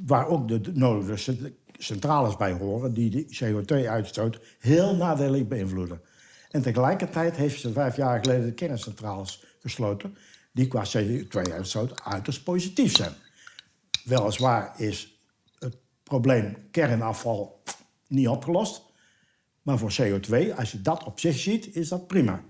[0.06, 2.92] waar ook de nodige cent- centrales bij horen...
[2.92, 6.00] die de CO2-uitstoot heel nadelig beïnvloeden.
[6.50, 10.16] En tegelijkertijd heeft ze vijf jaar geleden de kerncentrales gesloten...
[10.52, 13.12] die qua CO2-uitstoot uiterst positief zijn.
[14.04, 15.20] Weliswaar is
[15.58, 17.62] het probleem kernafval
[18.08, 18.82] niet opgelost.
[19.62, 22.44] Maar voor CO2, als je dat op zich ziet, is dat prima.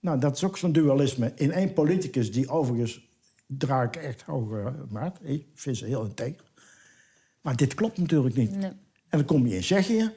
[0.00, 1.32] Nou, dat is ook zo'n dualisme.
[1.34, 3.08] In één politicus die overigens
[3.46, 5.18] draag ik echt hoge maat.
[5.22, 6.50] Ik vind ze heel integer.
[7.40, 8.50] Maar dit klopt natuurlijk niet.
[8.50, 8.70] Nee.
[9.08, 10.10] En dan kom je in Tsjechië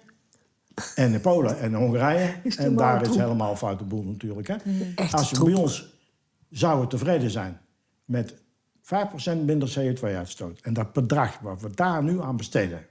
[0.95, 2.35] en in Polen en in Hongarije.
[2.57, 4.47] En daar is helemaal foute boel natuurlijk.
[4.47, 4.55] Hè?
[4.95, 5.93] Echt Als je bij ons
[6.49, 7.61] zouden tevreden zijn
[8.05, 8.37] met 5%
[9.45, 10.59] minder CO2-uitstoot.
[10.61, 12.85] En dat bedrag wat we daar nu aan besteden.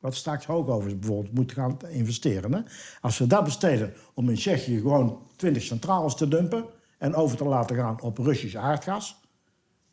[0.00, 2.52] Wat straks hoogovers bijvoorbeeld moeten gaan investeren.
[2.52, 2.60] Hè?
[3.00, 6.64] Als we dat besteden om in Tsjechië gewoon 20 centrales te dumpen.
[6.98, 9.20] en over te laten gaan op Russisch aardgas.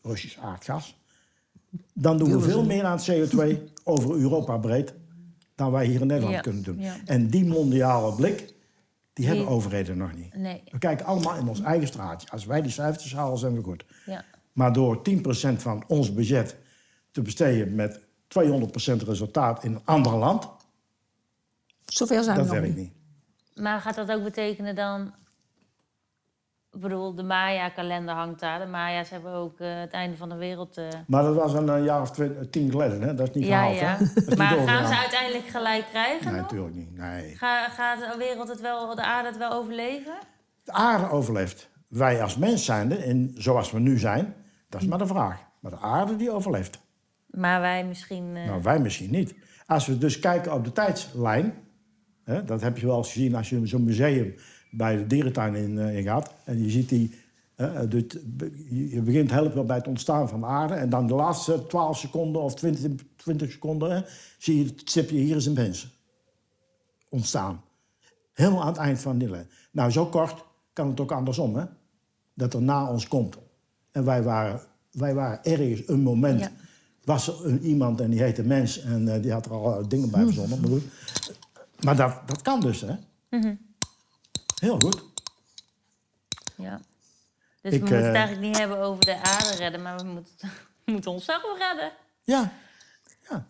[0.01, 1.01] Russisch aardgas.
[1.93, 4.93] Dan doen we veel meer aan CO2 over Europa breed.
[5.55, 6.79] dan wij hier in Nederland Ja, kunnen doen.
[6.79, 6.95] ja.
[7.05, 8.53] En die mondiale blik.
[9.13, 10.35] die hebben overheden nog niet.
[10.35, 10.61] Nee.
[10.71, 12.29] We kijken allemaal in ons eigen straatje.
[12.31, 13.85] Als wij die cijfertjes halen, zijn we goed.
[14.05, 14.25] Ja.
[14.51, 15.21] Maar door 10%
[15.57, 16.55] van ons budget
[17.11, 17.99] te besteden met
[18.39, 20.49] 200% resultaat in een ander land,
[21.85, 22.75] Zover zijn dat we nog niet.
[22.75, 22.93] niet.
[23.55, 25.13] Maar gaat dat ook betekenen dan...
[26.71, 28.59] Ik bedoel, de Maya-kalender hangt daar.
[28.59, 30.77] De Maya's hebben ook eh, het einde van de wereld...
[30.77, 33.15] eh, Maar dat was een, eh, jaar of twi- tien geleden, hè?
[33.15, 33.79] dat is niet ja, gehaald.
[33.79, 33.97] ja.
[34.25, 34.35] Hè?
[34.35, 36.97] Maar gaan ze uiteindelijk gelijk krijgen Nee, natuurlijk niet.
[36.97, 37.35] Nee.
[37.35, 40.13] Ga, gaat de wereld het wel, de aarde het wel overleven?
[40.63, 41.69] De aarde overleeft.
[41.87, 44.35] Wij als mens zijnde, in, zoals we nu zijn,
[44.69, 45.39] dat is maar de vraag.
[45.59, 46.79] Maar de aarde die overleeft.
[47.37, 48.35] Maar wij misschien...
[48.35, 49.33] eh, Nou, wij misschien niet.
[49.67, 51.53] Als we dus kijken op de tijdslijn,
[52.23, 54.35] hè, dat heb je wel eens gezien als je zo'n museum
[54.71, 56.33] bij de dierentuin in, eh, in gaat.
[56.43, 57.15] En je ziet die,
[57.55, 58.19] eh, dit-
[58.69, 60.73] je begint helemaal bij het ontstaan van de aarde.
[60.73, 64.01] En dan de laatste 12 seconden of 20, 20 seconden hè,
[64.37, 66.01] zie je het stipje hier is een mens
[67.09, 67.61] ontstaan.
[68.33, 69.47] Helemaal aan het eind van die lijn.
[69.71, 71.63] Nou, zo kort kan het ook andersom, hè?
[72.33, 73.37] Dat er na ons komt.
[73.91, 74.61] En wij waren,
[74.91, 76.39] wij waren ergens een moment.
[76.39, 76.51] Ja.
[77.03, 80.09] Was er een, iemand en die heette Mens en eh, die had er al dingen
[80.11, 80.59] bij verzonnen.
[80.59, 80.83] Maar, goed.
[81.83, 82.95] maar dat, dat kan dus, hè?
[84.59, 85.03] Heel goed.
[86.55, 86.81] Ja.
[87.61, 90.03] Dus Ik, we moeten het eh, eigenlijk niet hebben over de aarde redden, maar we
[90.03, 90.33] moeten,
[90.85, 91.91] we moeten onszelf redden.
[92.23, 92.53] Ja.
[93.29, 93.45] ja.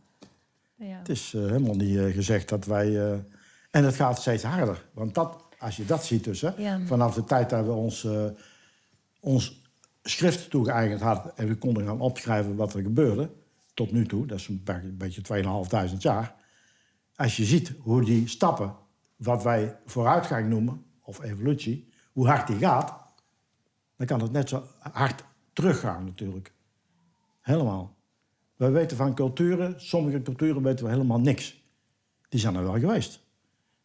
[0.76, 0.98] Ja.
[0.98, 3.12] Het is eh, helemaal niet eh, gezegd dat wij...
[3.12, 3.18] eh,
[3.72, 4.86] en het gaat steeds harder.
[4.94, 6.80] Want dat, als je dat ziet dus, hè, Ja.
[6.86, 8.26] vanaf de tijd dat we ons, eh,
[9.20, 9.62] ons
[10.04, 11.38] schrift toegeëigend hadden...
[11.38, 13.30] en we konden gaan opschrijven wat er gebeurde,
[13.74, 14.26] tot nu toe...
[14.26, 15.22] dat is een be- een beetje
[15.92, 16.36] 2.500 jaar...
[17.16, 18.76] als je ziet hoe die stappen,
[19.16, 20.86] wat wij vooruitgang noemen...
[21.02, 22.94] of evolutie, hoe hard die gaat...
[23.98, 25.24] dan kan het net zo hard
[25.54, 26.54] teruggaan natuurlijk.
[27.42, 27.96] Helemaal.
[28.56, 31.64] Wij weten van culturen, sommige culturen weten we helemaal niks.
[32.30, 33.20] Die zijn er wel geweest.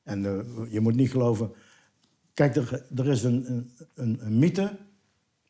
[0.02, 1.52] En eh, je moet niet geloven...
[2.34, 4.78] Kijk, er, er is een, een, een mythe.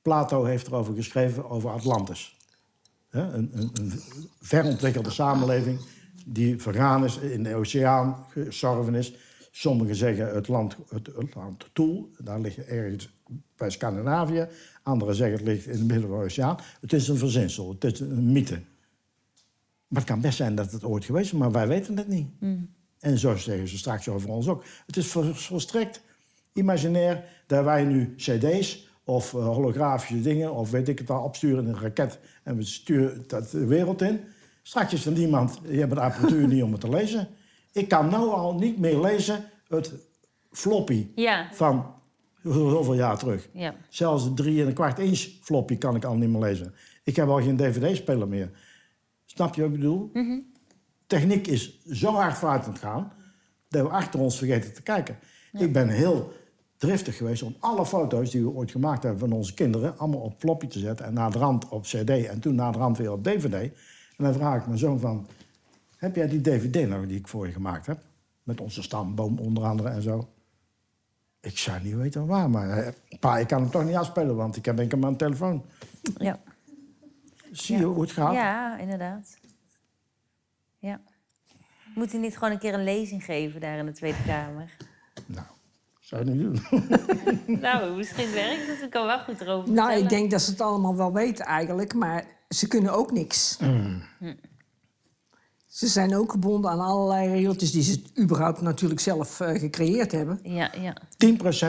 [0.02, 2.37] Plato heeft erover geschreven, over Atlantis.
[3.10, 3.92] Een, een, een
[4.40, 5.80] verontwikkelde samenleving
[6.26, 9.14] die vergaan is, in de oceaan gestorven is.
[9.50, 13.10] Sommigen zeggen het land, het, het land Toel, daar ligt ergens
[13.56, 14.46] bij Scandinavië.
[14.82, 16.58] Anderen zeggen het ligt in de Middellandse Oceaan.
[16.80, 18.62] Het is een verzinsel, het is een mythe.
[19.88, 22.28] Maar het kan best zijn dat het ooit geweest is, maar wij weten het niet.
[22.98, 24.64] En zo zeggen ze straks over ons ook.
[24.86, 26.02] Het is vol- volstrekt
[26.52, 30.52] imaginair dat wij nu cd's of eh, holografische dingen...
[30.54, 32.18] of weet ik het al, opsturen in een raket
[32.48, 34.20] en we sturen dat de wereld in.
[34.62, 37.28] Straks is er niemand, die hebben de apparatuur niet om het te lezen.
[37.72, 39.92] Ik kan nou al niet meer lezen het
[40.50, 41.48] floppy Ja.
[41.52, 41.94] van
[42.42, 43.48] zoveel jaar terug.
[43.52, 43.74] Ja.
[43.88, 46.74] Zelfs de drie en een kwart inch floppy kan ik al niet meer lezen.
[47.04, 48.50] Ik heb al geen dvd-speler meer.
[49.24, 50.12] Snap je wat ik bedoel?
[51.06, 53.12] Techniek is zo hard vooruit aan het gaan...
[53.68, 55.18] dat we achter ons vergeten te kijken.
[55.52, 56.32] Ik ben heel
[56.78, 59.20] driftig geweest om alle foto's die we ooit gemaakt hebben...
[59.20, 61.06] van onze kinderen allemaal op floppy te zetten...
[61.06, 63.72] en naar de rand op cd en toen naar de rand weer op dvd.
[64.16, 65.26] En dan vraag ik mijn zoon van...
[65.96, 67.98] heb jij die dvd nog die ik voor je gemaakt heb?
[68.42, 70.28] Met onze stamboom onder andere en zo.
[71.40, 74.56] Ik zou niet weten waar, maar eh, pa, ik kan hem toch niet afspelen, want
[74.56, 75.64] ik heb enkel mijn telefoon.
[76.16, 76.40] Ja.
[77.52, 78.32] Zie je hoe het gaat?
[78.32, 79.38] ja, inderdaad.
[80.78, 81.00] Ja.
[81.94, 84.76] Moet hij niet gewoon een keer een lezing geven daar in de Tweede Kamer?
[85.26, 85.46] Nou,
[86.08, 86.60] zou je niet doen.
[87.60, 88.82] nou, misschien werkt het.
[88.82, 91.94] Ik kan wel goed erover Nou, ik denk dat ze het allemaal wel weten eigenlijk,
[91.94, 93.58] maar ze kunnen ook niks.
[95.66, 100.40] Ze zijn ook gebonden aan allerlei regeltjes die ze überhaupt natuurlijk zelf eh, gecreëerd hebben.
[100.42, 100.96] Ja, ja.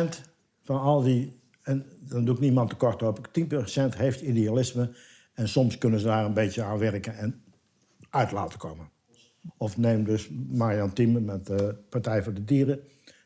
[0.07, 0.21] 10%
[0.63, 4.95] van al die, en dan doe ik niemand tekort op, 10% heeft idealisme.
[5.33, 7.43] En soms kunnen ze daar een beetje aan werken en
[8.09, 8.89] uit laten komen.
[9.57, 12.79] Of neem dus Marian Thieme met de Partij voor de Dieren.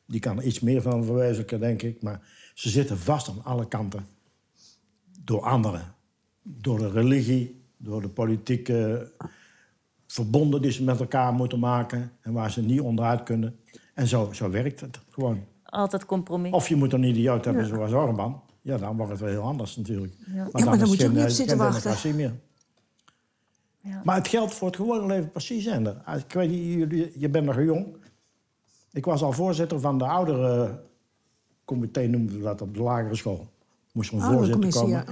[0.06, 2.02] Die kan er iets meer van verwezenlijken, denk ik.
[2.02, 2.22] Maar
[2.54, 4.06] ze zitten vast aan alle kanten.
[5.24, 5.96] Door anderen.
[6.42, 9.12] Door de religie, door de politieke
[10.08, 12.12] verbonden die ze met elkaar moeten maken.
[12.22, 13.60] En waar ze niet onderuit kunnen.
[13.94, 15.44] En zo, zo werkt het gewoon.
[15.64, 16.52] Altijd compromis.
[16.52, 18.42] Of je moet een idioot hebben zoals Orban.
[18.62, 20.14] Ja, dan wordt het wel heel anders natuurlijk.
[20.28, 21.82] Maar Ja, maar dan moet je ook niet eh, zitten wachten.
[21.82, 22.34] democratie meer.
[23.80, 24.02] Ja.
[24.04, 25.66] Maar het geldt voor het gewone leven precies.
[25.66, 25.86] En
[26.18, 27.96] ik weet niet, jullie- je bent nog jong.
[28.94, 30.80] Ik was al voorzitter van de oudere
[31.66, 33.48] comité, noemden we dat op de lagere school.
[33.92, 34.90] Moest er een voorzitter komen.
[34.90, 35.06] ja.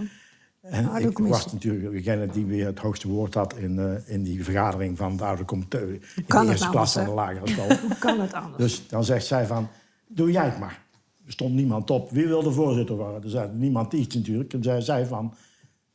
[0.61, 4.43] En ik was natuurlijk degene die weer het hoogste woord had in, eh, in die
[4.43, 5.79] vergadering van het oude comité.
[5.79, 7.67] In de kan eerste klas van de lagere school.
[7.67, 8.57] Hoe kan het anders?
[8.57, 9.67] Dus dan zegt zij van,
[10.07, 10.81] doe jij het maar.
[11.25, 12.11] Er stond niemand op.
[12.11, 13.23] Wie wil de voorzitter worden?
[13.23, 14.53] Er zei niemand iets natuurlijk.
[14.53, 15.33] En zij zei van,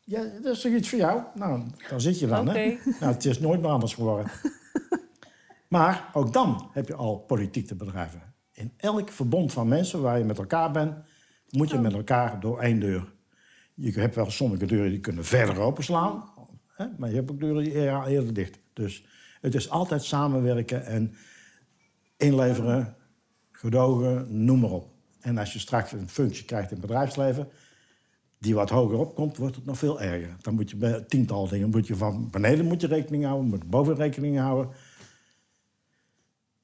[0.04, 1.20] ja, dat is toch iets voor jou?
[1.34, 2.78] Nou, daar zit je dan, hè?
[3.00, 4.26] Nou, het is nooit meer anders geworden.
[5.68, 8.34] maar ook dan heb je al politiek te bedrijven.
[8.52, 10.94] In elk verbond van mensen waar je met elkaar bent,
[11.50, 13.14] moet je met elkaar door één deur.
[13.74, 16.24] Je hebt wel sommige deuren die kunnen verder openslaan,
[16.68, 16.86] hè?
[16.98, 18.58] maar je hebt ook deuren die eer- eerder dicht.
[18.72, 19.06] Dus
[19.40, 21.14] het is altijd samenwerken en
[22.16, 22.96] inleveren,
[23.52, 24.94] gedogen, noem maar op.
[25.20, 27.48] En als je straks een functie krijgt in het bedrijfsleven,
[28.38, 30.36] die wat hoger opkomt, wordt het nog veel erger.
[30.40, 33.62] Dan moet je bij tiental dingen, moet je van beneden moet je rekening houden, moet
[33.62, 34.74] je boven rekening houden.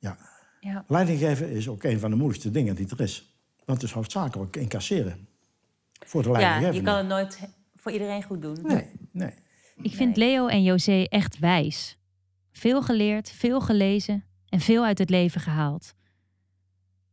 [0.02, 0.18] Ja,
[0.60, 0.84] Ja.
[0.88, 3.36] leidinggeven is ook een van de moeilijkste dingen die er is.
[3.64, 5.28] Want het is hoofdzakelijk incasseren.
[6.06, 6.78] Voor de ja, leidinggevende.
[6.78, 8.58] je kan het nooit voor iedereen goed doen.
[8.62, 9.34] Nee, nee.
[9.82, 11.98] Ik vind Leo en José echt wijs.
[12.52, 15.94] Veel geleerd, veel gelezen en veel uit het leven gehaald.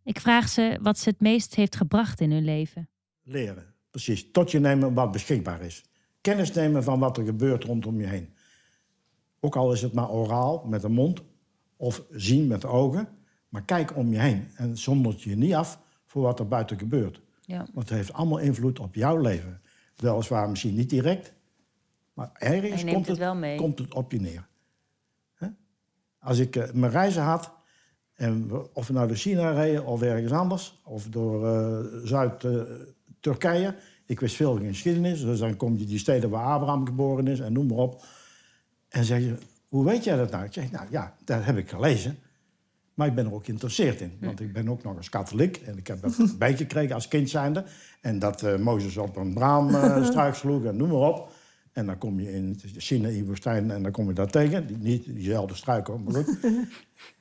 [0.03, 2.89] Ik vraag ze wat ze het meest heeft gebracht in hun leven.
[3.23, 4.31] Leren, precies.
[4.31, 5.83] Tot je nemen wat beschikbaar is.
[6.21, 8.33] Kennis nemen van wat er gebeurt rondom je heen.
[9.39, 11.21] Ook al is het maar oraal, met de mond,
[11.79, 13.07] of zien met de ogen.
[13.49, 17.21] Maar kijk om je heen en zondert je niet af voor wat er buiten gebeurt.
[17.41, 17.57] Ja.
[17.57, 19.61] Want het heeft allemaal invloed op jouw leven.
[19.95, 21.33] Weliswaar misschien niet direct,
[22.13, 24.47] maar ergens komt het komt het op je neer.
[26.19, 27.51] Als ik eh, mijn reizen had,
[28.13, 33.75] en of we nou door China reden of ergens anders, of door eh, Zuid-Turkije.
[34.05, 37.53] ik wist veel geschiedenis, dus dan kom je die steden waar Abraham geboren is en
[37.53, 38.03] noem maar op.
[38.89, 39.37] En zeg je,
[39.69, 40.43] hoe weet jij dat nou?
[40.45, 42.17] Ik zeg, nou ja, dat heb ik gelezen.
[42.93, 44.17] Maar ik ben er ook geïnteresseerd in.
[44.21, 45.57] Want ik ben ook nog eens katholiek.
[45.57, 47.63] En ik heb dat bijgekregen als kind zijnde.
[48.01, 51.31] En dat eh, Mozes op een braamstruik sloeg en noem maar op.
[51.71, 54.67] En dan kom je in de Sinaï-woestijn en dan kom je daar tegen.
[54.67, 56.37] Die, niet diezelfde struik, hoor, maar goed.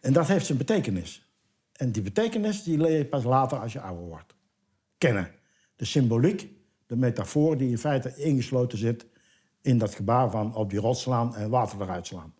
[0.00, 1.32] en dat heeft zijn betekenis.
[1.72, 4.34] En die betekenis die leer je pas later als je ouder wordt.
[4.98, 5.30] Kennen.
[5.76, 6.48] De symboliek,
[6.86, 9.06] de metafoor die in feite ingesloten zit...
[9.62, 12.34] in dat gebaar van op die rot slaan en water eruit slaan.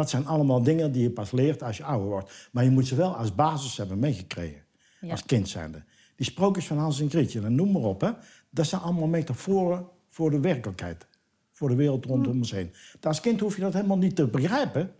[0.00, 2.48] Dat zijn allemaal dingen die je pas leert als je ouder wordt.
[2.52, 4.62] Maar je moet ze wel als basis hebben meegekregen.
[5.00, 5.10] Ja.
[5.10, 5.82] Als kind zijnde.
[6.16, 8.00] Die sprookjes van Hans en Grietje, en noem maar op.
[8.00, 8.10] Hè,
[8.50, 11.06] dat zijn allemaal metaforen voor de werkelijkheid.
[11.52, 12.72] Voor de wereld rondom ons heen.
[13.00, 14.94] Als kind hoef je dat helemaal niet te begrijpen.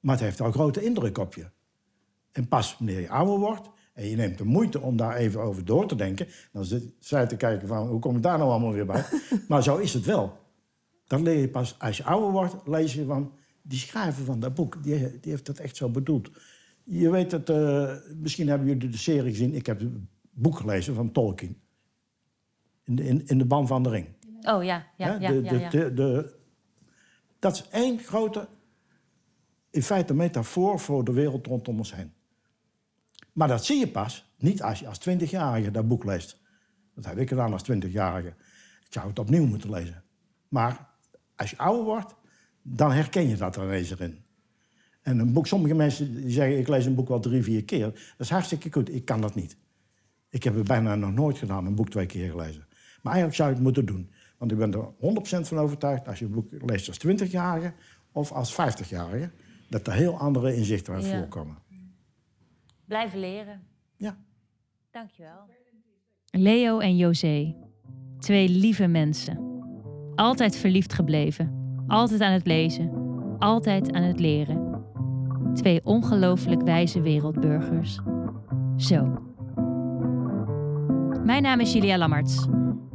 [0.00, 1.46] Maar het heeft een grote indruk op je.
[2.32, 5.64] En pas wanneer je ouder wordt en je neemt de moeite om daar even over
[5.64, 8.72] door te denken, dan zit zij te kijken van hoe kom ik daar nou allemaal
[8.72, 9.04] weer bij.
[9.48, 10.38] maar zo is het wel.
[11.06, 13.32] Dan leer je pas, als je ouder wordt, lees je van
[13.68, 16.30] die schrijver van dat boek, die, die heeft dat echt zo bedoeld.
[16.84, 19.54] Je weet het, eh, misschien hebben jullie de serie gezien.
[19.54, 19.90] Ik heb het
[20.30, 21.60] boek gelezen van Tolkien.
[22.84, 24.06] In de, in, in de ban van de ring.
[24.42, 25.30] Oh ja, ja, ja.
[25.30, 25.68] de, ja, ja.
[25.70, 26.34] de, de-
[27.38, 28.48] dat is één grote,
[29.70, 32.12] in feite, metafoor voor de wereld rondom ons heen.
[33.32, 36.40] Maar dat zie je pas niet als je als twintigjarige dat boek leest.
[36.94, 38.28] Dat heb ik gedaan als twintigjarige.
[38.86, 40.04] Ik zou het opnieuw moeten lezen.
[40.48, 40.88] Maar
[41.36, 42.14] als je ouder wordt,
[42.68, 44.24] dan herken je dat er ineens erin.
[45.02, 47.84] En een boek, sommige mensen die zeggen, ik lees een boek wel drie, vier keer.
[47.84, 49.56] Dat is hartstikke goed, ik kan dat niet.
[50.30, 52.66] Ik heb het bijna nog nooit gedaan, een boek twee keer gelezen.
[53.02, 54.10] Maar eigenlijk zou je het moeten doen.
[54.38, 54.88] Want ik ben er
[55.44, 57.72] 100% van overtuigd, als je een boek leest als 20-jarige
[58.12, 59.30] of als 50-jarige,
[59.68, 61.18] dat er heel andere inzichten uit Ja.
[61.18, 61.58] voorkomen.
[62.84, 63.62] Blijven leren.
[63.96, 64.16] Ja.
[64.90, 65.48] Dankjewel.
[66.30, 67.54] Leo en José.
[68.18, 69.38] Twee lieve mensen.
[70.14, 71.65] Altijd verliefd gebleven.
[71.86, 72.90] Altijd aan het lezen.
[73.38, 74.84] Altijd aan het leren.
[75.54, 78.00] Twee ongelooflijk wijze wereldburgers.
[78.76, 79.18] Zo.
[81.24, 82.46] Mijn naam is Julia Lammerts.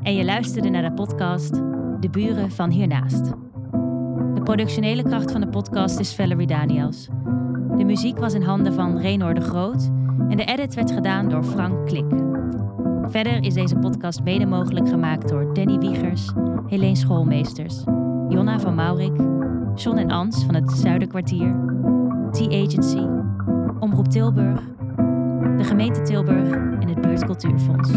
[0.02, 1.54] En je luisterde naar de podcast
[2.00, 3.26] De Buren van Hiernaast.
[4.34, 7.08] De productionele kracht van de podcast is Valerie Daniels.
[7.78, 9.90] De muziek was in handen van Renor de Groot.
[10.30, 12.14] En de edit werd gedaan door Frank Klik.
[13.04, 16.32] Verder is deze podcast mede mogelijk gemaakt door Danny Wiegers,
[16.68, 17.84] Helene Schoolmeesters,
[18.32, 19.16] Jonna van Maurik,
[19.76, 21.56] John en Ans van het Zuiderkwartier,
[22.32, 23.08] T-Agency,
[23.80, 24.62] Omroep Tilburg,
[25.58, 27.92] de gemeente Tilburg en het Buurtcultuurfonds.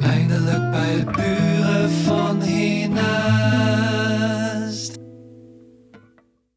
[0.00, 1.48] Eindelijk bij de buurt.